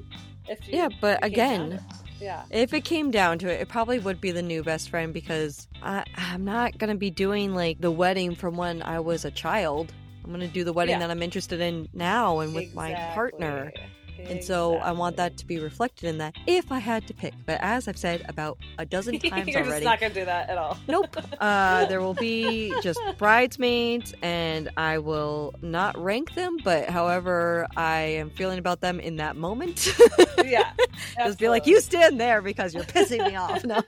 If 0.47 0.67
you, 0.67 0.77
Yeah, 0.77 0.89
but 1.01 1.19
if 1.19 1.25
again- 1.25 1.79
yeah. 2.19 2.43
If 2.49 2.73
it 2.73 2.85
came 2.85 3.11
down 3.11 3.39
to 3.39 3.51
it, 3.51 3.61
it 3.61 3.67
probably 3.67 3.99
would 3.99 4.21
be 4.21 4.31
the 4.31 4.41
new 4.41 4.63
best 4.63 4.89
friend 4.89 5.13
because 5.13 5.67
I, 5.83 6.03
I'm 6.15 6.45
not 6.45 6.77
going 6.77 6.89
to 6.91 6.95
be 6.97 7.09
doing 7.11 7.53
like 7.53 7.81
the 7.81 7.91
wedding 7.91 8.35
from 8.35 8.55
when 8.57 8.81
I 8.81 8.99
was 8.99 9.25
a 9.25 9.31
child. 9.31 9.91
I'm 10.25 10.33
going 10.35 10.41
to 10.47 10.53
do 10.53 10.63
the 10.63 10.73
wedding 10.73 10.93
Yeah. 10.93 10.99
that 10.99 11.11
I'm 11.11 11.21
interested 11.21 11.61
in 11.61 11.87
now 11.93 12.39
and 12.39 12.55
with 12.55 12.73
my 12.73 12.93
partner. 13.13 13.71
Exactly. 13.75 13.91
And 14.27 14.43
so 14.43 14.77
I 14.77 14.91
want 14.93 15.17
that 15.17 15.37
to 15.37 15.45
be 15.45 15.59
reflected 15.59 16.07
in 16.07 16.17
that 16.19 16.35
if 16.47 16.71
I 16.71 16.79
had 16.79 17.05
to 17.07 17.13
pick. 17.13 17.33
But 17.45 17.59
as 17.61 17.87
I've 17.87 17.97
said 17.97 18.25
about 18.27 18.57
a 18.79 18.85
dozen 18.85 19.19
times 19.19 19.45
You're 19.47 19.57
just 19.57 19.67
already, 19.69 19.85
not 19.85 19.99
gonna 19.99 20.13
do 20.15 20.25
that 20.25 20.49
at 20.49 20.57
all. 20.57 20.77
nope. 20.87 21.15
Uh, 21.39 21.85
there 21.89 22.01
will 22.01 22.13
be 22.15 22.73
just 22.81 22.99
bridesmaids, 23.19 24.15
and 24.23 24.71
I 24.77 24.97
will 24.97 25.53
not 25.61 25.95
rank 26.01 26.33
them, 26.33 26.57
but 26.63 26.89
however 26.89 27.67
I 27.77 27.99
am 27.99 28.29
feeling 28.31 28.57
about 28.57 28.79
them 28.81 28.99
in 28.99 29.17
that 29.17 29.35
moment, 29.35 29.93
yeah. 30.43 30.71
just 31.17 31.37
be 31.37 31.49
like, 31.49 31.67
you 31.67 31.79
stand 31.81 32.19
there 32.19 32.41
because 32.41 32.73
you're 32.73 32.83
pissing 32.85 33.27
me 33.27 33.35
off. 33.35 33.63
No. 33.65 33.81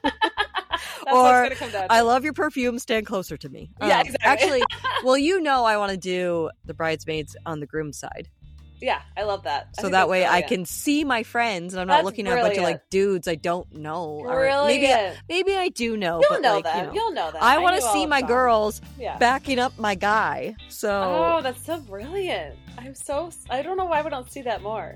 Or, 1.13 1.23
what 1.23 1.43
gonna 1.43 1.55
come 1.55 1.71
down 1.71 1.87
to. 1.87 1.93
I 1.93 2.01
love 2.01 2.23
your 2.23 2.33
perfume. 2.33 2.79
Stand 2.79 3.05
closer 3.05 3.37
to 3.37 3.49
me. 3.49 3.69
Yeah, 3.81 3.99
Um, 3.99 4.05
exactly. 4.07 4.23
Actually, 4.29 4.63
well, 5.03 5.17
you 5.17 5.41
know, 5.41 5.63
I 5.65 5.77
want 5.77 5.91
to 5.91 5.97
do 5.97 6.49
the 6.65 6.73
bridesmaids 6.73 7.35
on 7.45 7.59
the 7.59 7.65
groom's 7.65 7.97
side, 7.97 8.29
Yeah, 8.81 9.01
I 9.15 9.23
love 9.23 9.43
that. 9.43 9.69
I 9.77 9.81
so 9.81 9.89
that 9.89 10.07
way 10.09 10.25
I 10.25 10.41
can 10.43 10.65
see 10.65 11.03
my 11.03 11.23
friends, 11.23 11.73
and 11.73 11.81
I'm 11.81 11.87
not 11.87 11.95
That's 11.97 12.05
looking 12.05 12.27
at 12.27 12.37
a 12.37 12.41
bunch 12.41 12.57
of 12.57 12.63
like 12.63 12.89
dudes 12.89 13.27
I 13.27 13.35
don't 13.35 13.71
know. 13.73 14.21
Brilliant. 14.23 14.81
maybe, 15.27 15.43
maybe 15.47 15.57
I 15.57 15.69
do 15.69 15.97
know. 15.97 16.19
You'll 16.21 16.29
but 16.29 16.41
know 16.41 16.55
like, 16.55 16.63
them. 16.65 16.77
You 16.77 16.85
know, 16.87 16.93
You'll 16.93 17.11
know 17.13 17.31
them. 17.31 17.41
I 17.41 17.57
want 17.59 17.75
to 17.77 17.81
see 17.81 18.05
my 18.05 18.21
girls 18.21 18.81
Yeah. 18.99 19.17
backing 19.17 19.57
up 19.59 19.77
my 19.79 19.95
guy. 19.95 20.55
So 20.69 20.89
Oh, 21.37 21.41
that's 21.41 21.63
so 21.65 21.79
brilliant. 21.79 22.55
I'm 22.77 22.93
so. 22.93 23.31
I 23.49 23.61
don't 23.63 23.77
know 23.77 23.85
why 23.85 24.01
we 24.03 24.09
don't 24.11 24.29
see 24.31 24.41
that 24.43 24.61
more. 24.61 24.95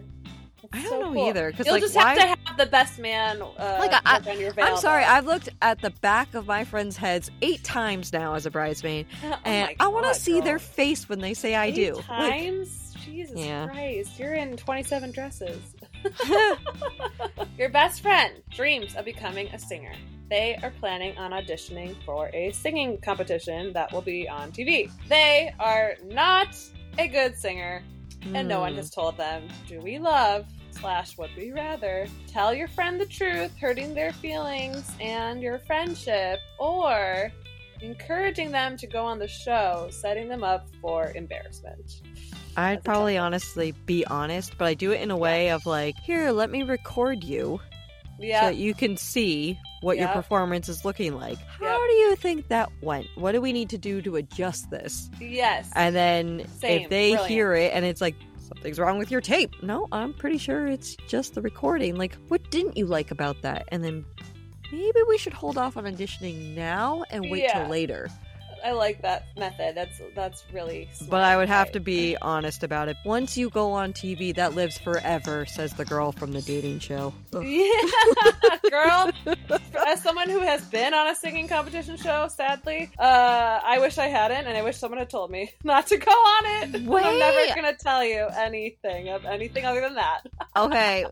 I 0.74 0.82
don't 0.82 0.90
so 0.90 1.00
know 1.02 1.14
cool. 1.14 1.28
either, 1.28 1.52
'cause, 1.52 1.66
you'll 1.66 1.76
like, 1.76 1.82
just 1.84 1.96
why- 1.96 2.14
have 2.16 2.18
to 2.18 2.28
have 2.50 2.58
the 2.58 2.66
best 2.66 2.98
man. 3.00 3.42
Uh, 3.42 3.78
Like, 3.80 3.92
I, 4.06 4.22
on 4.32 4.40
your 4.40 4.54
veil, 4.54 4.66
I'm 4.66 4.78
sorry. 4.78 5.04
I've 5.04 5.26
looked 5.26 5.50
at 5.62 5.82
the 5.82 5.90
back 6.02 6.34
of 6.34 6.48
my 6.48 6.64
friends' 6.64 6.96
heads 6.98 7.30
eight 7.42 7.64
times 7.64 8.14
now 8.14 8.36
as 8.36 8.46
a 8.46 8.52
bridesmaid, 8.52 9.06
Oh 9.24 9.38
and 9.46 9.68
my 9.80 9.86
I 9.86 9.88
want 9.90 10.06
to 10.08 10.14
see 10.20 10.34
girl. 10.34 10.42
their 10.44 10.60
face 10.60 11.10
when 11.10 11.20
they 11.20 11.34
say 11.34 11.56
I 11.56 11.66
Eight 11.68 11.76
do. 11.76 11.94
Like, 11.96 12.06
Times. 12.06 12.78
Jesus 13.04 13.38
Yeah. 13.40 13.68
Christ, 13.68 14.18
you're 14.20 14.34
in 14.36 14.56
27 14.58 15.12
dresses. 15.12 15.60
Your 17.58 17.70
best 17.70 18.02
friend 18.02 18.42
dreams 18.52 18.96
of 18.96 19.06
becoming 19.06 19.48
a 19.48 19.60
singer. 19.60 19.94
They 20.30 20.58
are 20.64 20.72
planning 20.80 21.18
on 21.18 21.32
auditioning 21.32 21.96
for 22.06 22.30
a 22.34 22.52
singing 22.52 23.00
competition 23.02 23.74
that 23.74 23.92
will 23.92 24.02
be 24.02 24.30
on 24.30 24.52
TV. 24.52 24.90
They 25.10 25.54
are 25.60 25.96
not 26.06 26.56
a 26.98 27.08
good 27.08 27.36
singer, 27.38 27.84
and 28.34 28.48
no 28.48 28.60
one 28.62 28.72
Hmm. 28.74 28.78
has 28.78 28.90
told 28.90 29.18
them, 29.18 29.48
do 29.68 29.80
we 29.82 29.98
love 30.00 30.46
slash 30.74 31.18
would 31.18 31.30
we 31.38 31.52
rather 31.52 32.08
tell 32.28 32.54
your 32.54 32.68
friend 32.68 33.00
the 33.00 33.06
truth, 33.06 33.52
hurting 33.60 33.94
their 33.94 34.12
feelings 34.14 34.90
and 35.00 35.42
your 35.42 35.60
friendship, 35.60 36.40
or 36.60 37.32
encouraging 37.82 38.52
them 38.52 38.78
to 38.78 38.88
go 38.88 39.06
on 39.06 39.20
the 39.20 39.28
show, 39.28 39.88
setting 39.92 40.28
them 40.30 40.44
up 40.44 40.68
for 40.82 41.12
embarrassment. 41.16 42.02
I'd 42.58 42.84
probably 42.84 43.18
honestly 43.18 43.72
be 43.86 44.06
honest, 44.06 44.58
but 44.58 44.66
I 44.66 44.74
do 44.74 44.92
it 44.92 45.02
in 45.02 45.10
a 45.10 45.18
way 45.18 45.52
of 45.52 45.66
like, 45.66 45.96
here, 46.04 46.32
let 46.32 46.52
me 46.52 46.64
record 46.64 47.24
you 47.24 47.60
so 48.20 48.28
that 48.28 48.58
you 48.58 48.74
can 48.76 48.98
see 48.98 49.58
what 49.82 49.98
your 49.98 50.10
performance 50.10 50.70
is 50.70 50.86
looking 50.86 51.16
like. 51.16 51.40
How 51.60 51.66
Yep. 51.66 51.90
do 51.90 51.94
you 51.96 52.16
think 52.18 52.48
that 52.50 52.70
went? 52.84 53.08
What 53.16 53.32
do 53.32 53.42
we 53.42 53.52
need 53.52 53.70
to 53.70 53.80
do 53.80 54.00
to 54.04 54.18
adjust 54.18 54.70
this? 54.70 55.10
yes. 55.20 55.72
And 55.76 55.96
then 55.96 56.46
Same. 56.60 56.84
if 56.84 56.90
they 56.90 57.12
Brilliant. 57.12 57.28
hear 57.32 57.54
it 57.54 57.72
and 57.74 57.84
it's 57.84 58.00
like, 58.02 58.16
something's 58.54 58.80
wrong 58.80 58.98
with 58.98 59.10
your 59.12 59.22
tape. 59.22 59.52
No, 59.64 59.88
I'm 59.92 60.14
pretty 60.14 60.38
sure 60.38 60.68
it's 60.68 60.96
just 61.08 61.36
the 61.36 61.42
recording. 61.42 61.96
Like, 61.96 62.16
what 62.28 62.50
didn't 62.52 62.76
you 62.78 62.86
like 62.86 63.12
about 63.12 63.42
that? 63.44 63.66
And 63.70 63.84
then 63.84 64.04
maybe 64.72 65.00
we 65.08 65.18
should 65.18 65.34
hold 65.34 65.58
off 65.58 65.78
on 65.78 65.86
auditioning 65.86 66.54
now 66.56 67.04
and 67.12 67.30
wait 67.30 67.44
Yeah. 67.44 67.62
till 67.62 67.70
later. 67.70 68.10
I 68.64 68.72
like 68.72 69.02
that 69.02 69.26
method. 69.38 69.76
That's 69.76 70.00
that's 70.16 70.44
really. 70.54 70.90
Smart. 70.94 71.10
But 71.12 71.24
I 71.24 71.38
would 71.38 71.48
have 71.50 71.72
to 71.74 71.80
be 71.80 72.16
honest 72.22 72.64
about 72.64 72.88
it. 72.90 72.98
Once 73.06 73.38
you 73.38 73.50
go 73.50 73.72
on 73.72 73.94
TV, 73.94 74.34
that 74.36 74.54
lives 74.56 74.78
forever, 74.78 75.46
says 75.46 75.74
the 75.74 75.86
girl 75.86 76.12
from 76.12 76.32
the 76.32 76.42
dating 76.42 76.80
show. 76.80 77.14
Ugh. 77.34 77.44
Yeah, 77.52 78.58
girl. 78.70 79.12
As 79.88 80.02
someone 80.02 80.30
who 80.30 80.40
has 80.42 80.64
been 80.66 80.94
on 80.94 81.08
a 81.08 81.16
singing 81.16 81.48
competition 81.48 81.98
show, 81.98 82.28
sadly, 82.28 82.90
uh, 83.00 83.60
I 83.64 83.80
wish 83.80 83.98
I 83.98 84.08
hadn't, 84.08 84.46
and 84.48 84.58
I 84.58 84.62
wish 84.62 84.78
someone 84.78 85.00
had 85.00 85.10
told 85.10 85.32
me 85.32 85.52
not 85.64 85.88
to 85.88 85.98
go 85.98 86.12
on 86.12 86.44
it. 86.64 86.86
But 86.86 87.04
I'm 87.06 87.18
never 87.20 87.56
gonna 87.56 87.74
tell 87.76 88.04
you 88.04 88.28
anything 88.36 89.10
of 89.10 89.26
anything 89.26 89.66
other 89.66 89.82
than 89.82 89.96
that. 89.96 90.22
Okay, 90.56 91.06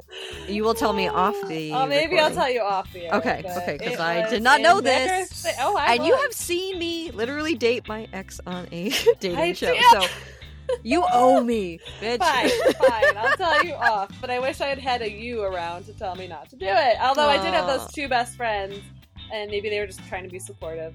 you 0.47 0.63
will 0.63 0.73
tell 0.73 0.93
me 0.93 1.07
off 1.23 1.35
the. 1.47 1.73
Oh, 1.73 1.85
maybe 1.87 2.19
I'll 2.19 2.31
tell 2.31 2.49
you 2.49 2.61
off 2.61 2.91
the 2.93 3.05
air. 3.05 3.15
Okay, 3.15 3.43
okay, 3.45 3.77
'cause 3.77 3.93
it 3.93 3.99
I 3.99 4.29
did 4.29 4.43
not 4.43 4.61
know 4.61 4.81
this. 4.81 5.45
Oh, 5.59 5.77
I 5.77 5.95
and 5.95 6.05
you 6.05 6.15
have 6.15 6.33
seen 6.33 6.77
me 6.77 7.11
literally 7.11 7.38
date 7.55 7.87
my 7.87 8.07
ex 8.13 8.39
on 8.45 8.67
a 8.71 8.89
dating 9.19 9.37
I 9.37 9.53
show, 9.53 9.75
so 9.91 10.05
you 10.83 11.03
owe 11.11 11.43
me, 11.43 11.79
bitch. 11.99 12.19
Fine, 12.19 12.73
fine. 12.73 13.17
I'll 13.17 13.37
tell 13.37 13.63
you 13.63 13.73
off. 13.75 14.11
But 14.21 14.29
I 14.29 14.39
wish 14.39 14.61
I 14.61 14.67
had 14.67 14.79
had 14.79 15.01
a 15.01 15.09
you 15.09 15.43
around 15.43 15.85
to 15.85 15.93
tell 15.93 16.15
me 16.15 16.27
not 16.27 16.49
to 16.49 16.55
do 16.55 16.65
it. 16.67 16.97
Although 17.01 17.27
I 17.27 17.37
did 17.37 17.53
have 17.53 17.67
those 17.67 17.91
two 17.91 18.07
best 18.07 18.35
friends, 18.35 18.79
and 19.31 19.49
maybe 19.51 19.69
they 19.69 19.79
were 19.79 19.87
just 19.87 20.05
trying 20.07 20.23
to 20.23 20.29
be 20.29 20.39
supportive. 20.39 20.93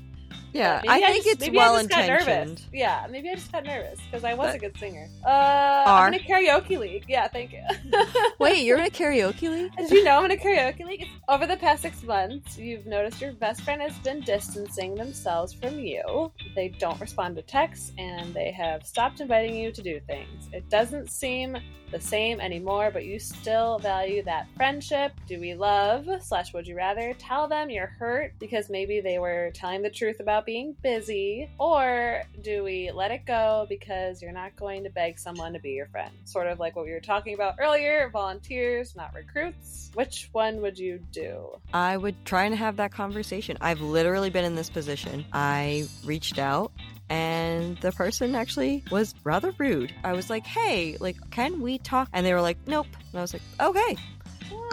Yeah, 0.55 0.81
I 0.89 1.01
think 1.01 1.25
just- 1.25 1.43
it's 1.43 1.55
well 1.57 1.75
I 1.77 1.85
got 1.85 2.07
nervous. 2.07 2.27
intentioned. 2.27 2.63
Yeah, 2.73 3.07
maybe 3.11 3.29
I 3.31 3.35
just 3.35 3.53
got 3.53 3.65
nervous 3.65 3.99
because 4.11 4.25
I 4.25 4.35
was 4.35 4.47
But- 4.49 4.55
a 4.57 4.59
good 4.59 4.79
singer. 4.79 5.09
Uh, 5.25 5.85
I'm 5.87 6.15
in 6.15 6.21
a 6.21 6.23
karaoke 6.23 6.79
league. 6.79 7.05
Yeah, 7.09 7.29
thank 7.29 7.53
you. 7.53 7.63
Wait, 8.39 8.65
you're 8.65 8.79
in 8.79 8.85
a 8.87 8.91
karaoke 8.91 9.51
league? 9.51 9.77
Did 9.77 9.91
you 9.91 10.05
know 10.05 10.19
I'm 10.19 10.25
in 10.27 10.31
a 10.31 10.37
karaoke 10.37 10.85
league? 10.87 11.07
Over 11.29 11.47
the 11.47 11.57
past 11.57 11.83
six 11.83 12.03
months, 12.03 12.57
you've 12.57 12.87
noticed 12.87 13.21
your 13.21 13.33
best 13.33 13.63
friend 13.63 13.83
has 13.83 13.97
been 13.99 14.21
distancing 14.21 14.95
themselves 14.95 15.53
from 15.53 15.79
you. 15.79 16.33
They 16.55 16.69
don't 16.69 17.01
respond 17.01 17.37
to 17.37 17.43
texts 17.43 17.93
and 17.99 18.33
they 18.33 18.51
have 18.53 18.87
stopped 18.87 19.21
inviting 19.21 19.55
you 19.57 19.73
to 19.73 19.83
do 19.83 20.01
things. 20.07 20.49
It 20.53 20.69
doesn't 20.71 21.11
seem 21.11 21.57
the 21.91 22.01
same 22.01 22.41
anymore, 22.41 22.91
but 22.93 23.05
you 23.05 23.19
still 23.21 23.79
value 23.79 24.23
that 24.25 24.49
friendship. 24.57 25.13
Do 25.29 25.39
we 25.39 25.55
love 25.55 26.07
slash 26.21 26.53
would 26.53 26.67
you 26.67 26.75
rather 26.77 27.15
tell 27.19 27.47
them 27.47 27.71
you're 27.71 27.87
hurt 27.99 28.33
because 28.41 28.69
maybe 28.69 29.01
they 29.01 29.19
were 29.19 29.51
telling 29.55 29.83
the 29.83 29.91
truth 29.91 30.19
about 30.21 30.44
being 30.45 30.77
busy? 30.83 31.51
Or 31.59 32.23
do 32.43 32.65
we 32.65 32.91
let 32.93 33.11
it 33.11 33.27
go 33.27 33.67
because 33.69 34.23
you're 34.23 34.33
not 34.33 34.57
going 34.57 34.85
to 34.85 34.91
beg 34.91 35.19
someone 35.19 35.53
to 35.53 35.59
be 35.59 35.71
your 35.71 35.87
friend? 35.87 36.13
Sort 36.25 36.47
of 36.47 36.59
like 36.59 36.77
what 36.77 36.85
we 36.85 36.93
were 36.93 37.01
talking 37.01 37.35
about 37.35 37.57
earlier 37.59 38.09
volunteers, 38.11 38.95
not 38.97 39.15
recruits. 39.15 39.91
Which 39.95 40.29
one 40.33 40.61
would 40.61 40.79
you 40.79 40.99
do? 41.13 41.59
I 41.73 41.97
would 41.97 42.25
try 42.25 42.45
and 42.45 42.55
have 42.55 42.77
that 42.77 42.93
conversation. 42.93 43.57
I've 43.61 43.81
literally 43.81 44.31
been 44.31 44.45
in 44.45 44.55
this 44.55 44.71
position. 44.71 45.25
I 45.33 45.87
reached 46.05 46.39
out 46.39 46.73
and 47.09 47.77
the 47.79 47.93
person 47.93 48.35
actually 48.35 48.83
was 48.91 49.15
rather 49.25 49.53
rude. 49.59 49.95
I 50.03 50.13
was 50.15 50.31
like, 50.31 50.47
"Hey, 50.47 50.97
like 50.99 51.17
can 51.31 51.61
we 51.61 51.79
talk?" 51.79 52.09
And 52.13 52.25
they 52.25 52.33
were 52.33 52.41
like, 52.41 52.59
"Nope." 52.67 52.87
And 53.13 53.19
I 53.19 53.23
was 53.23 53.33
like, 53.33 53.43
"Okay." 53.61 53.97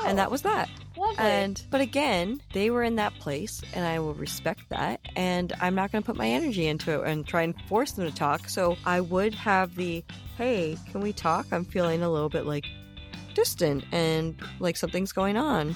And 0.06 0.18
that 0.18 0.32
was 0.32 0.42
that. 0.42 0.70
lovely. 0.98 1.16
And 1.18 1.64
but 1.70 1.82
again, 1.82 2.42
they 2.54 2.70
were 2.70 2.84
in 2.84 2.96
that 2.96 3.14
place 3.20 3.62
and 3.74 3.86
I 3.86 4.00
will 4.00 4.14
respect 4.16 4.62
that 4.70 5.00
and 5.16 5.54
I'm 5.62 5.76
not 5.76 5.92
going 5.92 6.02
to 6.02 6.06
put 6.06 6.16
my 6.16 6.28
energy 6.28 6.68
into 6.68 7.02
it 7.02 7.08
and 7.08 7.26
try 7.26 7.44
and 7.44 7.54
force 7.68 7.92
them 7.94 8.06
to 8.10 8.16
talk. 8.16 8.50
So 8.50 8.78
I 8.86 9.00
would 9.02 9.34
have 9.36 9.76
the, 9.76 10.04
"Hey, 10.38 10.78
can 10.92 11.02
we 11.02 11.14
talk? 11.14 11.46
I'm 11.52 11.66
feeling 11.66 12.02
a 12.02 12.10
little 12.10 12.30
bit 12.30 12.46
like 12.46 12.66
distant 13.36 13.86
and 13.92 14.36
like 14.60 14.76
something's 14.76 15.12
going 15.12 15.38
on. 15.38 15.76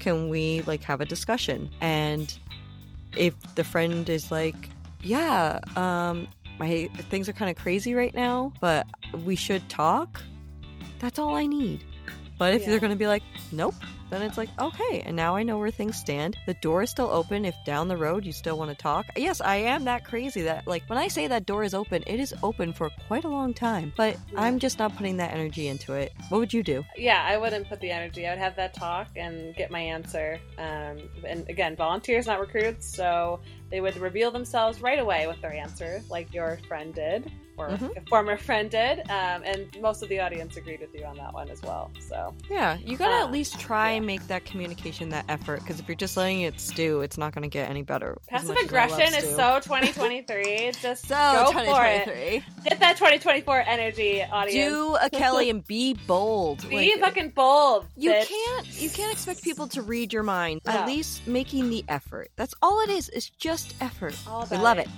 Can 0.00 0.28
we 0.28 0.62
like 0.62 0.82
have 0.82 1.00
a 1.00 1.06
discussion?" 1.06 1.70
And 1.80 2.36
if 3.16 3.34
the 3.54 3.64
friend 3.64 4.08
is 4.08 4.30
like, 4.32 4.70
"Yeah, 5.02 5.60
um 5.76 6.26
my 6.58 6.88
things 7.10 7.28
are 7.28 7.32
kind 7.32 7.50
of 7.50 7.56
crazy 7.56 7.94
right 7.94 8.14
now, 8.14 8.52
but 8.60 8.86
we 9.24 9.36
should 9.36 9.68
talk." 9.68 10.20
That's 10.98 11.18
all 11.18 11.34
I 11.34 11.46
need. 11.46 11.84
But 12.42 12.54
if 12.54 12.62
Yeah. 12.62 12.70
they're 12.70 12.80
going 12.80 12.90
to 12.90 12.98
be 12.98 13.06
like, 13.06 13.22
"Nope," 13.52 13.76
then 14.10 14.20
it's 14.20 14.36
like, 14.36 14.48
okay, 14.58 15.02
and 15.06 15.14
now 15.14 15.36
I 15.36 15.44
know 15.44 15.58
where 15.58 15.70
things 15.70 15.96
stand. 15.96 16.36
The 16.44 16.54
door 16.54 16.82
is 16.82 16.90
still 16.90 17.08
open 17.08 17.44
if 17.44 17.54
down 17.64 17.86
the 17.86 17.96
road 17.96 18.24
you 18.26 18.32
still 18.32 18.58
want 18.58 18.68
to 18.68 18.74
talk. 18.76 19.06
Yes, 19.16 19.40
I 19.40 19.54
am 19.58 19.84
that 19.84 20.04
crazy 20.04 20.42
that, 20.42 20.66
like, 20.66 20.82
when 20.88 20.98
I 20.98 21.06
say 21.06 21.28
that 21.28 21.46
door 21.46 21.62
is 21.62 21.72
open, 21.72 22.02
it 22.04 22.18
is 22.18 22.34
open 22.42 22.72
for 22.72 22.90
quite 23.06 23.22
a 23.22 23.28
long 23.28 23.54
time, 23.54 23.92
but 23.96 24.16
I'm 24.36 24.58
just 24.58 24.80
not 24.80 24.96
putting 24.96 25.18
that 25.18 25.32
energy 25.32 25.68
into 25.68 25.92
it. 25.92 26.12
What 26.30 26.38
would 26.38 26.52
you 26.52 26.64
do? 26.64 26.84
yeah, 26.96 27.22
I 27.24 27.36
wouldn't 27.36 27.68
put 27.68 27.78
the 27.78 27.92
energy. 27.92 28.26
I 28.26 28.30
would 28.30 28.40
have 28.40 28.56
that 28.56 28.74
talk 28.74 29.06
and 29.14 29.54
get 29.54 29.70
my 29.70 29.78
answer. 29.80 30.40
Um, 30.58 30.98
and 31.24 31.48
again, 31.48 31.76
volunteers, 31.76 32.26
not 32.26 32.40
recruits, 32.40 32.92
so 32.92 33.38
they 33.70 33.80
would 33.80 33.96
reveal 33.98 34.32
themselves 34.32 34.80
right 34.82 34.98
away 34.98 35.28
with 35.28 35.40
their 35.40 35.52
answer, 35.52 36.02
like 36.10 36.34
your 36.34 36.58
friend 36.66 36.92
did, 36.92 37.30
or 37.56 37.68
Mhm. 37.70 37.96
a 37.96 38.00
former 38.08 38.36
friend 38.36 38.70
did. 38.70 39.00
Um, 39.10 39.42
and 39.44 39.66
most 39.80 40.02
of 40.02 40.08
the 40.08 40.20
audience 40.20 40.56
agreed 40.56 40.80
with 40.80 40.94
you 40.94 41.04
on 41.04 41.16
that 41.18 41.32
one 41.34 41.48
as 41.50 41.62
well. 41.62 41.90
So 42.00 42.34
Yeah, 42.50 42.78
you 42.84 42.96
gotta 42.96 43.16
Uh, 43.16 43.24
at 43.24 43.30
least 43.32 43.58
try 43.60 43.90
yeah. 43.90 43.96
and 43.98 44.06
make 44.06 44.26
that 44.28 44.44
communication 44.44 45.08
that 45.10 45.24
effort, 45.28 45.60
because 45.60 45.78
if 45.80 45.88
you're 45.88 45.94
just 45.94 46.16
letting 46.16 46.42
it 46.42 46.58
stew, 46.60 47.00
it's 47.02 47.18
not 47.18 47.32
gonna 47.34 47.48
get 47.48 47.68
any 47.68 47.82
better. 47.82 48.16
passive 48.28 48.48
much 48.48 48.58
as 48.64 48.72
I 48.72 48.76
love 48.78 48.90
aggression 48.92 49.14
is 49.22 49.36
so 49.36 49.60
2023. 49.64 50.72
Just 50.80 51.06
So 51.06 51.14
go 51.14 51.52
for 51.52 51.84
it. 51.84 52.04
2023. 52.04 52.44
Get 52.68 52.80
that 52.80 52.96
2024 52.96 53.64
energy, 53.66 54.22
audience. 54.22 54.68
Do 54.70 54.96
a 54.96 55.10
Kelly 55.10 55.50
and 55.50 55.64
be 55.66 55.94
bold. 56.06 56.66
Be 56.68 56.76
Like, 56.94 57.00
fucking 57.00 57.30
bold. 57.30 57.86
You 57.96 58.12
bitch. 58.12 58.26
can't 58.28 58.66
you 58.80 58.88
can't 58.90 59.12
expect 59.12 59.42
people 59.42 59.68
to 59.68 59.82
read 59.82 60.12
your 60.12 60.22
mind. 60.22 60.60
No. 60.66 60.72
At 60.72 60.86
least 60.86 61.26
making 61.26 61.70
the 61.70 61.84
effort. 61.88 62.30
That's 62.36 62.54
all 62.62 62.80
it 62.80 62.90
is. 62.90 63.08
It's 63.10 63.28
just 63.30 63.74
effort. 63.80 64.14
All 64.28 64.46
We 64.50 64.56
love 64.56 64.78
it. 64.78 64.88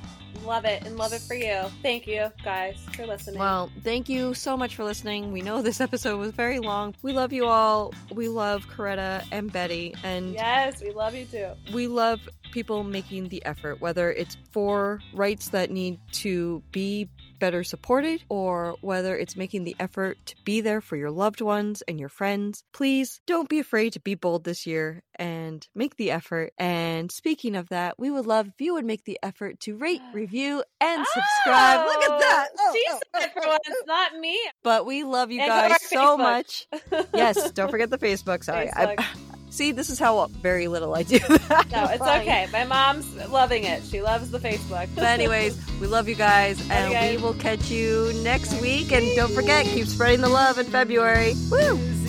Love 0.45 0.65
it 0.65 0.83
and 0.85 0.97
love 0.97 1.13
it 1.13 1.21
for 1.23 1.35
you. 1.35 1.63
Thank 1.83 2.07
you, 2.07 2.31
guys, 2.45 2.77
for 2.95 3.07
listening. 3.07 3.39
Well, 3.41 3.71
thank 3.83 4.09
you 4.09 4.35
so 4.35 4.57
much 4.57 4.77
for 4.77 4.85
listening. 4.85 5.33
We 5.33 5.41
know 5.41 5.63
this 5.63 5.81
episode 5.89 6.19
was 6.19 6.33
very 6.33 6.59
long. 6.59 6.95
We 7.03 7.13
love 7.13 7.33
you 7.33 7.47
all. 7.47 7.95
We 8.13 8.29
love 8.29 8.67
Coretta 8.69 9.25
and 9.33 9.53
Betty, 9.53 9.95
and 10.05 10.35
yes, 10.35 10.83
we 10.83 10.91
love 10.91 11.15
you 11.15 11.25
too. 11.25 11.49
we 11.73 11.87
love 11.87 12.21
people 12.55 12.85
making 12.85 13.29
the 13.29 13.45
effort, 13.45 13.81
whether 13.81 14.13
it's 14.13 14.37
for 14.53 15.01
rights 15.13 15.49
that 15.49 15.73
need 15.73 15.99
to 16.13 16.63
be 16.71 17.09
better 17.41 17.65
supported 17.65 18.23
or 18.29 18.77
whether 18.81 19.17
it's 19.17 19.37
making 19.37 19.65
the 19.65 19.75
effort 19.81 20.17
to 20.25 20.37
be 20.45 20.61
there 20.61 20.81
for 20.81 20.97
your 20.97 21.11
loved 21.11 21.41
ones 21.41 21.83
and 21.89 21.99
your 21.99 22.09
friends. 22.09 22.63
Please 22.73 23.21
don't 23.27 23.49
be 23.49 23.59
afraid 23.59 23.93
to 23.93 24.01
be 24.01 24.15
bold 24.15 24.45
this 24.45 24.67
year 24.67 25.03
and 25.17 25.67
make 25.75 25.97
the 25.97 26.13
effort. 26.13 26.53
And 26.57 27.11
speaking 27.11 27.57
of 27.57 27.69
that, 27.71 27.99
we 27.99 28.09
would 28.09 28.25
love 28.25 28.47
if 28.47 28.61
you 28.61 28.75
would 28.75 28.85
make 28.85 29.05
the 29.05 29.19
effort 29.23 29.59
to 29.61 29.77
rate, 29.77 30.01
review, 30.15 30.63
and 30.81 31.05
oh, 31.05 31.13
subscribe. 31.13 31.87
Look 31.87 32.05
at 32.05 32.21
that. 32.21 32.49
Oh, 32.59 32.65
Oh, 32.67 32.73
she 32.73 32.85
oh, 32.91 32.99
said 33.15 33.27
it 33.27 33.33
for 33.33 33.47
once, 33.47 33.83
not 33.87 34.17
me. 34.17 34.39
But 34.63 34.87
we 34.87 35.03
love 35.05 35.31
you 35.31 35.41
And 35.41 35.49
guys 35.49 35.83
so 35.89 36.17
much. 36.17 36.67
Yes, 37.13 37.51
don't 37.51 37.71
forget 37.71 37.91
the 37.91 37.99
Facebook. 37.99 38.45
Sorry. 38.45 38.71
I, 38.73 38.97
Facebook. 38.97 39.24
See, 39.55 39.73
this 39.73 39.89
is 39.89 39.99
how 39.99 40.27
very 40.27 40.69
little 40.69 40.95
I 40.95 41.03
do 41.05 41.19
that. 41.49 41.71
No, 41.71 41.85
it's 41.85 41.99
Fine. 41.99 42.21
okay. 42.23 42.49
My 42.53 42.65
mom's 42.65 43.07
loving 43.29 43.65
it. 43.65 43.85
She 43.85 44.03
loves 44.03 44.31
the 44.31 44.39
Facebook. 44.39 44.89
But 44.95 45.05
anyways, 45.05 45.57
we 45.81 45.87
love 45.87 46.09
you 46.09 46.15
guys, 46.17 46.61
and 46.71 46.93
you 46.93 46.99
guys. 46.99 47.17
we 47.17 47.23
will 47.23 47.35
catch 47.35 47.71
you 47.71 48.13
next 48.23 48.61
week. 48.61 48.93
And 48.93 49.05
don't 49.17 49.33
forget, 49.33 49.65
keep 49.67 49.87
spreading 49.87 50.21
the 50.21 50.29
love 50.29 50.59
in 50.59 50.67
February. 50.67 51.35
Woo! 51.51 52.04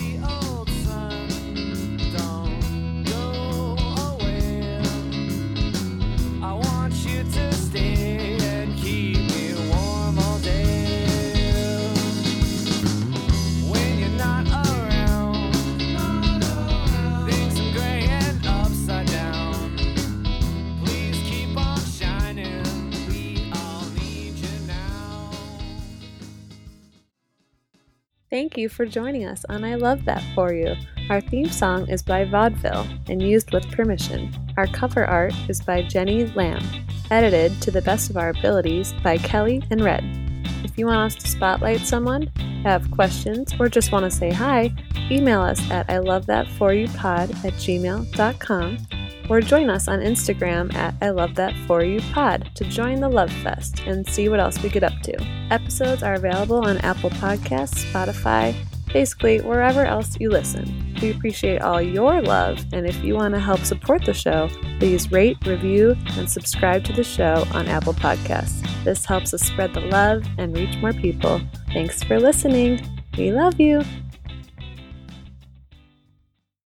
Thank 28.36 28.58
you 28.58 28.68
for 28.68 28.84
joining 28.84 29.24
us 29.24 29.46
on 29.48 29.64
I 29.64 29.76
Love 29.76 30.04
That 30.04 30.22
For 30.34 30.52
You. 30.52 30.74
Our 31.08 31.22
theme 31.22 31.48
song 31.48 31.88
is 31.88 32.02
by 32.02 32.26
Vaudeville 32.26 32.86
and 33.08 33.22
used 33.22 33.50
with 33.50 33.70
permission. 33.70 34.30
Our 34.58 34.66
cover 34.66 35.06
art 35.06 35.32
is 35.48 35.62
by 35.62 35.80
Jenny 35.80 36.26
Lam, 36.26 36.62
edited 37.10 37.62
to 37.62 37.70
the 37.70 37.80
best 37.80 38.10
of 38.10 38.18
our 38.18 38.28
abilities 38.28 38.92
by 39.02 39.16
Kelly 39.16 39.62
and 39.70 39.82
Red. 39.82 40.04
If 40.64 40.76
you 40.76 40.84
want 40.84 41.14
us 41.14 41.14
to 41.14 41.30
spotlight 41.30 41.80
someone, 41.80 42.26
have 42.62 42.90
questions, 42.90 43.54
or 43.58 43.70
just 43.70 43.90
want 43.90 44.04
to 44.04 44.10
say 44.10 44.30
hi, 44.30 44.70
email 45.10 45.40
us 45.40 45.70
at 45.70 45.88
I 45.88 45.96
love 45.96 46.26
that 46.26 46.46
for 46.58 46.74
you 46.74 46.88
pod 46.88 47.30
at 47.42 47.54
gmail.com 47.54 48.76
or 49.28 49.40
join 49.40 49.70
us 49.70 49.88
on 49.88 50.00
Instagram 50.00 50.74
at 50.74 50.94
I 51.00 51.10
love 51.10 51.34
that 51.36 51.54
for 51.66 51.82
you 51.82 52.00
pod 52.12 52.50
to 52.54 52.64
join 52.64 53.00
the 53.00 53.08
Love 53.08 53.32
Fest 53.32 53.80
and 53.86 54.08
see 54.08 54.28
what 54.28 54.40
else 54.40 54.62
we 54.62 54.68
get 54.68 54.84
up 54.84 55.00
to. 55.02 55.20
Episodes 55.50 56.02
are 56.02 56.14
available 56.14 56.64
on 56.64 56.78
Apple 56.78 57.10
Podcasts, 57.10 57.84
Spotify, 57.90 58.54
basically 58.92 59.40
wherever 59.40 59.84
else 59.84 60.16
you 60.18 60.30
listen. 60.30 60.94
We 61.02 61.10
appreciate 61.10 61.60
all 61.60 61.82
your 61.82 62.22
love, 62.22 62.64
and 62.72 62.86
if 62.86 62.96
you 63.04 63.14
want 63.14 63.34
to 63.34 63.40
help 63.40 63.60
support 63.60 64.04
the 64.04 64.14
show, 64.14 64.48
please 64.78 65.12
rate, 65.12 65.36
review, 65.46 65.96
and 66.16 66.30
subscribe 66.30 66.84
to 66.84 66.92
the 66.92 67.04
show 67.04 67.46
on 67.52 67.68
Apple 67.68 67.94
Podcasts. 67.94 68.62
This 68.84 69.04
helps 69.04 69.34
us 69.34 69.42
spread 69.42 69.74
the 69.74 69.80
love 69.80 70.24
and 70.38 70.56
reach 70.56 70.76
more 70.78 70.92
people. 70.94 71.40
Thanks 71.72 72.02
for 72.02 72.18
listening. 72.18 72.80
We 73.18 73.32
love 73.32 73.60
you. 73.60 73.82